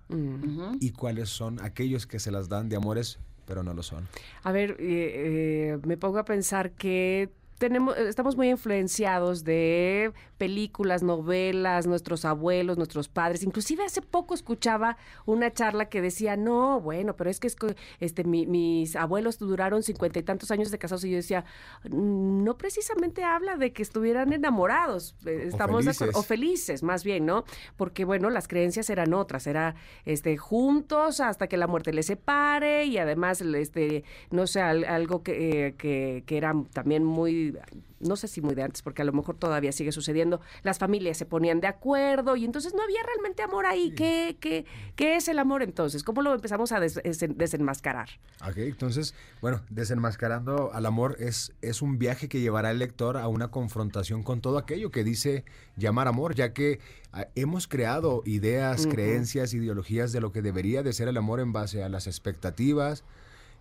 [0.79, 4.07] y cuáles son aquellos que se las dan de amores, pero no lo son.
[4.43, 7.29] A ver, eh, eh, me pongo a pensar que
[7.63, 13.41] tenemos, eh, estamos muy influenciados de películas, novelas, nuestros abuelos, nuestros padres.
[13.41, 17.55] Inclusive hace poco escuchaba una charla que decía, no, bueno, pero es que es
[18.01, 21.45] este, mi- mis abuelos duraron cincuenta y tantos años de casados y yo decía,
[21.89, 26.09] "Mm, no precisamente habla de que estuvieran enamorados, eh, estamos felices.
[26.17, 27.45] o felices más bien, ¿no?
[27.77, 32.83] Porque bueno, las creencias eran otras, era este juntos hasta que la muerte les separe
[32.87, 37.52] y además este no sé, al- algo que, eh, que, que era también muy
[37.99, 41.17] no sé si muy de antes, porque a lo mejor todavía sigue sucediendo, las familias
[41.17, 43.91] se ponían de acuerdo y entonces no había realmente amor ahí.
[43.95, 44.65] ¿Qué, qué,
[44.95, 46.03] qué es el amor entonces?
[46.03, 48.09] ¿Cómo lo empezamos a des- desen- desenmascarar?
[48.47, 53.27] Ok, entonces, bueno, desenmascarando al amor es, es un viaje que llevará al lector a
[53.27, 55.45] una confrontación con todo aquello que dice
[55.77, 56.79] llamar amor, ya que
[57.13, 61.53] ah, hemos creado ideas, creencias, ideologías de lo que debería de ser el amor en
[61.53, 63.03] base a las expectativas,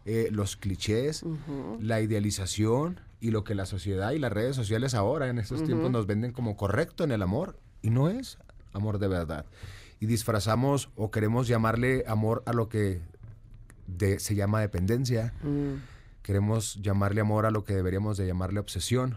[0.05, 1.24] eh, los clichés,
[1.81, 5.90] la idealización y lo que la sociedad y las redes sociales ahora en estos tiempos
[5.93, 8.36] nos venden como correcto en el amor y no es
[8.73, 9.47] amor de verdad.
[10.01, 13.01] Y disfrazamos o queremos llamarle amor a lo que
[13.86, 15.32] de- se llama dependencia.
[16.23, 19.16] Queremos llamarle amor a lo que deberíamos de llamarle obsesión,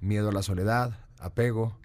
[0.00, 1.76] miedo a la soledad, apego.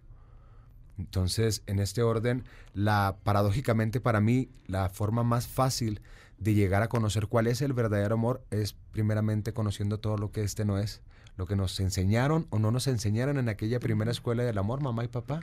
[0.98, 2.44] Entonces, en este orden,
[2.74, 6.02] la paradójicamente para mí la forma más fácil
[6.38, 10.44] de llegar a conocer cuál es el verdadero amor es primeramente conociendo todo lo que
[10.44, 11.02] este no es,
[11.40, 15.06] lo que nos enseñaron o no nos enseñaron en aquella primera escuela del amor, mamá
[15.06, 15.40] y papá,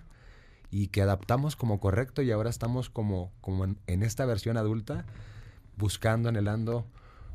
[0.71, 5.07] y que adaptamos como correcto y ahora estamos como, como en, en esta versión adulta
[5.79, 6.87] buscando, anhelando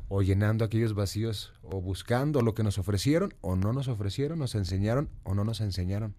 [0.08, 4.54] o llenando aquellos vacíos o buscando lo que nos ofrecieron o no nos ofrecieron, nos
[4.54, 6.14] enseñaron o no nos enseñaron.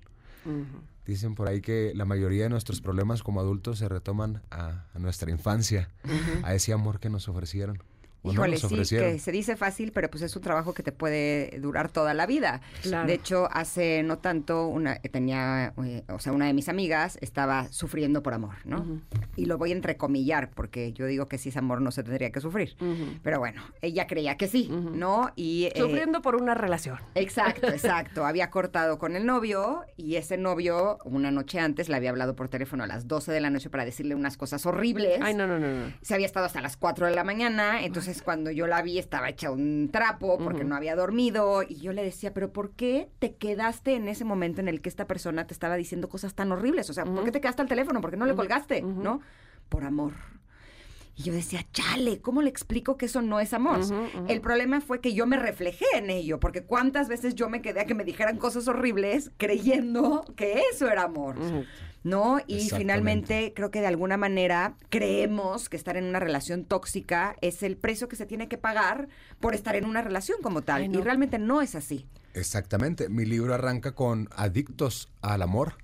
[1.06, 5.00] Dicen por ahí que la mayoría de nuestros problemas como adultos se retoman a, a
[5.00, 5.90] nuestra infancia,
[6.44, 7.82] a ese amor que nos ofrecieron.
[8.24, 11.60] Híjole, nos sí, que se dice fácil, pero pues es un trabajo que te puede
[11.60, 12.62] durar toda la vida.
[12.82, 13.06] Claro.
[13.06, 17.68] De hecho, hace no tanto, una, tenía, eh, o sea, una de mis amigas estaba
[17.72, 19.02] sufriendo por amor, ¿no?
[19.36, 22.32] Y lo voy a entrecomillar, porque yo digo que si es amor no se tendría
[22.32, 22.76] que sufrir.
[23.24, 25.32] Pero bueno, ella creía que sí, ¿no?
[25.36, 27.00] Y, eh, Sufriendo por una relación.
[27.16, 28.26] Exacto, exacto.
[28.26, 32.48] había cortado con el novio y ese novio una noche antes le había hablado por
[32.48, 35.20] teléfono a las 12 de la noche para decirle unas cosas horribles.
[35.22, 35.94] Ay, no, no, no, no.
[36.02, 39.30] Se había estado hasta las 4 de la mañana, entonces cuando yo la vi estaba
[39.30, 43.36] hecha un trapo porque no había dormido y yo le decía, pero ¿por qué te
[43.36, 46.90] quedaste en ese momento en el que esta persona te estaba diciendo cosas tan horribles?
[46.90, 48.02] O sea, ¿por qué te quedaste al teléfono?
[48.02, 48.82] ¿Por qué no le colgaste?
[48.82, 49.22] ¿No?
[49.70, 50.14] Por amor.
[51.16, 53.82] Y yo decía, chale, ¿cómo le explico que eso no es amor?
[54.28, 57.82] El problema fue que yo me reflejé en ello, porque cuántas veces yo me quedé
[57.82, 61.36] a que me dijeran cosas horribles creyendo que eso era amor.
[62.04, 62.40] ¿No?
[62.48, 67.64] Y finalmente creo que de alguna manera creemos que estar en una relación tóxica es
[67.64, 69.08] el precio que se tiene que pagar
[69.40, 70.82] por estar en una relación como tal.
[70.82, 71.00] Ay, no.
[71.00, 72.06] Y realmente no es así.
[72.34, 73.10] Exactamente.
[73.10, 75.76] Mi libro arranca con adictos al amor,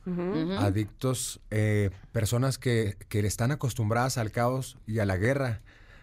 [0.57, 5.61] adictos, eh, personas que, que están acostumbradas al caos y a la guerra,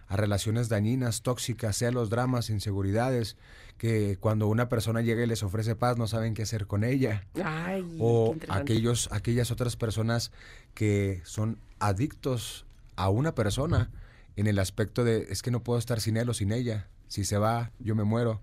[0.08, 3.36] a relaciones dañinas, tóxicas, celos, dramas, inseguridades,
[3.78, 7.26] que cuando una persona llega y les ofrece paz no saben qué hacer con ella.
[7.44, 10.32] Ay, o aquellos, aquellas otras personas
[10.74, 12.64] que son adictos
[12.96, 13.90] a una persona
[14.36, 16.88] en el aspecto de es que no puedo estar sin él o sin ella.
[17.08, 18.40] Si se va, yo me muero.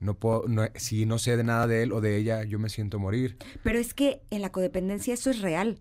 [0.00, 2.68] No puedo, no- si no sé de nada de él o de ella, yo me
[2.68, 3.36] siento morir.
[3.62, 5.78] Pero es que en la codependencia eso es real.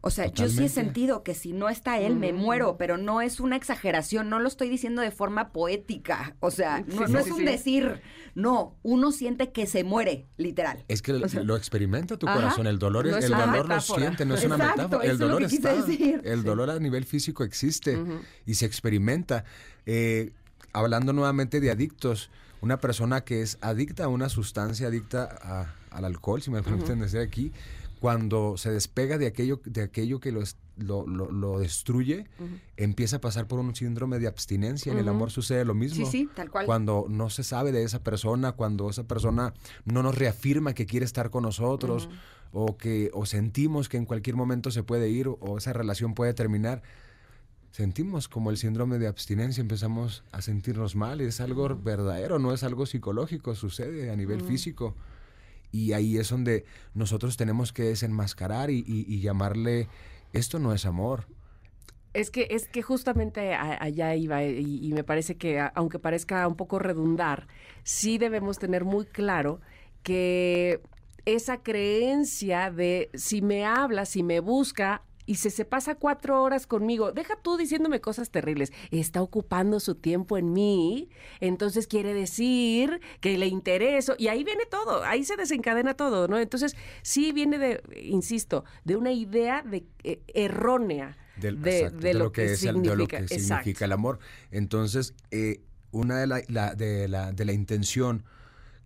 [0.00, 3.20] O sea, yo sí he sentido que si no está él, me muero, pero no
[3.20, 6.36] es una exageración, no lo estoy diciendo de forma poética.
[6.40, 7.44] O sea, no, Sí, no sí, es un sí.
[7.44, 8.00] decir,
[8.34, 10.84] no, uno siente que se muere, literal.
[10.88, 12.36] Es que O sea, lo experimenta tu ajá.
[12.36, 12.66] corazón.
[12.68, 15.04] El dolor, No es, el dolor lo siente, no es una metáfora.
[15.04, 15.74] El dolor está.
[15.74, 16.20] decir.
[16.24, 17.98] El dolor a nivel físico existe
[18.46, 19.44] y se experimenta.
[19.86, 20.32] Eh,
[20.72, 22.30] hablando nuevamente de adictos,
[22.60, 27.00] una persona que es adicta a una sustancia, adicta a- al alcohol, si me permiten
[27.00, 27.52] decir aquí,
[27.98, 30.42] cuando se despega de aquello, de aquello que lo,
[30.76, 32.26] lo, lo- lo destruye,
[32.76, 34.92] empieza a pasar por un síndrome de abstinencia.
[34.92, 36.06] En el amor sucede lo mismo.
[36.06, 36.66] Sí, sí, tal cual.
[36.66, 39.52] Cuando no se sabe de esa persona, cuando esa persona
[39.84, 42.08] no nos reafirma que quiere estar con nosotros,
[42.52, 46.14] o que o sentimos que en cualquier momento se puede ir, o, o esa relación
[46.14, 46.82] puede terminar,
[47.70, 52.62] sentimos como el síndrome de abstinencia, empezamos a sentirnos mal, es algo verdadero, no es
[52.62, 54.94] algo psicológico, sucede a nivel físico.
[55.72, 56.64] Y ahí es donde
[56.94, 59.88] nosotros tenemos que desenmascarar y, y- llamarle,
[60.32, 61.26] esto no es amor.
[62.14, 66.78] Es que, es que justamente allá iba y, me parece que, aunque parezca un poco
[66.78, 67.46] redundar,
[67.84, 69.60] sí debemos tener muy claro
[70.02, 70.80] que
[71.26, 76.66] esa creencia de si me habla, si me busca y si se pasa cuatro horas
[76.66, 81.10] conmigo, deja tú diciéndome cosas terribles, está ocupando su tiempo en mí,
[81.40, 86.38] entonces quiere decir que le intereso y ahí viene todo, ahí se desencadena todo, ¿no?
[86.38, 92.14] Entonces sí viene de, insisto, de una idea de eh, errónea del- de, exacto, de
[92.14, 93.18] lo, que, es el- de lo significa.
[93.18, 93.44] que Exacto.
[93.64, 94.18] significa el amor.
[94.50, 95.60] Entonces, eh,
[95.92, 98.24] una de la, la- de, la, de la intención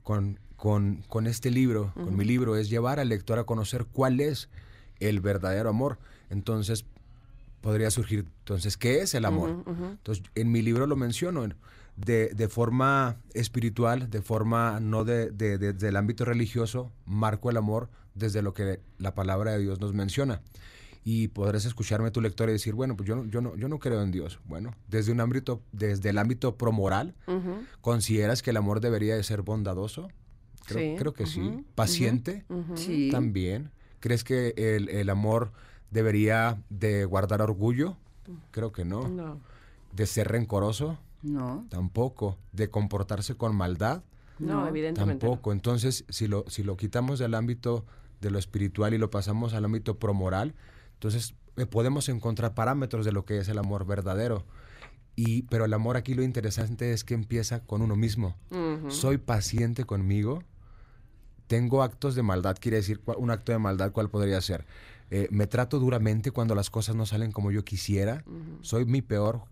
[0.03, 4.21] con, con, con este libro, con mi libro, es llevar al lector a conocer cuál
[4.21, 4.49] es
[4.99, 5.99] el verdadero amor.
[6.33, 6.85] Entonces,
[7.61, 9.63] podría surgir, entonces, ¿qué es el amor?
[9.93, 11.55] Entonces, en mi libro lo menciono en-
[11.97, 17.57] de, de forma espiritual, de forma no de, de- de- del ámbito religioso, marco el
[17.59, 20.41] amor desde lo que la palabra de Dios nos menciona.
[21.05, 23.79] Y podrás escucharme tu lector y decir, bueno, pues yo no, yo no, yo no
[23.79, 24.39] creo en Dios.
[24.47, 27.15] Bueno, desde un ámbito, desde el ámbito promoral,
[27.81, 30.09] ¿consideras que el amor debería de ser bondadoso?
[30.65, 31.65] Creo, Sí, creo que sí.
[31.75, 32.45] ¿Paciente?
[32.77, 33.09] Sí.
[33.11, 33.71] También.
[34.01, 35.53] ¿Crees que el, el amor
[35.93, 37.97] debería de guardar orgullo?
[38.51, 39.09] Creo que no.
[39.09, 39.39] No.
[39.95, 40.99] ¿De ser rencoroso?
[41.23, 41.67] No.
[41.69, 42.39] Tampoco.
[42.53, 44.03] ¿De comportarse con maldad?
[44.39, 45.25] No, evidentemente.
[45.27, 45.33] no.
[45.33, 45.53] Tampoco.
[45.53, 47.85] Entonces, si lo, si lo quitamos del ámbito
[48.21, 50.55] de lo espiritual y lo pasamos al ámbito promoral,
[50.95, 54.45] entonces eh, podemos encontrar parámetros de lo que es el amor verdadero.
[55.15, 58.35] Y, pero el amor aquí lo interesante es que empieza con uno mismo.
[58.89, 60.43] Soy paciente conmigo.
[61.49, 64.65] Tengo actos de maldad, quiere decir un acto de maldad, ¿cuál podría ser?
[65.15, 68.25] Eh, me trato duramente cuando las cosas no salen como yo quisiera.
[68.63, 69.43] Soy mi peor,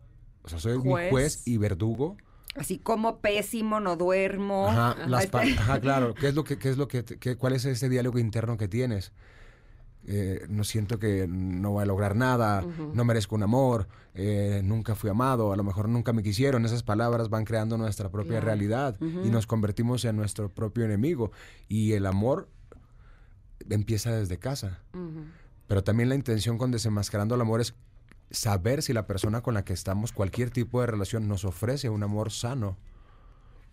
[0.43, 1.11] o sea, soy mi Juez.
[1.11, 2.17] juez y verdugo.
[2.57, 4.69] Así como pésimo, no duermo.
[4.69, 5.29] Ajá, las
[5.59, 6.15] ajá, claro.
[6.15, 8.69] ¿Qué es lo que, qué es lo que, qué- cuál es ese diálogo interno que
[8.69, 9.13] tienes?
[10.07, 12.63] eh, no siento que no voy a lograr nada,
[12.95, 16.65] no merezco un amor, eh, nunca fui amado, a lo mejor nunca me quisieron.
[16.65, 21.33] Esas palabras van creando nuestra propia realidad y nos convertimos en nuestro propio enemigo.
[21.69, 22.49] Y el amor
[23.69, 24.79] empieza desde casa.
[25.71, 27.77] Pero también la intención con desenmascarando el amor es
[28.33, 32.03] saber si la persona con la que estamos, cualquier tipo de relación, nos ofrece un
[32.03, 32.77] amor sano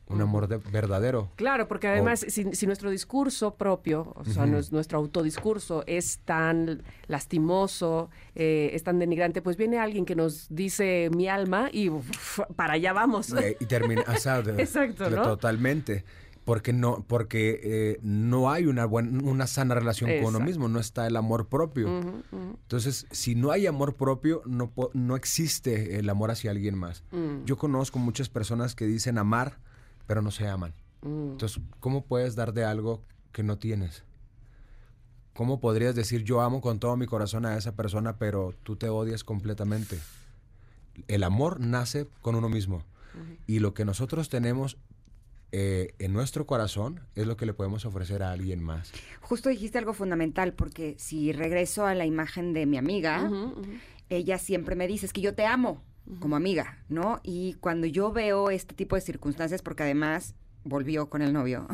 [0.10, 1.32] un amor de, verdadero.
[1.36, 8.70] Claro, porque además si, nuestro discurso propio, o sea, nuestro autodiscurso es tan lastimoso, eh,
[8.74, 11.90] es tan denigrante, pues viene alguien que nos dice mi alma y
[12.56, 13.34] para allá vamos.
[13.60, 15.24] Y, termina, Exacto, ¿no?
[15.24, 16.06] Totalmente.
[16.48, 20.80] Porque no, porque eh, no hay una buena, una sana relación con uno mismo, no
[20.80, 22.24] está el amor propio.
[22.32, 27.04] Entonces, si no hay amor propio, no, no existe el amor hacia alguien más.
[27.12, 27.44] Mm.
[27.44, 29.60] Yo conozco muchas personas que dicen amar,
[30.06, 30.74] pero no se aman.
[31.02, 31.32] Mm.
[31.32, 33.04] Entonces, ¿cómo puedes dar de algo
[33.34, 34.06] que no tienes?
[35.34, 38.88] ¿Cómo podrías decir yo amo con todo mi corazón a esa persona, pero tú te
[38.88, 40.00] odias completamente?
[41.10, 42.84] El amor nace con uno mismo.
[43.48, 44.78] Y lo que nosotros tenemos
[45.52, 48.92] eh, en nuestro corazón es lo que le podemos ofrecer a alguien más.
[49.22, 53.30] Justo dijiste algo fundamental, porque si regreso a la imagen de mi amiga,
[54.10, 55.84] ella siempre me dice, es que yo te amo
[56.20, 57.20] como amiga, ¿no?
[57.24, 60.36] Y cuando yo veo este tipo de circunstancias, porque además
[60.68, 61.68] volvió con el novio,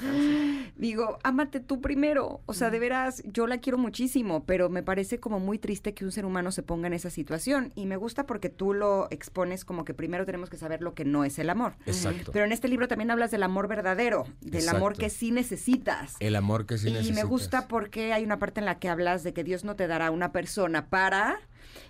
[0.76, 2.40] digo, ámate tú primero.
[2.46, 6.04] O sea, de veras, yo la quiero muchísimo, pero me parece como muy triste que
[6.04, 7.72] un ser humano se ponga en esa situación.
[7.74, 11.04] Y me gusta porque tú lo expones como que primero tenemos que saber lo que
[11.04, 11.74] no es el amor.
[11.86, 12.32] Exacto.
[12.32, 16.16] Pero en este libro también hablas del amor verdadero, del amor que sí necesitas.
[16.20, 17.18] El amor que sí necesitas.
[17.18, 19.76] Y me gusta porque hay una parte en la que hablas de que Dios no
[19.76, 21.38] te dará una persona para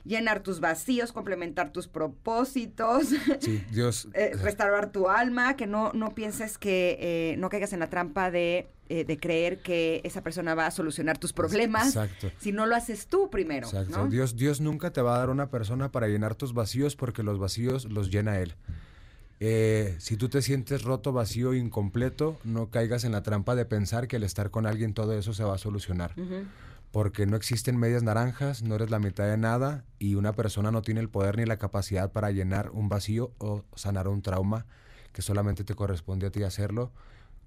[0.05, 3.09] llenar tus vacíos, complementar tus propósitos,
[3.41, 7.81] sí, Dios, eh, restaurar tu alma, que no, no pienses que eh, no caigas en
[7.81, 12.31] la trampa de, eh, de, creer que esa persona va a solucionar tus problemas, Exacto.
[12.39, 13.67] si no lo haces tú primero.
[13.67, 14.09] Exacto.
[14.09, 17.39] Dios, Dios nunca te va a dar una persona para llenar tus vacíos porque los
[17.39, 18.55] vacíos los llena Él.
[19.99, 24.17] si tú te sientes roto, vacío, incompleto, no caigas en la trampa de pensar que
[24.17, 26.15] al estar con alguien todo eso se va a solucionar
[26.93, 30.83] porque no existen medias naranjas, no eres la mitad de nada y una persona no
[30.83, 34.67] tiene el poder ni la capacidad para llenar un vacío o sanar un trauma
[35.13, 36.93] que solamente te corresponde a ti hacerlo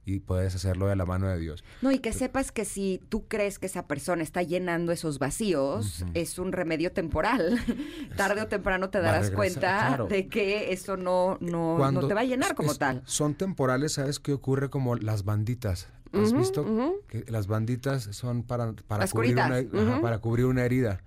[0.06, 1.64] y puedes hacerlo de la mano de Dios.
[1.82, 6.06] No, y que sepas que si tú crees que esa persona está llenando esos vacíos,
[6.14, 7.60] es un remedio temporal.
[8.18, 12.26] Tarde o temprano te darás cuenta de que eso no, no, no, te va a
[12.26, 13.02] llenar como tal.
[13.06, 14.70] Son temporales, ¿sabes qué ocurre?
[14.70, 15.88] Como las banditas.
[16.14, 16.66] ¿Has visto?
[17.08, 21.02] Que las banditas son para, para, cubrir una, para cubrir una herida.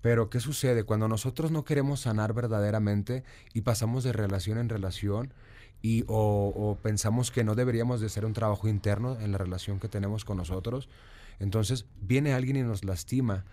[0.00, 0.84] Pero, ¿qué sucede?
[0.84, 3.22] Cuando nosotros no queremos sanar verdaderamente
[3.54, 5.32] y pasamos de relación en relación
[5.80, 9.88] y, o, pensamos que no deberíamos de hacer un trabajo interno en la relación que
[9.88, 10.88] tenemos con nosotros,
[11.38, 13.44] entonces viene alguien y nos lastima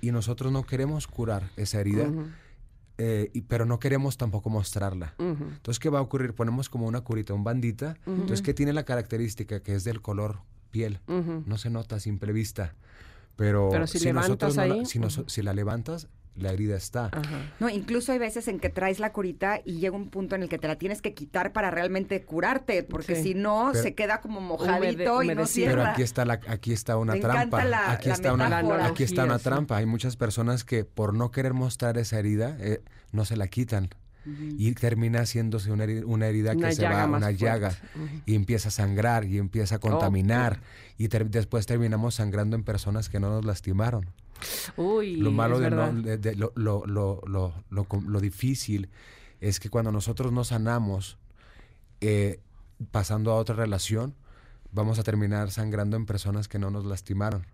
[0.00, 2.08] y nosotros no queremos curar esa herida.
[3.00, 5.14] Eh, pero no queremos tampoco mostrarla.
[5.18, 6.34] Entonces, ¿qué va a ocurrir?
[6.34, 7.96] Ponemos como una curita, un bandita.
[8.06, 9.60] Entonces, ¿qué tiene la característica?
[9.60, 11.00] Que es del color piel.
[11.06, 12.74] No se nota a simple vista.
[13.36, 16.08] Pero, si, nosotros la, si, la levantas,
[16.38, 17.10] la herida está.
[17.60, 20.48] No, incluso hay veces en que traes la curita y llega un punto en el
[20.48, 24.40] que te la tienes que quitar para realmente curarte, porque si no se queda como
[24.40, 25.74] mojadito y no cierra.
[25.74, 27.92] Pero aquí está la, aquí está una trampa.
[27.92, 29.76] aquí está una aquí está una trampa.
[29.76, 32.80] Hay muchas personas que por no querer mostrar esa herida eh,
[33.12, 33.90] no se la quitan.
[34.58, 37.74] Y termina haciéndose una herida, que se va, una llaga,
[38.26, 40.60] y empieza a sangrar y empieza a contaminar.
[40.98, 44.10] Y después terminamos sangrando en personas que no nos lastimaron.
[44.76, 45.70] Uy, lo malo de,
[46.36, 48.88] lo, lo, lo, lo, difícil
[49.40, 51.18] es que cuando nosotros nos sanamos,
[52.00, 52.40] eh,
[52.90, 54.14] pasando a otra relación,
[54.72, 57.46] vamos a terminar sangrando en personas que no nos lastimaron.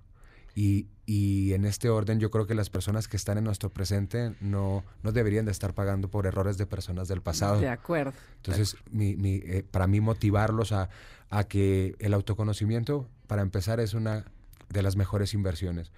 [0.57, 4.37] Y, y, en este orden yo creo que las personas que están en nuestro presente
[4.41, 7.59] no, no deberían de estar pagando por errores de personas del pasado.
[7.59, 8.13] De acuerdo.
[8.37, 10.91] Entonces, Mi, mi, eh, para mí motivarlos a,
[11.29, 14.27] a que el autoconocimiento, para empezar, es una
[14.69, 15.91] de las mejores inversiones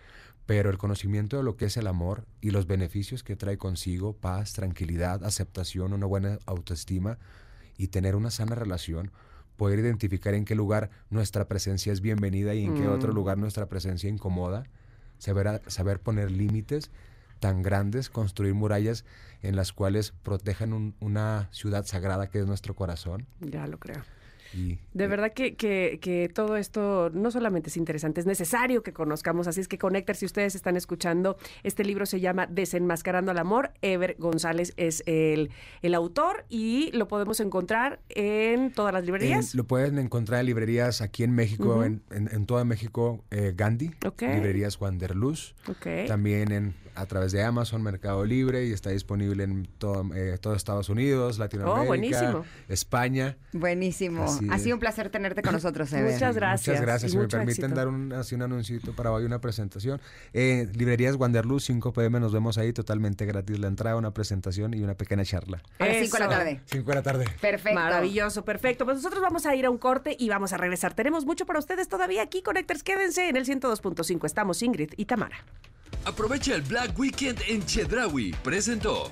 [0.47, 4.15] pero el conocimiento de lo que es el amor y los beneficios que trae consigo,
[4.15, 7.19] paz, tranquilidad, aceptación, una buena autoestima
[7.77, 9.11] y tener una sana relación,
[9.57, 13.17] poder identificar en qué lugar nuestra presencia es bienvenida y en qué otro mm.
[13.17, 14.65] lugar nuestra presencia incomoda,
[15.19, 16.91] saber, saber poner límites
[17.41, 19.05] tan grandes, construir murallas
[19.43, 23.27] en las cuales protejan una ciudad sagrada que es nuestro corazón.
[23.41, 24.03] Ya lo creo.
[24.57, 28.93] Y, De verdad que, que, que todo esto no solamente es interesante, es necesario que
[28.93, 29.47] conozcamos.
[29.47, 33.73] Así es que Connector, si ustedes están escuchando, este libro se llama Desenmascarando al Amor.
[33.83, 35.51] Ever González es el,
[35.83, 39.55] el autor y lo podemos encontrar en todas las librerías.
[39.55, 43.53] Eh, lo pueden encontrar en librerías aquí en México, en, en, en toda México, eh,
[43.55, 44.23] Gandhi, Ok.
[44.23, 46.07] librerías Wanderluz, Ok.
[46.07, 50.55] también en, a través de Amazon, Mercado Libre y está disponible en todo, eh, todo
[50.55, 52.45] Estados Unidos, Latinoamérica, Oh, buenísimo.
[52.69, 53.37] España.
[53.53, 54.25] Buenísimo.
[54.25, 54.63] Así ha es.
[54.63, 55.91] sido un placer tenerte con nosotros.
[55.93, 56.69] Muchas gracias.
[56.69, 57.11] Muchas gracias.
[57.11, 57.75] y Si me permiten éxito.
[57.77, 60.01] dar un, así un anuncito para hoy, una presentación.
[60.33, 64.83] Eh, librerías Wanderluz, 5 pm, nos vemos ahí, totalmente gratis la entrada, una presentación y
[64.83, 65.63] una pequeña charla.
[65.79, 66.61] A las 5 de la tarde.
[66.67, 67.25] 5 de la tarde.
[67.41, 67.79] Perfecto.
[67.79, 68.85] Maravilloso, perfecto.
[68.85, 70.95] Pues nosotros vamos a ir a un corte y vamos a regresar.
[70.95, 72.83] Tenemos mucho para ustedes todavía aquí, Connectors.
[72.83, 74.25] Quédense en el 102.5.
[74.27, 75.37] Estamos Ingrid y Tamara.
[76.07, 78.33] Aprovecha el Black Weekend en Chedraui.
[78.45, 79.11] Presentó.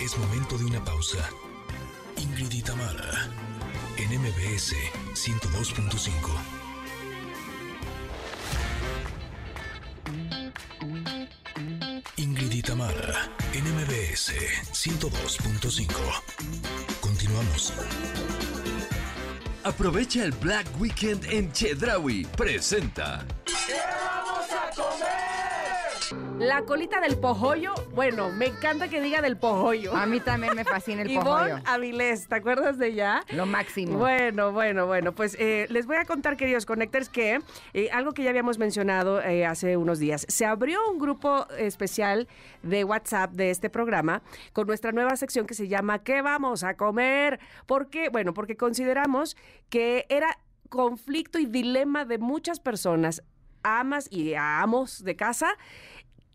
[0.00, 1.18] Es momento de una pausa.
[2.16, 3.28] Ingrid y Tamara,
[3.96, 4.76] en MBS
[5.14, 6.10] 102.5.
[12.18, 14.32] Ingrid y Tamara, en MBS
[14.72, 15.88] 102.5.
[17.00, 17.72] Continuamos.
[19.62, 22.24] Aprovecha el Black Weekend en Chedraui.
[22.36, 23.26] Presenta.
[26.38, 27.74] La colita del pojollo.
[27.94, 29.94] Bueno, me encanta que diga del pojollo.
[29.94, 31.58] A mí también me fascina el Ivonne pojollo.
[31.66, 33.22] Avilés, ¿te acuerdas de ella?
[33.30, 33.98] Lo máximo.
[33.98, 37.40] Bueno, bueno, bueno, pues eh, les voy a contar, queridos connectors, que
[37.74, 42.26] eh, algo que ya habíamos mencionado eh, hace unos días, se abrió un grupo especial
[42.62, 44.22] de WhatsApp de este programa
[44.52, 47.38] con nuestra nueva sección que se llama ¿Qué vamos a comer?
[47.66, 48.08] ¿Por qué?
[48.08, 49.36] Bueno, porque consideramos
[49.68, 50.38] que era
[50.68, 53.22] conflicto y dilema de muchas personas,
[53.62, 55.48] amas y amos de casa,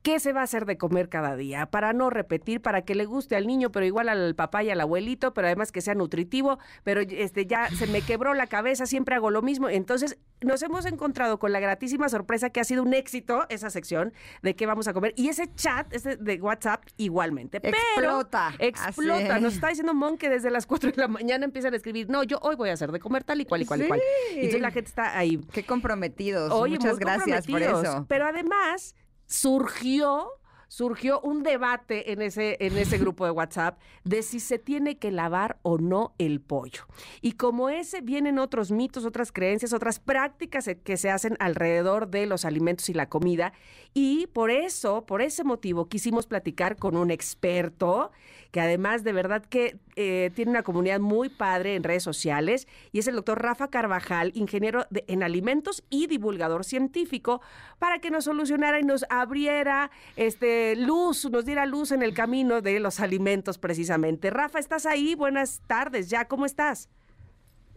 [0.06, 1.66] ¿Qué se va a hacer de comer cada día?
[1.66, 4.80] Para no repetir, para que le guste al niño, pero igual al papá y al
[4.80, 9.16] abuelito, pero además que sea nutritivo, pero este ya se me quebró la cabeza, siempre
[9.16, 9.68] hago lo mismo.
[9.68, 14.14] Entonces, nos hemos encontrado con la gratísima sorpresa que ha sido un éxito esa sección
[14.44, 15.16] de qué vamos a comer.
[15.18, 17.60] Y ese chat, ese de WhatsApp, igualmente.
[17.60, 18.54] Pero Explota.
[18.60, 19.40] Explota.
[19.40, 19.56] Nos es.
[19.56, 22.38] está diciendo Mon que desde las 4 de la mañana empiezan a escribir, no, yo
[22.44, 24.02] hoy voy a hacer de comer tal y cual y cual y cual.
[24.34, 25.42] Y entonces la gente está ahí.
[25.52, 26.52] Qué comprometidos.
[26.52, 28.06] Oye, Muchas gracias por eso.
[28.08, 28.94] Pero además
[29.26, 34.98] surgió surgió un debate en ese, en ese grupo de WhatsApp de si se tiene
[34.98, 36.86] que lavar o no el pollo.
[37.22, 42.26] Y como ese vienen otros mitos, otras creencias, otras prácticas que se hacen alrededor de
[42.26, 43.54] los alimentos y la comida.
[43.94, 48.12] Y por eso, por ese motivo, quisimos platicar con un experto
[48.56, 53.00] que además de verdad que eh, tiene una comunidad muy padre en redes sociales y
[53.00, 57.42] es el doctor Rafa Carvajal, ingeniero de- en alimentos y divulgador científico,
[57.80, 62.62] para que nos solucionara y nos abriera este, luz, nos diera luz en el camino
[62.62, 64.30] de los alimentos precisamente.
[64.30, 65.16] Rafa, ¿estás ahí?
[65.16, 66.88] Buenas tardes, ya, ¿cómo estás?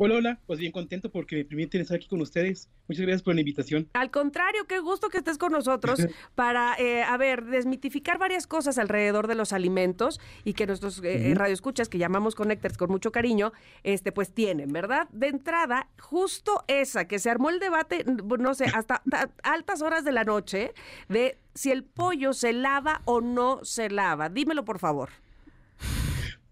[0.01, 2.69] Hola, hola, pues bien contento porque me permiten estar aquí con ustedes.
[2.87, 3.89] Muchas gracias por la invitación.
[3.95, 5.99] Al contrario, qué gusto que estés con nosotros
[6.37, 11.31] para, eh, a ver, desmitificar varias cosas alrededor de los alimentos y que nuestros eh,
[11.33, 11.39] Ujú.
[11.41, 13.53] radioescuchas, que llamamos Connectors con mucho cariño,
[13.83, 15.09] este, pues tienen, ¿verdad?
[15.11, 18.05] De entrada, justo esa, que se armó el debate,
[18.39, 20.75] no sé, hasta ta- altas horas de la noche,
[21.09, 24.29] de si el pollo se lava o no se lava.
[24.29, 25.09] Dímelo, por favor.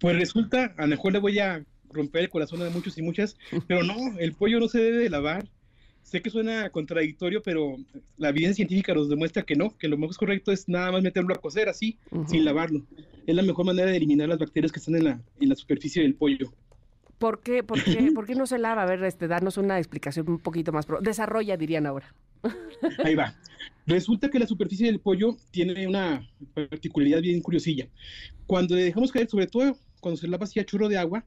[0.01, 3.36] Pues resulta, a lo mejor le voy a romper el corazón a muchos y muchas,
[3.68, 5.48] pero no, el pollo no se debe de lavar.
[6.02, 7.76] Sé que suena contradictorio, pero
[8.16, 11.34] la evidencia científica nos demuestra que no, que lo más correcto es nada más meterlo
[11.34, 11.98] a cocer así,
[12.28, 12.86] sin lavarlo.
[13.26, 16.02] Es la mejor manera de eliminar las bacterias que están en la, en la superficie
[16.02, 16.52] del pollo.
[17.18, 18.84] ¿Por qué, por, qué, por qué no se lava?
[18.84, 20.86] A ver, este, darnos una explicación un poquito más.
[20.86, 22.14] pro- Desarrolla, dirían ahora.
[23.04, 23.34] Ahí va.
[23.84, 27.88] Resulta que la superficie del pollo tiene una particularidad bien curiosilla.
[28.46, 31.24] Cuando le dejamos caer, sobre todo cuando se lava así a chorro de agua,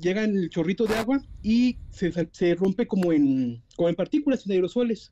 [0.00, 4.52] llega el chorrito de agua y se, se rompe como en, como en partículas, en
[4.52, 5.10] aerosoles.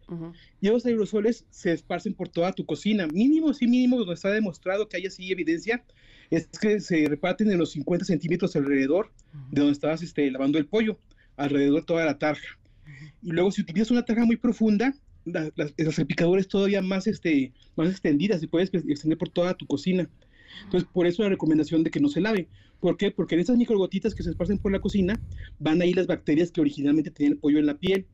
[0.61, 3.07] Y esos aerosoles se esparcen por toda tu cocina.
[3.07, 5.85] Mínimo, sí, mínimo, donde está demostrado que hay así evidencia,
[6.31, 9.11] es que se reparten en los 50 centímetros alrededor
[9.51, 10.99] de donde estabas este, lavando el pollo,
[11.37, 12.59] alrededor de toda la tarja.
[13.23, 14.95] Y luego, si utilizas una tarja muy profunda,
[15.25, 19.67] la- las, las salpicaduras todavía más, este, más extendidas, se puedes extender por toda tu
[19.67, 20.09] cocina.
[20.65, 22.49] Entonces, por eso la recomendación de que no se lave.
[22.81, 23.11] ¿Por qué?
[23.11, 25.21] Porque en esas microgotitas que se esparcen por la cocina
[25.59, 28.07] van ahí las bacterias que originalmente tenían el pollo en la piel,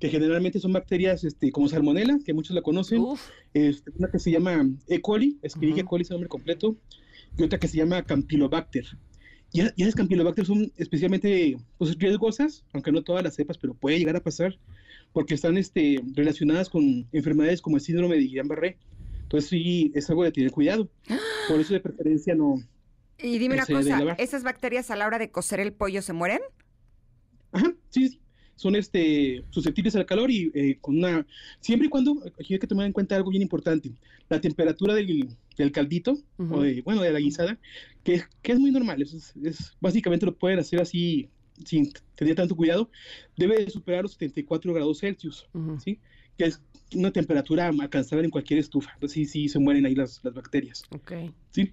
[0.00, 3.04] que generalmente son bacterias este, como salmonella, que muchos la conocen,
[3.54, 5.00] este, una que se llama E.
[5.00, 6.76] coli, Escherichia coli es el nombre completo,
[7.36, 8.86] y otra que se llama Campylobacter.
[9.52, 13.98] Y, y esas Campylobacter son especialmente pues, riesgosas, aunque no todas las cepas, pero puede
[13.98, 14.58] llegar a pasar,
[15.12, 18.76] porque están este, relacionadas con enfermedades como el síndrome de Guillain-Barré.
[19.22, 20.88] Entonces sí, es algo de tener cuidado.
[21.48, 22.56] Por eso de preferencia no,
[23.22, 24.12] Y dime una cosa.
[24.18, 26.40] ¿esas bacterias a la hora de cocer el pollo se mueren?
[27.52, 28.20] Ajá, sí, sí.
[28.56, 31.26] Son este, susceptibles al calor y eh, con una...
[31.60, 33.90] Siempre y cuando, aquí hay que tomar en cuenta algo bien importante,
[34.28, 37.58] la temperatura del, del caldito, o de, bueno, de la guisada,
[38.04, 39.34] que, es- que es muy normal, es,
[39.80, 41.30] básicamente lo pueden hacer así
[41.64, 42.90] sin tener tanto cuidado,
[43.34, 45.48] debe de superar los 74 grados Celsius.
[45.82, 45.98] ¿sí?
[46.36, 46.60] Que es
[46.94, 50.82] una temperatura alcanzable en cualquier estufa, entonces sí, sí se mueren ahí las, las bacterias.
[50.90, 51.12] Ok.
[51.52, 51.70] ¿sí?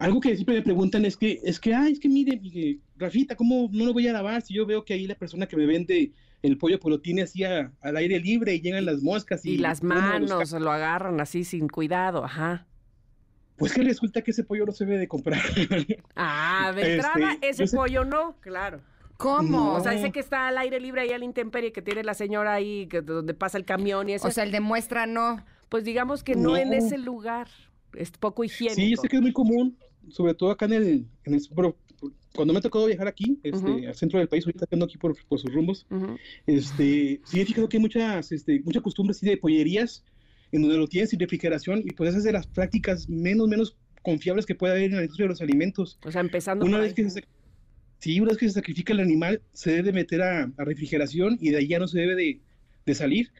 [0.00, 2.40] Algo que siempre me preguntan es que, es que, ay, es que mire,
[2.96, 5.56] Rafita, ¿cómo no lo voy a lavar si yo veo que ahí la persona que
[5.56, 6.12] me vende
[6.42, 9.50] el pollo pues lo tiene así a- al aire libre y llegan las moscas y,
[9.52, 12.66] Y las manos lo agarran así sin cuidado, ajá.
[13.56, 15.38] Pues que resulta que ese pollo no se debe de comprar.
[16.16, 18.80] Ah, de Este, entrada ese sé- pollo no, claro.
[19.18, 19.50] ¿Cómo?
[19.50, 19.74] No.
[19.74, 22.14] O sea, ese que está al aire libre ahí a la intemperie que tiene la
[22.14, 24.28] señora ahí, que, donde pasa el camión y eso.
[24.28, 25.44] O sea, el de muestra no.
[25.68, 27.48] pues digamos que no, en ese lugar.
[27.92, 28.76] Es poco higiénico.
[28.80, 29.76] Sí, yo sé que es muy común,
[30.08, 31.76] sobre todo acá en el, en el- bueno,
[32.34, 33.86] cuando me ha tocado viajar aquí, este, Ujú.
[33.88, 36.16] al centro del país, ahorita ando aquí por, por sus rumbos, Ujú.
[36.46, 40.04] este, sí he fijado que hay muchas, este, mucha costumbre así de pollerías
[40.52, 44.46] en donde lo tienen sin refrigeración y pues esas de las prácticas menos, menos confiables
[44.46, 45.98] que puede haber en la industria de los alimentos.
[46.04, 46.94] O sea, empezando Una vez ahí.
[47.04, 47.24] que se,
[47.98, 51.50] sí, una vez que se sacrifica el animal, se debe meter a, a refrigeración y
[51.50, 52.40] de ahí ya no se debe de,
[52.86, 53.30] de salir.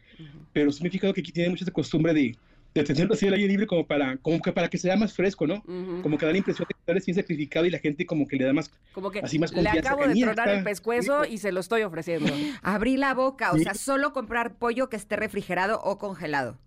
[0.53, 2.37] Pero sí me he fijado que aquí tiene mucha esa costumbre de,
[2.75, 5.47] de tenerlo así al aire libre como para, como que para que sea más fresco,
[5.47, 5.57] ¿no?
[5.67, 6.03] Ujú.
[6.03, 8.37] Como que da la impresión de que está recién sacrificado y la gente como que
[8.37, 8.71] le da más...
[8.93, 11.35] Como que así más le confianza, acabo que de tronar el está pescuezo rico.
[11.35, 12.31] y se lo estoy ofreciendo.
[12.63, 13.65] Abrí la boca, o Sí.
[13.65, 16.59] sea, solo comprar pollo que esté refrigerado o congelado.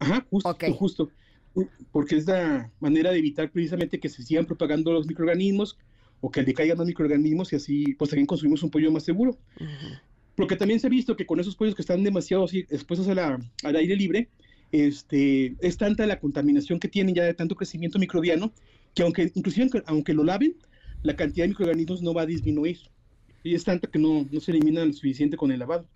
[0.00, 0.64] Ajá, justo, Ok.
[0.76, 1.10] justo.
[1.92, 5.78] Porque es la manera de evitar precisamente que se sigan propagando los microorganismos
[6.20, 9.36] o que decaigan los microorganismos y así pues también consumimos un pollo más seguro.
[10.34, 13.14] Porque también se ha visto que con esos pollos que están demasiado así expuestos a
[13.14, 14.28] la- al aire libre,
[14.72, 18.52] este, es tanta la contaminación que tienen ya de tanto crecimiento microbiano
[18.94, 20.56] que aunque inclusive aunque, lo laven,
[21.02, 22.78] la cantidad de microorganismos no va a disminuir.
[23.42, 25.86] Y es tanta que no, no se eliminan lo suficiente con el lavado.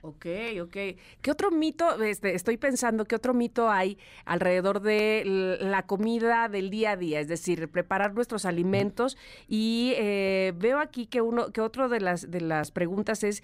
[0.00, 0.26] Ok,
[0.62, 0.76] ok.
[1.20, 6.70] ¿Qué otro mito, este, estoy pensando, qué otro mito hay alrededor de la comida del
[6.70, 7.20] día a día?
[7.20, 9.16] Es decir, preparar nuestros alimentos.
[9.48, 13.42] Y eh, veo aquí que uno, que otro de las, de las preguntas es.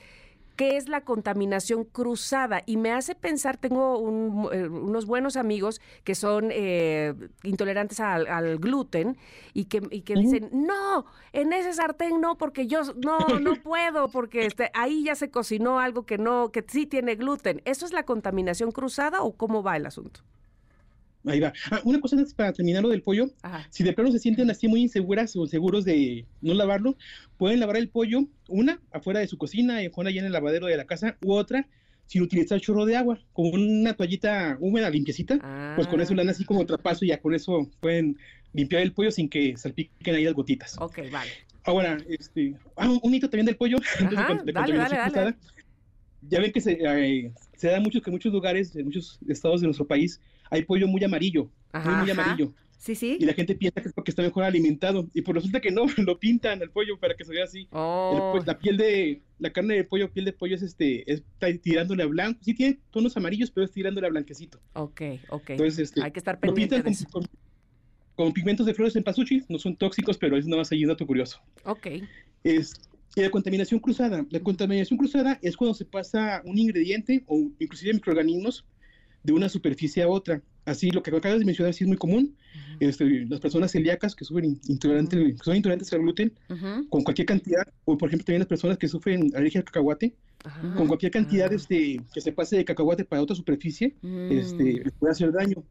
[0.56, 2.62] ¿Qué es la contaminación cruzada?
[2.64, 7.12] Y me hace pensar, tengo un- eh, unos buenos amigos que son eh,
[7.42, 9.16] intolerantes al, al gluten
[9.52, 14.08] y que, y que dicen, no, en ese sartén no, porque yo no, no puedo,
[14.08, 17.60] porque este, ahí ya se cocinó algo que no, que sí tiene gluten.
[17.64, 20.20] ¿Eso es la contaminación cruzada o cómo va el asunto?
[21.26, 21.52] Ahí va.
[21.70, 23.30] Ah, una cosa antes para terminar lo del pollo.
[23.42, 23.66] Ajá.
[23.70, 26.96] Si de plano se sienten así muy inseguras o seguros de no lavarlo,
[27.38, 30.76] pueden lavar el pollo, una afuera de su cocina, fuera allá en el lavadero de
[30.76, 31.66] la casa, u otra
[32.06, 35.38] sin utilizar chorro de agua, con una toallita húmeda, limpiecita,
[35.74, 36.16] pues con eso Ah.
[36.16, 38.18] le dan así como trapazo y ya con eso pueden
[38.52, 40.76] limpiar el pollo sin que salpiquen ahí las gotitas.
[40.78, 41.30] Ok, vale.
[41.64, 44.98] Ahora, este, ah, un, hito también del pollo, antes de Ajá, con- de dale, contaminación
[44.98, 45.32] dale, dale.
[45.36, 45.54] cruzada.
[46.28, 49.62] Ya ven que se, eh, se da mucho que en muchos lugares, en muchos estados
[49.62, 52.22] de nuestro país, hay pollo muy amarillo, Ajá, muy, muy ajá.
[52.22, 52.52] amarillo.
[52.78, 53.16] Sí, sí.
[53.18, 55.08] Y la gente piensa que es porque está mejor alimentado.
[55.14, 57.60] Y pues resulta que no, lo pintan al pollo para que se vea así.
[57.60, 61.10] El Oh, po- la piel de, la carne de pollo, piel de pollo es este,
[61.10, 62.40] es está tirándole a blanco.
[62.42, 64.60] Sí tiene tonos amarillos, pero es tirándole a blanquecito.
[64.74, 65.00] ok,
[65.30, 65.50] ok.
[65.50, 67.28] Entonces, este, Hay que estar lo pendiente pintan de con, eso.
[67.30, 67.44] con-
[68.16, 69.42] con pigmentos de flores en pasuchi.
[69.48, 71.40] No son tóxicos, pero es nada más ahí un dato curioso.
[71.64, 71.86] Ok.
[72.44, 72.74] Es,
[73.16, 74.26] y la contaminación cruzada.
[74.28, 78.64] La contaminación cruzada es cuando se pasa un ingrediente o inclusive microorganismos
[79.24, 80.40] de una superficie a otra.
[80.66, 82.36] Así, lo que acabas de mencionar sí es muy común.
[82.80, 86.32] Este, las personas celíacas que, sufren intolerantes, que son intolerantes al gluten,
[86.88, 90.14] con cualquier cantidad, o por ejemplo también las personas que sufren alergia al cacahuate,
[90.76, 91.54] con cualquier cantidad Ah.
[91.54, 94.32] este, que se pase de cacahuate para otra superficie, Mm.
[94.32, 95.64] este, les puede hacer daño.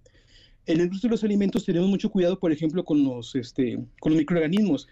[0.65, 4.13] En la industria de los alimentos tenemos mucho cuidado, por ejemplo, con los, este, con
[4.13, 4.87] los microorganismos.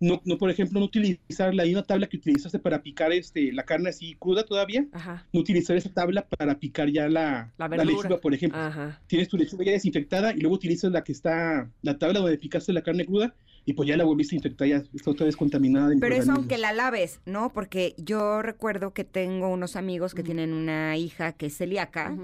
[0.00, 3.62] No, no, por ejemplo, no utilizar la misma tabla que utilizaste para picar este, la
[3.62, 5.26] carne así cruda todavía, Ajá.
[5.32, 8.58] no utilizar esa tabla para picar ya la, La lechuga, por ejemplo.
[8.58, 9.00] Ajá.
[9.06, 12.72] Tienes tu lechuga ya desinfectada y luego utilizas la que está, la tabla donde picaste
[12.72, 13.34] la carne cruda
[13.66, 15.88] y pues ya la volviste a infectar, ya está otra vez contaminada.
[15.88, 17.50] de Pero eso aunque la laves, ¿no?
[17.52, 22.14] Porque yo recuerdo que tengo unos amigos que tienen una hija que es celíaca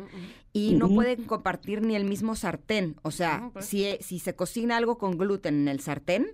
[0.53, 2.97] y no pueden compartir ni el mismo sartén.
[3.03, 3.65] O sea, pues.
[3.65, 6.27] si, si se cocina algo con gluten en el sartén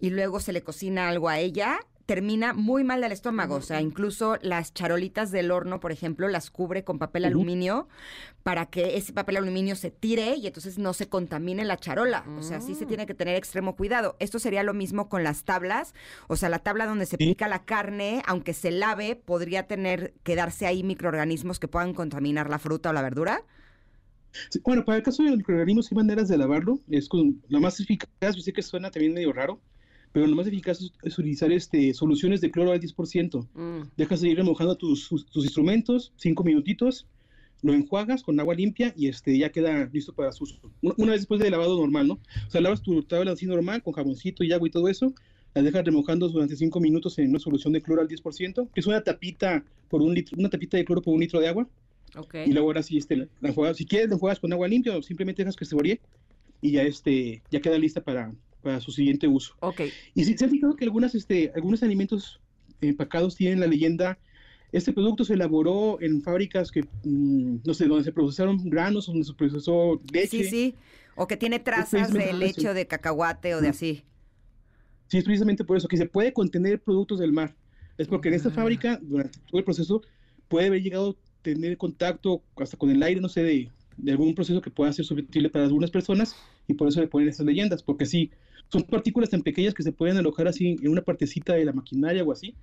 [0.00, 3.56] y luego se le cocina algo a ella, termina muy mal del estómago.
[3.56, 7.86] O sea, incluso las charolitas del horno, por ejemplo, las cubre con papel aluminio
[8.42, 12.24] para que ese papel aluminio se tire y entonces no se contamine la charola.
[12.38, 12.88] O sea, sí se Mm.
[12.88, 14.16] tiene que tener extremo cuidado.
[14.20, 15.92] Esto sería lo mismo con las tablas.
[16.28, 17.26] O sea, la tabla donde se Sí.
[17.26, 22.58] pica la carne, aunque se lave, podría tener, quedarse ahí microorganismos que puedan contaminar la
[22.58, 23.42] fruta o la verdura.
[24.50, 26.80] Sí, Bueno, para el caso de los microorganismos hay maneras de lavarlo.
[26.90, 29.60] Es con la más eficaz, yo sé que suena también medio raro,
[30.12, 33.46] pero lo más eficaz es, es utilizar este, soluciones de cloro al 10%.
[33.54, 33.88] Mm.
[33.96, 37.06] Dejas de ir remojando tus, tus, tus instrumentos, cinco minutitos,
[37.62, 40.60] lo enjuagas con agua limpia y este, ya queda listo para su uso.
[40.82, 42.14] Una, vez después del lavado normal, ¿no?
[42.46, 45.12] O sea, lavas tu tabla así normal, con jaboncito y agua y todo eso,
[45.54, 48.86] la dejas remojando durante cinco minutos en una solución de cloro al 10%, que es
[48.86, 51.68] una tapita por un litro, una tapita de cloro por un litro de agua,
[52.16, 52.34] Ok.
[52.46, 53.76] y luego ahora sí este, la, la enjuagas.
[53.76, 56.00] Si quieres, la enjuagas con agua limpia o simplemente dejas que se varíe
[56.60, 58.32] y ya, este, ya queda lista para,
[58.62, 59.54] para su siguiente uso.
[59.60, 59.82] Ok.
[60.14, 62.40] Y si se han fijado que algunas, este, algunos alimentos
[62.80, 64.18] empacados tienen la leyenda,
[64.72, 69.24] este producto se elaboró en fábricas que, mm, no sé, donde se procesaron granos, donde
[69.24, 70.44] se procesó leche.
[70.44, 70.74] Sí, sí.
[71.16, 74.02] O que tiene trazas de leche o de cacahuate o de así.
[75.08, 77.54] Sí, es precisamente por eso, que se puede contener productos del mar.
[77.96, 78.52] Es porque en esta Ah.
[78.52, 80.02] fábrica, durante todo el proceso,
[80.48, 84.34] puede haber llegado a tener contacto hasta con el aire, no sé, de, de algún
[84.34, 86.36] proceso que pueda ser susceptible para algunas personas,
[86.68, 88.30] y por eso le ponen esas leyendas, porque sí,
[88.70, 92.22] son partículas tan pequeñas que se pueden alojar así en una partecita de la maquinaria
[92.24, 92.54] o así.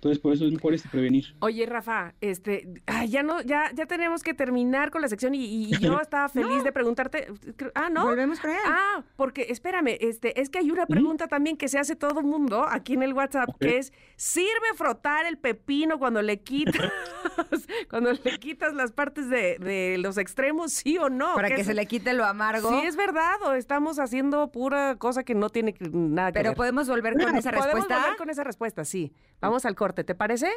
[0.00, 1.36] Entonces, por eso es mejor este prevenir.
[1.40, 5.44] Oye, Rafa, este, ay, ya no, ya, ya tenemos que terminar con la sección y,
[5.44, 7.26] y yo estaba feliz de preguntarte.
[7.74, 8.04] Ah, ¿no?
[8.06, 8.56] Volvemos con él.
[8.66, 12.64] Ah, porque espérame, este, es que hay una pregunta también que se hace todo mundo
[12.66, 16.90] aquí en el WhatsApp, que es, ¿sirve frotar el pepino cuando le quitas,
[17.90, 21.34] cuando le quitas las partes de, de los extremos, sí o no?
[21.34, 22.70] Para ¿Qué que se le quite lo amargo.
[22.70, 26.50] Sí, es verdad, o estamos haciendo pura cosa que no tiene que- nada que Pero
[26.50, 26.56] ver.
[26.56, 28.00] podemos volver con esa Podemos respuesta.
[28.00, 29.12] volver con esa respuesta, sí.
[29.42, 30.48] Vamos al corte, ¿te parece?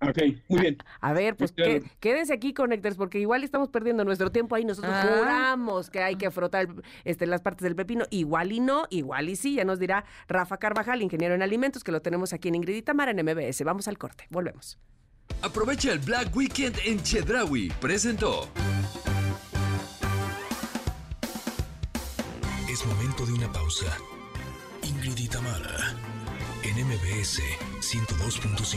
[0.00, 0.78] Ok, muy bien.
[1.00, 4.64] A ver, pues que- quédense aquí, Connectors, porque igual estamos perdiendo nuestro tiempo ahí.
[4.64, 5.06] Nosotros Ah.
[5.16, 6.66] juramos que hay que frotar
[7.04, 8.04] este, las partes del pepino.
[8.10, 9.54] Igual y no, igual y sí.
[9.54, 12.82] Ya nos dirá Rafa Carvajal, ingeniero en alimentos, que lo tenemos aquí en Ingrid y
[12.82, 13.62] Tamara en MBS.
[13.62, 14.76] Vamos al corte, volvemos.
[15.40, 17.68] Aprovecha el Black Weekend en Chedraui.
[17.80, 18.48] Presentó.
[22.68, 23.86] Es momento de una pausa.
[24.82, 25.94] Ingrid y Tamara,
[26.62, 27.40] en MBS
[27.80, 28.76] 102.5.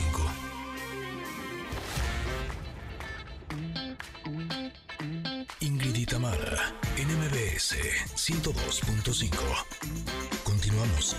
[5.60, 7.76] Ingrid y Tamara, en MBS
[8.14, 9.30] 102.5.
[10.42, 11.16] Continuamos.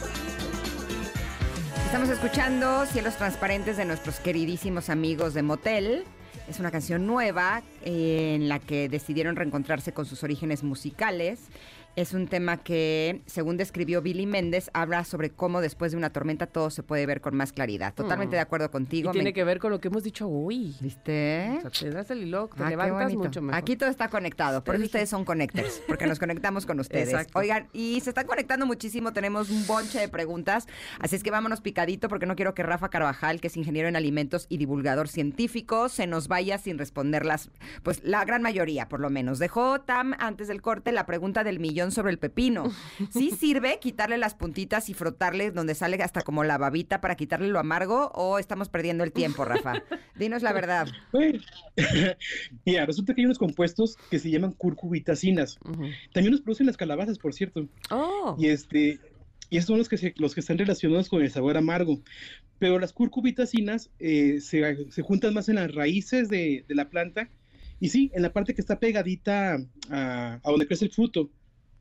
[1.85, 6.03] Estamos escuchando Cielos Transparentes de nuestros queridísimos amigos de Motel.
[6.49, 11.39] Es una canción nueva eh, en la que decidieron reencontrarse con sus orígenes musicales.
[11.98, 16.45] Es un tema que, según describió Billy Méndez, habla sobre cómo después de una tormenta
[16.45, 17.91] todo se puede ver con más claridad.
[17.95, 18.38] Totalmente Mm.
[18.38, 19.10] de acuerdo contigo.
[19.10, 20.76] Y tiene me- que ver con lo que hemos dicho hoy.
[20.80, 21.57] ¿Viste?
[21.57, 23.60] O sea, te das el hilo, te Ah, levantas mucho mejor.
[23.60, 27.10] Aquí todo está conectado, por eso ustedes son connectors, porque nos conectamos con ustedes.
[27.10, 27.40] Exacto.
[27.40, 30.68] Oigan, y se están conectando muchísimo, tenemos un bonche de preguntas,
[30.99, 33.95] así es que vámonos picadito porque no quiero que Rafa Carvajal, que es ingeniero en
[33.95, 37.49] alimentos y divulgador científico, se nos vaya sin responderlas,
[37.82, 39.40] pues la gran mayoría por lo menos.
[39.40, 42.72] Dejó Tam antes del corte la pregunta del millón sobre el pepino.
[43.11, 47.47] ¿Sí sirve quitarle las puntitas y frotarle donde sale hasta como la babita para quitarle
[47.47, 49.84] lo amargo o estamos perdiendo el tiempo, Rafa?
[50.15, 50.88] Dinos la verdad.
[51.11, 51.39] Bueno,
[52.65, 55.59] Mira, resulta que hay unos compuestos que se llaman curcubitacinas.
[56.14, 57.68] También los producen las calabazas, por cierto.
[57.91, 58.35] Oh.
[58.39, 58.99] Y este,
[59.49, 62.01] y estos son los que, se- los que están relacionados con el sabor amargo.
[62.59, 67.30] Pero las curcubitacinas eh, se, se juntan más en las raíces de, de la planta
[67.80, 69.59] y sí, en la parte que está pegadita
[69.91, 71.30] a, a donde crece el fruto,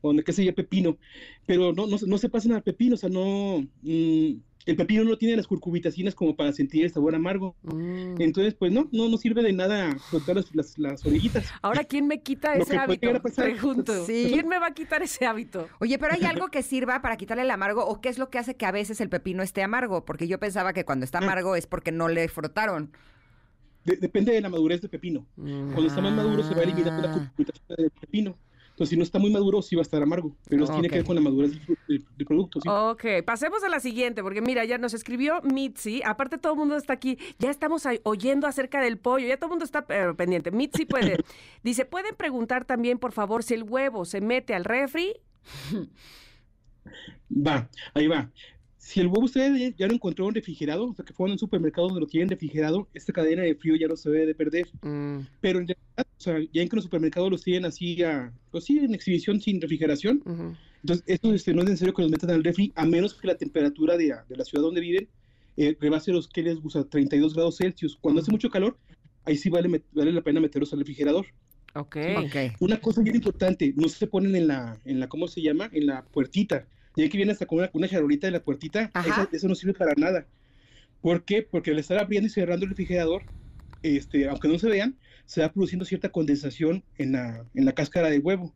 [0.07, 0.97] o donde crece el pepino.
[1.47, 3.67] Pero no, no, se- no se pasan al pepino, o sea, no.
[3.83, 4.33] mm,
[4.67, 7.55] el pepino no tiene las curcubitacinas como para sentir el sabor amargo.
[7.63, 8.21] Mm.
[8.21, 11.47] Entonces, pues no, no, no sirve de nada frotar las, las, las orejitas.
[11.63, 13.13] Ahora, ¿quién me quita Lo ese hábito?
[13.37, 14.05] Pregunto.
[14.07, 14.27] Sí.
[14.33, 15.69] ¿Quién me va a quitar ese hábito?
[15.79, 18.39] Oye, pero hay algo que sirva para quitarle el amargo o qué es lo que
[18.39, 21.55] hace que a veces el pepino esté amargo, porque yo pensaba que cuando está amargo
[21.55, 22.91] es porque no le frotaron.
[23.85, 25.27] De- depende de la madurez del pepino.
[25.37, 27.15] Cuando está más maduro se va eliminando la Ah.
[27.37, 28.37] curcubitacina del pepino.
[28.77, 30.37] Entonces, si no está muy maduro, sí va a estar amargo.
[30.51, 32.61] Pero eso tiene que ver con la madurez del, fru- del- del producto.
[32.61, 32.69] ¿sí?
[32.71, 36.03] Ok, pasemos a la siguiente, porque mira, ya nos escribió Mitzi.
[36.05, 37.17] Aparte, todo el mundo está aquí.
[37.39, 39.27] Ya estamos oyendo acerca del pollo.
[39.27, 40.51] Ya todo el mundo está eh, pendiente.
[40.51, 41.17] Mitzi puede.
[41.65, 45.15] Dice: ¿pueden preguntar también, por favor, si el huevo se mete al refri?
[47.31, 48.31] Va, ahí va.
[48.77, 51.39] Si el huevo usted ya- lo encontró en refrigerado, o sea que fue en un
[51.39, 54.69] supermercado donde lo tienen refrigerado, esta cadena de frío ya no se debe de perder.
[54.83, 55.67] Mm, Pero en
[56.03, 59.41] o sea, ya en que los supermercados los tienen así, a, pues sí, en exhibición
[59.41, 60.55] sin refrigeración, ujú.
[60.83, 63.37] entonces esto este, no es necesario que los metan al refri, a menos que la
[63.37, 65.09] temperatura de, la- de la ciudad donde viven
[65.57, 67.97] eh, rebase los que les gusta, 32 grados Celsius.
[67.99, 68.79] Cuando hace mucho calor,
[69.25, 71.27] ahí sí vale, vale la pena meterlos al refrigerador.
[71.75, 71.97] Ok.
[72.19, 72.37] Ok.
[72.61, 75.71] Una cosa bien importante, no se ponen en la, en la, ¿cómo se llama?
[75.73, 76.69] En la puertita.
[76.95, 79.73] Ya que viene hasta con una, una charolita de la puertita, esa- eso no sirve
[79.73, 80.27] para nada.
[81.01, 81.43] ¿Por qué?
[81.43, 83.23] Porque al estar abriendo y cerrando el refrigerador,
[83.83, 88.09] este, aunque no se vean, se va produciendo cierta condensación en la, en la cáscara
[88.09, 88.55] del huevo.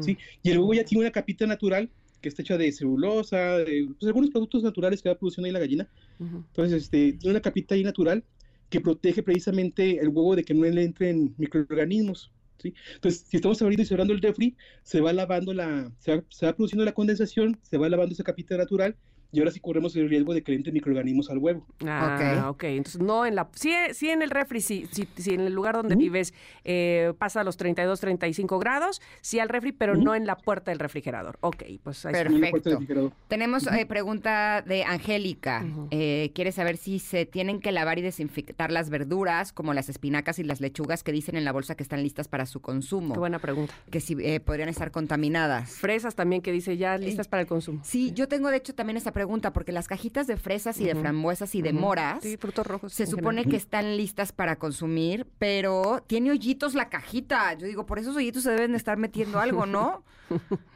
[0.00, 0.16] ¿sí?
[0.42, 1.90] Y el huevo ya tiene una capita natural
[2.20, 5.58] que está hecha de celulosa, de pues, algunos productos naturales que va produciendo ahí la
[5.58, 5.88] gallina.
[6.18, 8.24] Entonces, este, tiene una capita ahí natural
[8.68, 12.30] que protege precisamente el huevo de que no le entren microorganismos.
[12.58, 12.74] ¿sí?
[12.94, 16.46] Entonces, si estamos abriendo y cerrando el refri, se va lavando la, se va, se
[16.46, 18.96] va produciendo la condensación, se va lavando esa capita natural
[19.32, 21.64] y ahora sí corremos el riesgo de que le entren microorganismos al huevo.
[21.86, 22.64] Ah, ok.
[22.64, 23.48] Entonces, no en la...
[23.54, 26.34] Sí, sí en el refri, sí, sí, sí en el lugar donde vives
[26.64, 30.72] eh, pasa a los 32, 35 grados, sí al refri, pero no en la puerta
[30.72, 31.38] del refrigerador.
[31.40, 32.28] Ok, pues ahí está.
[32.28, 33.12] Perfecto.
[33.28, 35.64] Tenemos eh, pregunta de Angélica.
[35.90, 40.38] Eh, quiere saber si se tienen que lavar y desinfectar las verduras, como las espinacas
[40.38, 43.14] y las lechugas que dicen en la bolsa que están listas para su consumo.
[43.14, 43.72] Qué buena pregunta.
[43.90, 45.70] Que si eh, podrían estar contaminadas.
[45.70, 47.80] Fresas también que dice ya listas para el consumo.
[47.84, 50.86] Sí, yo tengo de hecho también esa pregunta pregunta, porque las cajitas de fresas y
[50.86, 56.02] de frambuesas y de moras, frutos rojos, se supone que están listas para consumir, pero
[56.06, 57.52] tiene hoyitos la cajita.
[57.52, 60.02] Yo digo, por esos hoyitos se deben estar metiendo algo, ¿no?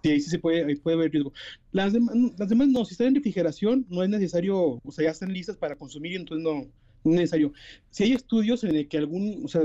[0.00, 1.32] Sí, ahí sí se puede, ahí puede haber riesgo.
[1.72, 5.32] Las, las demás no, si están en refrigeración, no es necesario, o sea, ya están
[5.32, 6.70] listas para consumir, entonces no,
[7.02, 7.52] no es necesario.
[7.90, 9.62] Si hay estudios en el que algún, o sea,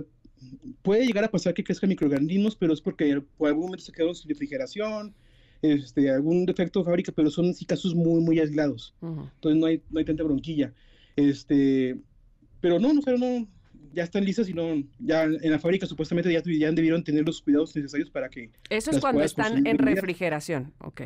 [0.82, 4.16] puede llegar a pasar que crezcan microorganismos, pero es porque por algún momento se quedó
[4.16, 5.14] sin refrigeración,
[5.64, 8.94] este, algún defecto de fábrica, pero son sí casos muy, muy aislados.
[9.02, 10.74] Entonces no hay, no hay tanta bronquilla.
[11.16, 11.98] Este,
[12.60, 13.48] pero no, no, pero no,
[13.94, 17.42] ya están listas y no, ya en la fábrica supuestamente ya, ya debieron tener los
[17.42, 18.52] cuidados necesarios para que...
[18.70, 21.02] Eso es cuando están en refrigeración, ok.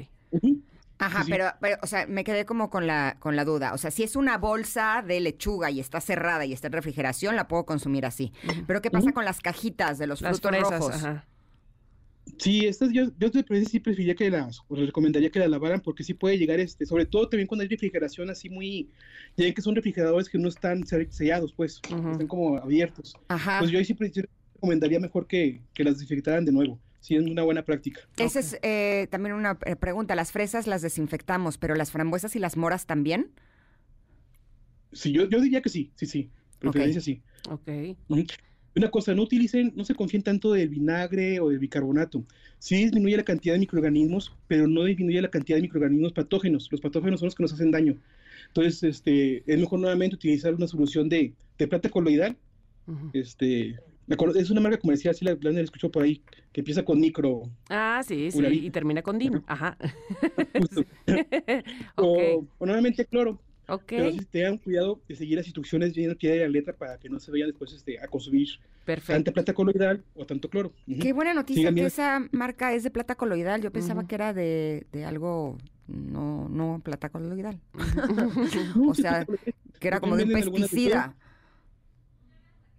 [0.98, 3.74] Ajá, pero, pero, o sea, me quedé como con la, con la duda.
[3.74, 7.36] O sea, si es una bolsa de lechuga y está cerrada y está en refrigeración,
[7.36, 8.34] la puedo consumir así.
[8.66, 10.96] Pero ¿qué pasa con las cajitas de los frutos rojos?
[10.96, 11.28] Ajá.
[12.38, 16.38] Sí, estas yo, yo sí preferiría que las, recomendaría que las lavaran porque sí puede
[16.38, 18.90] llegar, este, sobre todo también cuando hay refrigeración así muy,
[19.36, 23.16] ya ven que son refrigeradores que no están sellados, pues, están como abiertos.
[23.28, 23.60] Ajá.
[23.60, 23.96] Pues yo sí,
[24.54, 26.80] recomendaría mejor que, que las desinfectaran de nuevo.
[27.00, 28.02] Sí, es una buena práctica.
[28.18, 30.16] Esa es eh, también una eh, pregunta.
[30.16, 33.32] Las fresas las desinfectamos, pero las frambuesas y las moras también.
[34.92, 36.30] Sí, yo, yo diría que sí, sí, sí.
[36.60, 37.22] Preferencia sí.
[37.50, 37.70] Ok.
[38.78, 42.24] Una cosa, no utilicen, no se confíen tanto del vinagre o del bicarbonato.
[42.60, 46.70] Sí disminuye la cantidad de microorganismos, pero no disminuye la cantidad de microorganismos patógenos.
[46.72, 47.98] Los patógenos son los que nos hacen daño.
[48.50, 52.38] Entonces, este, es mejor nuevamente utilizar una solución de, de plata coloidal.
[53.14, 53.80] este,
[54.36, 56.22] es una marca comercial, si la, la escuchó por ahí,
[56.54, 57.50] que empieza con micro.
[57.70, 59.44] Ah, sí, sí, y termina con DIN.
[59.48, 59.78] Ajá.
[60.60, 60.86] Justo.
[61.96, 63.42] o, o, nuevamente cloro.
[63.88, 66.98] Pero si tengan cuidado de seguir las instrucciones bien al pie de la letra para
[66.98, 68.48] que no se vayan después este, a consumir
[69.06, 70.72] tanta plata coloidal o tanto cloro.
[71.02, 73.62] Qué buena noticia que esa marca es de plata coloidal.
[73.62, 75.58] Yo pensaba que era de, de, algo
[75.88, 77.60] no, no plata coloidal.
[78.88, 79.26] o sea,
[79.80, 81.14] que era como de un pesticida.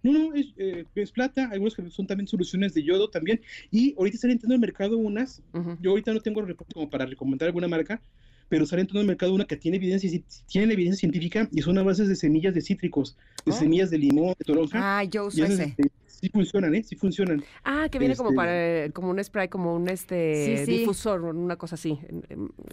[0.01, 3.41] No, no, es, eh, es, plata, algunos que son también soluciones de yodo también.
[3.69, 5.43] Y ahorita están entrando en el mercado unas,
[5.81, 6.43] yo ahorita no tengo
[6.73, 8.01] como para recomendar alguna marca,
[8.49, 10.09] pero sale en el mercado una que tiene evidencia,
[10.47, 13.15] tiene evidencia científica y son a bases de semillas de cítricos,
[13.45, 13.55] de oh.
[13.55, 14.99] semillas de limón, de toronja.
[14.99, 15.63] Ah, yo uso ese.
[15.63, 16.83] Este, sí funcionan, ¿eh?
[16.83, 17.43] Sí funcionan.
[17.63, 21.75] Ah, que viene como este para, como un spray, como un este difusor, una cosa
[21.75, 21.99] así.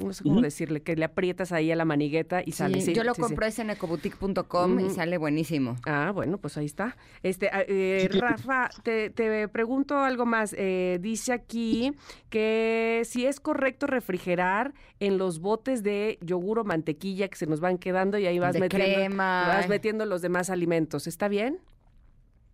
[0.03, 2.81] No sé cómo decirle, que le aprietas ahí a la manigueta y sale.
[2.81, 5.77] Sí, yo lo compré en ecoboutique.com y sale buenísimo.
[5.87, 6.97] Ah, bueno, pues ahí está.
[7.23, 10.55] Este, ah, eh, Rafa, te, te, pregunto algo más.
[10.59, 11.93] Eh, dice aquí
[12.29, 17.61] que si es correcto refrigerar en los botes de yogur o mantequilla que se nos
[17.61, 21.07] van quedando y ahí vas metiendo, vas metiendo los demás alimentos.
[21.07, 21.61] ¿Está bien?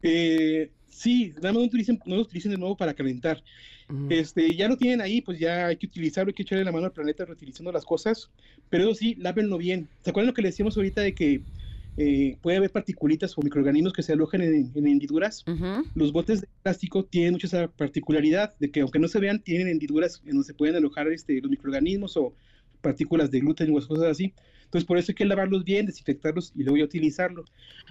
[0.03, 3.43] Eh, Sí, nada más no utilicen, no lo utilicen de nuevo para calentar.
[4.09, 6.87] Este, ya lo tienen ahí, pues ya hay que utilizarlo, hay que echarle la mano
[6.87, 8.31] al planeta reutilizando las cosas,
[8.70, 9.89] pero eso sí, lávenlo bien.
[10.03, 11.43] ¿Se acuerdan lo que le decíamos ahorita de que
[11.97, 15.45] eh, puede haber particulitas o microorganismos que se alojan en, hendiduras?
[15.95, 19.69] Los botes de plástico tienen mucha esa particularidad de que aunque no se vean, tienen
[19.69, 22.35] hendiduras en donde se pueden alojar este, los microorganismos o
[22.81, 24.35] partículas de gluten o cosas así.
[24.73, 27.44] Entonces, por eso hay que lavarlos bien, desinfectarlos y luego ya utilizarlo.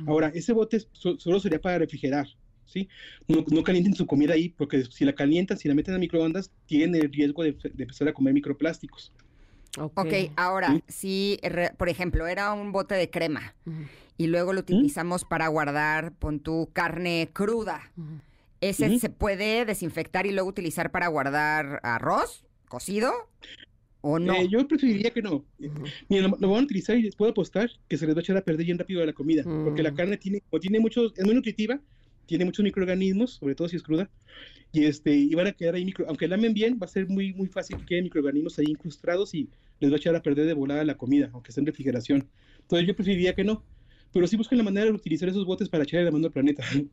[0.07, 2.25] Ahora, ese bote solo sería para refrigerar.
[2.65, 2.89] ¿sí?
[3.27, 6.49] No, no, calienten su comida ahí, porque si la calientan, si la meten a microondas,
[6.65, 9.13] tienen el riesgo de, empezar a comer microplásticos.
[9.77, 11.39] Ok, ahora, si,
[11.77, 13.53] por ejemplo, era un bote de crema
[14.17, 17.91] y luego lo utilizamos para guardar, pon tu carne cruda,
[18.59, 23.13] ¿ese se puede desinfectar y luego utilizar para guardar arroz cocido?
[24.01, 24.33] ¿O no?
[24.33, 25.45] Eh, yo preferiría que no.
[26.09, 28.37] Mira, lo, van a utilizar y les puedo apostar que se les va a echar
[28.37, 29.95] a perder bien rápido de la comida, porque la mm.
[29.95, 31.79] carne tiene, o tiene muchos, es muy nutritiva,
[32.25, 34.09] tiene muchos microorganismos, sobre todo si es cruda,
[34.71, 37.33] y, este, y van a quedar ahí, micro, aunque lamen bien, va a ser muy,
[37.33, 39.49] muy fácil que queden microorganismos ahí incrustados y
[39.79, 42.27] les va a echar a perder de volada la comida, aunque esté en refrigeración.
[42.61, 43.63] Entonces yo preferiría que no,
[44.13, 46.63] pero sí busquen la manera de utilizar esos botes para echarle la mano al planeta.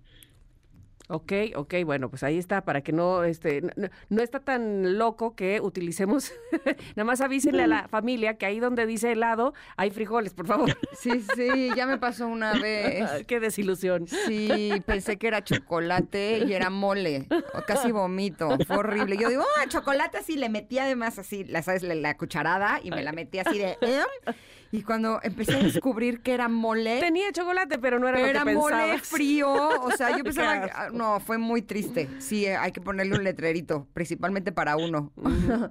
[1.11, 3.63] Ok, ok, bueno, pues ahí está, para que no, este,
[4.11, 6.33] no, está tan loco que utilicemos,
[6.97, 10.77] nada más avísenle a la familia que ahí donde dice helado hay frijoles, por favor.
[10.99, 13.25] Sí, sí, ya me pasó una vez.
[13.29, 14.09] Qué desilusión.
[14.09, 17.29] Sí, pensé que era chocolate y era mole.
[17.55, 18.59] O Casi vomito.
[18.67, 19.17] Fue horrible.
[19.17, 20.37] Yo digo, ah, chocolate así.
[20.37, 21.85] Le metí además así, la, ¿sabes?
[21.85, 23.79] La, la cucharada y me la metí así de...
[23.81, 24.35] "Em".
[24.71, 27.01] Y cuando empecé a descubrir que era mole...
[27.01, 29.03] Tenía chocolate, pero no era pero lo que era mole pensabas.
[29.09, 29.51] frío.
[29.83, 30.65] O sea, yo pensaba...
[30.67, 32.09] que- ah, No, fue muy triste.
[32.19, 35.13] Sí, eh, hay que ponerle un letrerito, principalmente para uno.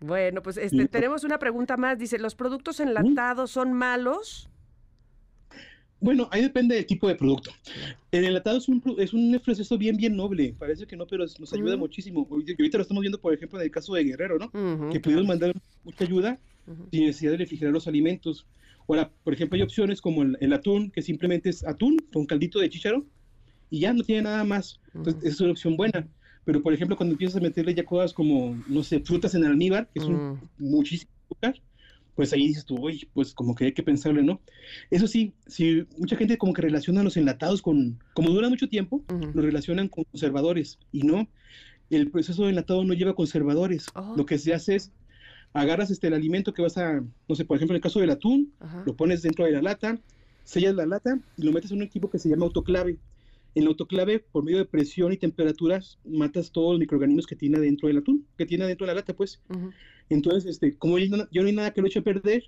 [0.00, 1.98] Bueno, pues este, tenemos una pregunta más.
[1.98, 4.48] Dice, ¿los productos enlatados son malos?
[6.00, 7.50] Bueno, ahí depende del tipo de producto.
[8.12, 10.54] El enlatado es un, es un proceso bien, bien noble.
[10.56, 11.78] Parece que no, pero nos ayuda Ujú.
[11.80, 12.28] muchísimo.
[12.30, 14.90] Ahorita- Y ahorita lo estamos viendo, por ejemplo, en el caso de Guerrero, ¿no?
[14.92, 15.52] Que pudimos mandar
[15.82, 16.38] mucha ayuda
[16.90, 18.46] sin necesidad de refrigerar los alimentos.
[18.88, 22.58] Ahora, por ejemplo, hay opciones como el, el atún, que simplemente es atún con caldito
[22.58, 23.04] de chícharo
[23.70, 24.80] y ya no tiene nada más.
[24.94, 26.08] Entonces, esa es una opción buena.
[26.44, 29.90] Pero, por ejemplo, cuando empiezas a meterle ya cosas como, no sé, frutas en almíbar,
[29.92, 30.40] que es un- Mm.
[30.58, 31.60] muchísimo azúcar,
[32.14, 34.40] pues ahí dices tú, uy, pues como que hay que pensarle, ¿no?
[34.90, 39.04] Eso sí, si mucha gente como que relaciona los enlatados con, como duran mucho tiempo,
[39.12, 39.30] Ujú.
[39.34, 41.28] lo relacionan con conservadores y no,
[41.90, 43.86] el proceso de enlatado no lleva conservadores.
[43.94, 44.14] Oh.
[44.16, 44.90] Lo que se hace es,
[45.52, 48.10] agarras este, el alimento que vas a, no sé, por ejemplo, en el caso del
[48.10, 48.82] atún, Ajá.
[48.86, 49.98] lo pones dentro de la lata,
[50.44, 52.98] sellas la lata y lo metes en un equipo que se llama autoclave.
[53.54, 57.58] En el autoclave, por medio de presión y temperaturas, matas todos los microorganismos que tiene
[57.58, 59.40] dentro del atún, que tiene dentro de la lata, pues.
[60.10, 62.44] Entonces, este, como ya no, hay nada que lo eche a perder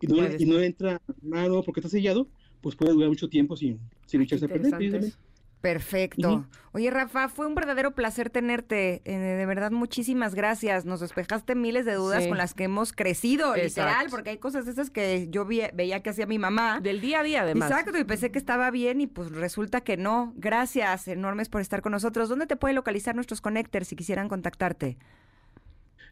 [0.00, 0.40] y no, Puedes.
[0.40, 2.28] y no entra nada porque está sellado,
[2.60, 5.12] pues puede durar mucho tiempo sin, sin echarse a perder.
[5.60, 6.46] Perfecto.
[6.72, 9.02] Oye, Rafa, fue un verdadero placer tenerte.
[9.04, 10.84] Eh, de verdad, muchísimas gracias.
[10.84, 12.28] Nos despejaste miles de dudas Sí.
[12.28, 16.10] con las que hemos crecido, literal, porque hay cosas esas que yo vi- veía que
[16.10, 16.80] hacía mi mamá.
[16.80, 17.70] Del día a día, además.
[17.70, 20.32] Exacto, y pensé que estaba bien y pues resulta que no.
[20.36, 22.28] Gracias enormes por estar con nosotros.
[22.28, 24.96] ¿Dónde te pueden localizar nuestros connectors si quisieran contactarte?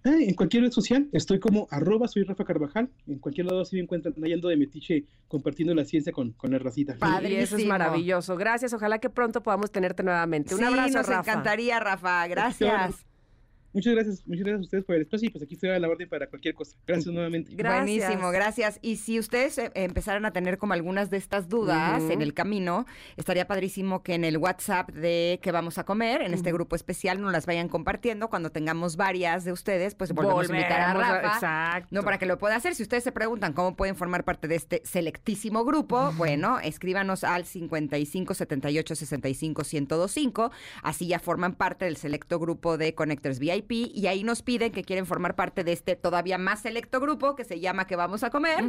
[0.04, 2.88] Ah, en cualquier red social estoy como arroba soy Rafa Carvajal.
[3.06, 6.50] En cualquier lado así me encuentran ahí ando de metiche compartiendo la ciencia con, con
[6.52, 6.96] la racita.
[7.22, 8.36] Y eso es maravilloso.
[8.36, 8.72] Gracias.
[8.72, 10.54] Ojalá que pronto podamos tenerte nuevamente.
[10.54, 11.30] Un sí, abrazo, nos Rafa.
[11.30, 12.26] encantaría, Rafa.
[12.28, 13.04] Gracias.
[13.72, 15.88] Muchas gracias, muchas gracias a ustedes por el espacio y pues aquí estoy a la
[15.88, 16.76] orden para cualquier cosa.
[16.86, 17.54] Gracias nuevamente.
[17.54, 17.84] Gracias.
[17.84, 18.78] Buenísimo, gracias.
[18.82, 22.86] Y si ustedes eh, empezaran a tener como algunas de estas dudas en el camino,
[23.16, 27.20] estaría padrísimo que en el WhatsApp de que vamos a comer, en este grupo especial,
[27.20, 28.28] nos las vayan compartiendo.
[28.28, 31.34] Cuando tengamos varias de ustedes, pues volvemos a invitar a Rafa.
[31.34, 31.88] Exacto.
[31.90, 32.74] No, para que lo pueda hacer.
[32.74, 37.44] Si ustedes se preguntan cómo pueden formar parte de este selectísimo grupo, bueno, escríbanos al
[37.44, 40.50] 55 78 65 1025.
[40.82, 44.82] Así ya forman parte del selecto grupo de Connectors VIP y ahí nos piden que
[44.82, 48.30] quieren formar parte de este todavía más selecto grupo que se llama Que Vamos a
[48.30, 48.64] Comer,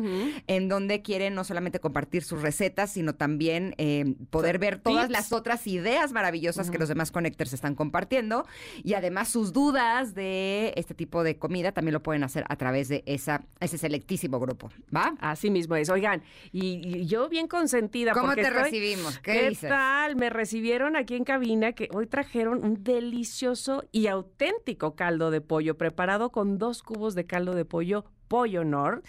[0.47, 5.11] en donde quieren no solamente compartir sus recetas, sino también eh, poder ver todas tips.
[5.11, 8.45] las otras ideas maravillosas que los demás Connectors están compartiendo
[8.83, 12.87] y además sus dudas de este tipo de comida también lo pueden hacer a través
[12.87, 15.13] de esa, ese selectísimo grupo, ¿va?
[15.19, 15.89] Así mismo es.
[15.89, 18.13] Oigan, y, y yo bien consentida.
[18.13, 19.19] ¿Cómo porque te estoy- recibimos?
[19.19, 19.69] ¿Qué, ¿Qué, dices?
[19.69, 20.15] tal?
[20.15, 25.77] Me recibieron aquí en cabina que hoy trajeron un delicioso y auténtico caldo de pollo
[25.77, 29.03] preparado con dos cubos de caldo de pollo Pollo Nor.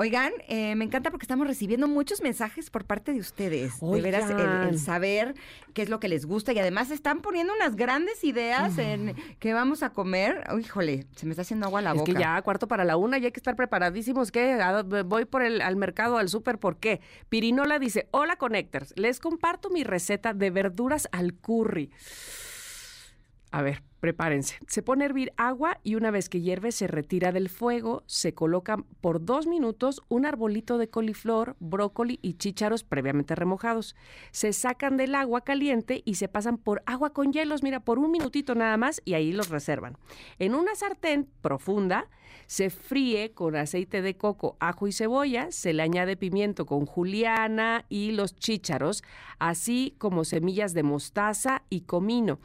[0.00, 3.80] Oigan, eh, me encanta porque estamos recibiendo muchos mensajes por parte de ustedes.
[3.80, 5.34] De veras, el, saber
[5.74, 9.54] qué es lo que les gusta y además están poniendo unas grandes ideas en qué
[9.54, 10.44] vamos a comer.
[10.56, 12.12] Híjole, se me está haciendo agua la Es boca.
[12.12, 14.30] que ya, cuarto para la una, ya hay que estar preparadísimos.
[14.30, 14.52] ¿Qué?
[14.52, 17.00] ¿A dónde Voy por el, al mercado, al súper, ¿por qué?
[17.28, 21.90] Pirinola dice, hola Connectors, les comparto mi receta de verduras al curry.
[23.50, 24.58] A ver, prepárense.
[24.66, 28.34] Se pone a hervir agua y una vez que hierve se retira del fuego, se
[28.34, 33.96] coloca por dos minutos un arbolito de coliflor, brócoli y chícharos previamente remojados.
[34.32, 38.10] Se sacan del agua caliente y se pasan por agua con hielos, mira, por un
[38.10, 39.96] minutito nada más y ahí los reservan.
[40.38, 42.08] En una sartén profunda
[42.46, 47.84] se fríe con aceite de coco, ajo y cebolla, se le añade pimiento con juliana
[47.88, 49.02] y los chícharos,
[49.38, 52.38] así como semillas de mostaza y comino.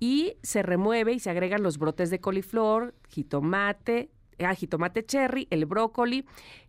[0.00, 5.66] Y se remueve y se agregan los brotes de coliflor, jitomate, ah, jitomate cherry, el
[5.66, 6.26] brócoli,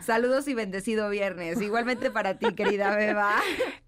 [0.00, 1.60] Saludos y bendecido viernes.
[1.60, 3.36] Igualmente para ti, querida Beba.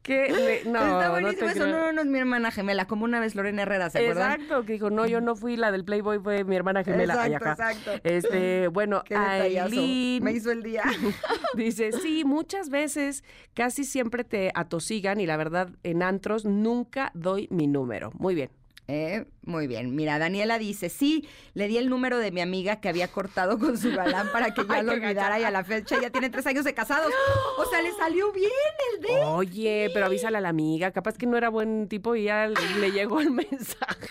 [0.03, 1.79] Que no, Está no buenísimo te eso, creo.
[1.79, 4.33] no, no es mi hermana gemela, como una vez Lorena Herrera, ¿se acuerdan?
[4.41, 7.27] Exacto, que dijo, no, yo no fui la del Playboy, fue mi hermana gemela.
[7.27, 7.91] Exacto, exacto.
[8.05, 9.81] Este, bueno, Qué detallazo.
[9.81, 10.85] Aileen Me hizo el día.
[11.55, 17.49] dice, sí, muchas veces casi siempre te atosigan y la verdad en antros nunca doy
[17.51, 18.11] mi número.
[18.19, 18.51] Muy bien.
[18.91, 19.95] Eh, muy bien.
[19.95, 23.77] Mira, Daniela dice, sí, le di el número de mi amiga que había cortado con
[23.77, 26.65] su galán para que ya lo olvidara y a la fecha ya tiene tres años
[26.65, 27.13] de casados.
[27.59, 28.51] O sea, le salió bien
[28.95, 29.09] el de...
[29.27, 32.55] Oye, pero avísale a la amiga, capaz que no era buen tipo y ya le
[32.81, 34.09] le llegó el mensaje.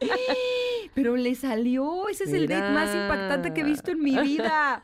[0.94, 2.08] Pero le salió.
[2.08, 4.80] Ese es el date más impactante que he visto en mi vida.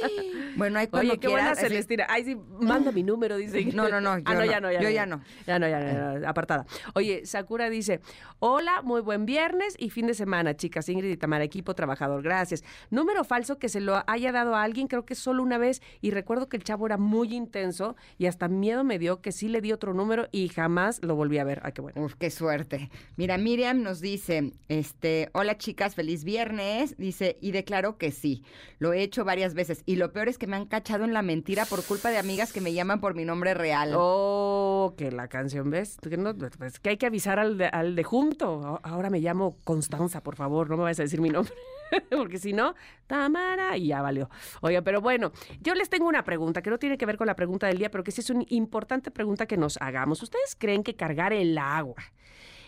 [0.56, 2.06] bueno, ahí cuando Oye, qué buena quieras, así- Celestina.
[2.08, 3.62] Ay, sí, manda mi número, dice.
[3.66, 4.90] No, no, no, Ah, yo no, no, ya no, ya yo no.
[4.94, 5.22] ya no.
[5.46, 6.64] Ya no, ya no, ya no, apartada.
[6.94, 8.00] Oye, Sakura dice,
[8.38, 10.88] hola, muy buen viernes y fin de semana, chicas.
[10.88, 12.64] Ingrid y Tamara, equipo trabajador, gracias.
[12.88, 15.82] Número falso que se lo haya dado a alguien, creo que solo una vez.
[16.00, 19.48] Y recuerdo que el chavo era muy intenso y hasta miedo me dio que sí
[19.48, 21.60] le di otro número y jamás lo volví a ver.
[21.64, 22.02] Ay, qué bueno.
[22.02, 22.90] Uf, qué suerte.
[23.16, 26.96] Mira, Miriam nos dice, este, hola Hola chicas, feliz viernes.
[26.96, 28.44] Dice, y declaro que sí.
[28.78, 29.82] Lo he hecho varias veces.
[29.84, 32.52] Y lo peor es que me han cachado en la mentira por culpa de amigas
[32.52, 33.94] que me llaman por mi nombre real.
[33.96, 35.96] Oh, que la canción, ¿ves?
[35.98, 38.59] Que, no, pues, que hay que avisar al de, al de junto.
[38.82, 41.52] Ahora me llamo Constanza, por favor, no me vayas a decir mi nombre.
[42.10, 42.74] Porque si no,
[43.06, 44.30] Tamara, y ya valió.
[44.60, 47.36] Oiga, pero bueno, yo les tengo una pregunta que no tiene que ver con la
[47.36, 50.22] pregunta del día, pero que sí es una importante pregunta que nos hagamos.
[50.22, 52.02] ¿Ustedes creen que cargar el agua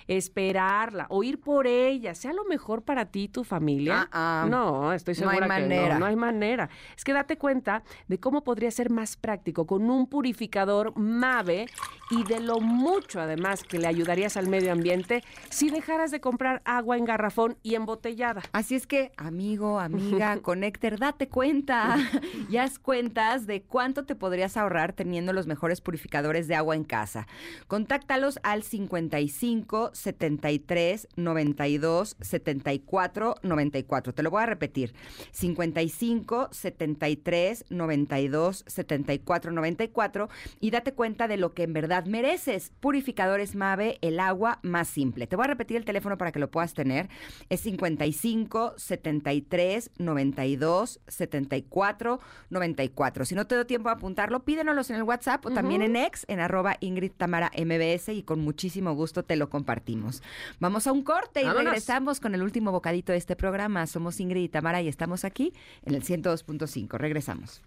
[0.08, 4.08] esperarla o ir por ella sea lo mejor para ti y tu familia?
[4.12, 4.46] Ah.
[4.48, 5.94] No, estoy No hay segura que manera.
[5.94, 6.70] no, no hay manera.
[6.96, 11.66] Es que date cuenta de cómo podría ser más práctico con un purificador MAVE
[12.10, 16.62] y de lo mucho además que le ayudarías al medio ambiente si dejaras de comprar
[16.64, 18.42] agua en garrafón y embotellada.
[18.52, 21.96] Así es que, amigo, amiga, Connector, date cuenta
[22.50, 26.84] y haz cuentas de cuánto te podrías ahorrar teniendo los mejores purificadores de agua en
[26.84, 27.26] casa.
[27.68, 34.14] Contáctalos al 55 73 92 74 94.
[34.14, 34.94] Te lo voy a repetir.
[35.32, 40.28] 55 73 92 74 94
[40.60, 42.72] y date cuenta de lo que en verdad mereces.
[42.80, 45.26] Purificadores Mave, el agua más simple.
[45.26, 47.08] Te voy a repetir el teléfono para que lo puedas tener.
[47.48, 52.20] Es 55 73 92 74
[52.50, 53.24] 94.
[53.24, 56.24] Si no te doy tiempo a apuntarlo, pídenoslos en el WhatsApp o también en ex
[56.28, 59.48] en arroba Ingrid Tamara MBS y con muchísimo gusto te lo
[59.82, 60.22] compartimos.
[60.60, 61.64] Vamos a un corte y Vámonos.
[61.64, 63.86] regresamos con el último bocadito de este programa.
[63.86, 65.52] Somos Ingrid y Tamara y estamos aquí
[65.84, 66.96] en el 102.5.
[66.98, 67.62] Regresamos.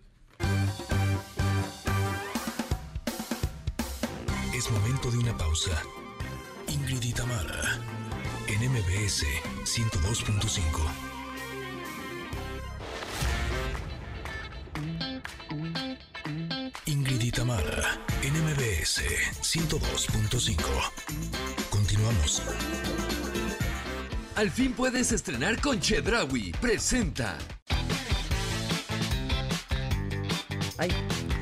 [4.53, 5.71] Es momento de una pausa.
[6.69, 7.79] Ingrid y Tamara,
[8.47, 9.25] en MBS
[9.65, 10.61] 102.5.
[16.85, 19.01] Ingrid y Tamara, en MBS
[19.41, 21.64] 102.5.
[22.06, 22.41] Continuamos.
[24.36, 26.52] Al fin puedes estrenar con Chedraui.
[26.61, 27.36] Presenta.
[30.77, 30.91] Ay,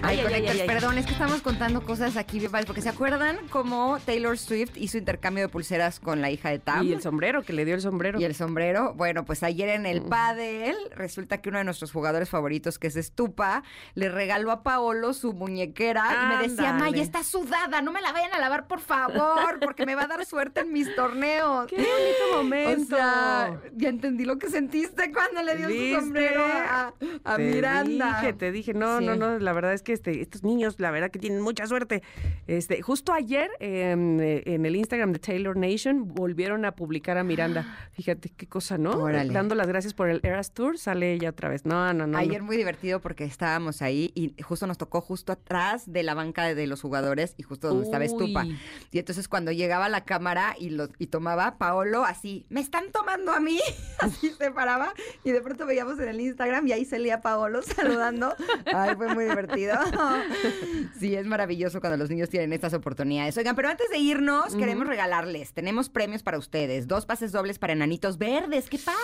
[0.04, 4.72] Ay, ay, perdón, es que estamos contando cosas aquí, porque se acuerdan cómo Taylor Swift
[4.76, 6.86] hizo intercambio de pulseras con la hija de Tam.
[6.86, 8.20] Y el sombrero, que le dio el sombrero.
[8.20, 12.30] Y el sombrero, bueno, pues ayer en el pádel, resulta que uno de nuestros jugadores
[12.30, 13.64] favoritos, que es Estupa,
[13.96, 16.74] le regaló a Paolo su muñequera y me decía.
[16.74, 20.08] Maya, está sudada, no me la vayan a lavar, por favor, porque me va a
[20.08, 21.68] dar suerte en mis torneos.
[21.68, 22.96] ¡Qué bonito momento!
[22.96, 25.94] O sea, ya entendí lo que sentiste cuando le dio ¿Viste?
[25.96, 26.94] su sombrero a,
[27.24, 28.20] a te Miranda.
[28.20, 29.06] Dije, te dije, no, Sí.
[29.06, 32.04] no, no, la verdad es que este, estos niños, la verdad que tienen mucha suerte.
[32.48, 37.24] Este, justo ayer em, eh, en el Instagram de Taylor Nation volvieron a publicar a
[37.24, 37.66] Miranda.
[37.94, 38.92] Fíjate qué cosa, ¿no?
[38.92, 39.34] Órale.
[39.34, 41.66] Dando las gracias por el Eras Tour, sale ella otra vez.
[41.66, 42.18] No, no, no.
[42.18, 42.48] Ayer no.
[42.48, 46.68] muy divertido porque estábamos ahí y justo nos tocó justo atrás de la banca de
[46.68, 48.46] los jugadores y justo donde estaba Estupa.
[48.92, 53.32] Y entonces cuando llegaba la cámara y, lo, y tomaba, Paolo así, me están tomando
[53.32, 53.60] a mí,
[54.00, 54.94] así se paraba
[55.24, 58.36] y de pronto veíamos en el Instagram y ahí salía Paolo saludando.
[58.74, 59.76] Ay, fue muy divertido.
[61.00, 63.38] Sí, es maravilloso cuando los niños tienen estas oportunidades.
[63.38, 67.74] Oigan, pero antes de irnos, queremos regalarles, tenemos premios para ustedes, dos pases dobles para
[67.74, 68.98] Enanitos Verdes, ¡qué padre!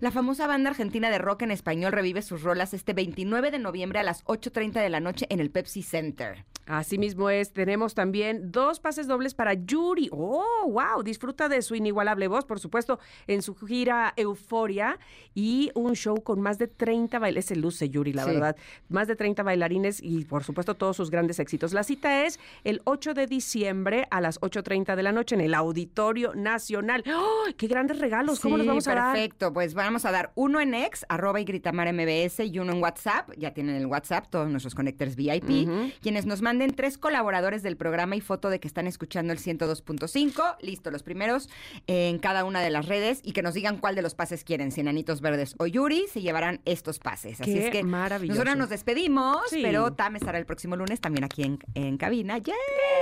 [0.00, 4.00] La famosa banda argentina de rock en español revive sus rolas este 29 de noviembre
[4.00, 6.44] a las 8.30 de la noche en el Pepsi Center.
[6.66, 7.52] Así mismo es.
[7.52, 10.08] Tenemos también dos pases dobles para Yuri.
[10.12, 11.02] ¡Oh, wow!
[11.02, 14.98] Disfruta de su inigualable voz, por supuesto, en su gira Euforia
[15.34, 17.44] y un show con más de 30 bailes.
[17.46, 18.30] Se luce Yuri, la Sí.
[18.30, 18.56] verdad.
[18.88, 21.72] Más de 30 bailarines y, por supuesto, todos sus grandes éxitos.
[21.72, 25.54] La cita es el 8 de diciembre a las 8.30 de la noche en el
[25.54, 27.04] Auditorio Nacional.
[27.14, 28.40] ¡Oh, ¡Qué grandes regalos!
[28.40, 29.12] ¿Cómo los vamos a dar?
[29.14, 29.52] perfecto.
[29.52, 33.30] Pues vamos a dar uno en ex, arroba y gritamar MBS, y uno en WhatsApp.
[33.36, 35.68] Ya tienen el WhatsApp, todos nuestros connectors VIP.
[36.00, 40.56] Quienes nos manden tres colaboradores del programa y foto de que están escuchando el 102.5.
[40.60, 41.48] Listo, los primeros
[41.88, 44.70] en cada una de las redes y que nos digan cuál de los pases quieren,
[44.70, 47.40] si Enanitos Verdes o Yuri, se llevarán estos pases.
[47.40, 48.38] Así Qué es que maravilloso.
[48.38, 49.60] nosotros nos despedimos, Sí.
[49.62, 52.38] pero Tam estará el próximo lunes también aquí en, en cabina.
[52.38, 52.54] ¡Yay!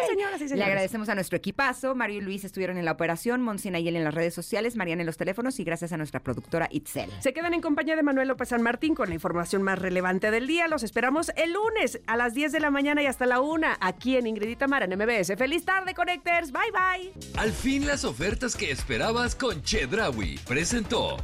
[0.09, 0.69] señoras y Le señores.
[0.69, 1.95] agradecemos a nuestro equipazo.
[1.95, 5.03] Mario y Luis estuvieron en la operación, Monsi y Nayeli en las redes sociales, Mariana
[5.03, 7.11] en los teléfonos y gracias a nuestra productora Itzel.
[7.21, 10.47] Se quedan en compañía de Manuel López San Martín con la información más relevante del
[10.47, 10.69] día.
[10.69, 14.17] Los esperamos el lunes a las 10 de la mañana y hasta la 1 aquí
[14.17, 15.37] en Ingrid y Tamara en MBS.
[15.37, 16.53] ¡Feliz tarde, Connectors!
[16.53, 17.13] ¡Bye, bye!
[17.41, 20.39] Al fin las ofertas que esperabas con Chedraui.
[20.47, 21.17] Presentó.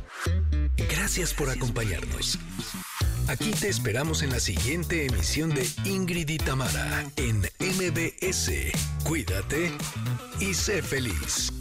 [0.91, 2.39] Gracias por acompañarnos.
[3.29, 8.51] Aquí te esperamos en la siguiente emisión de Ingrid y Tamara en MBS.
[9.05, 9.71] Cuídate
[10.41, 11.53] y sé feliz.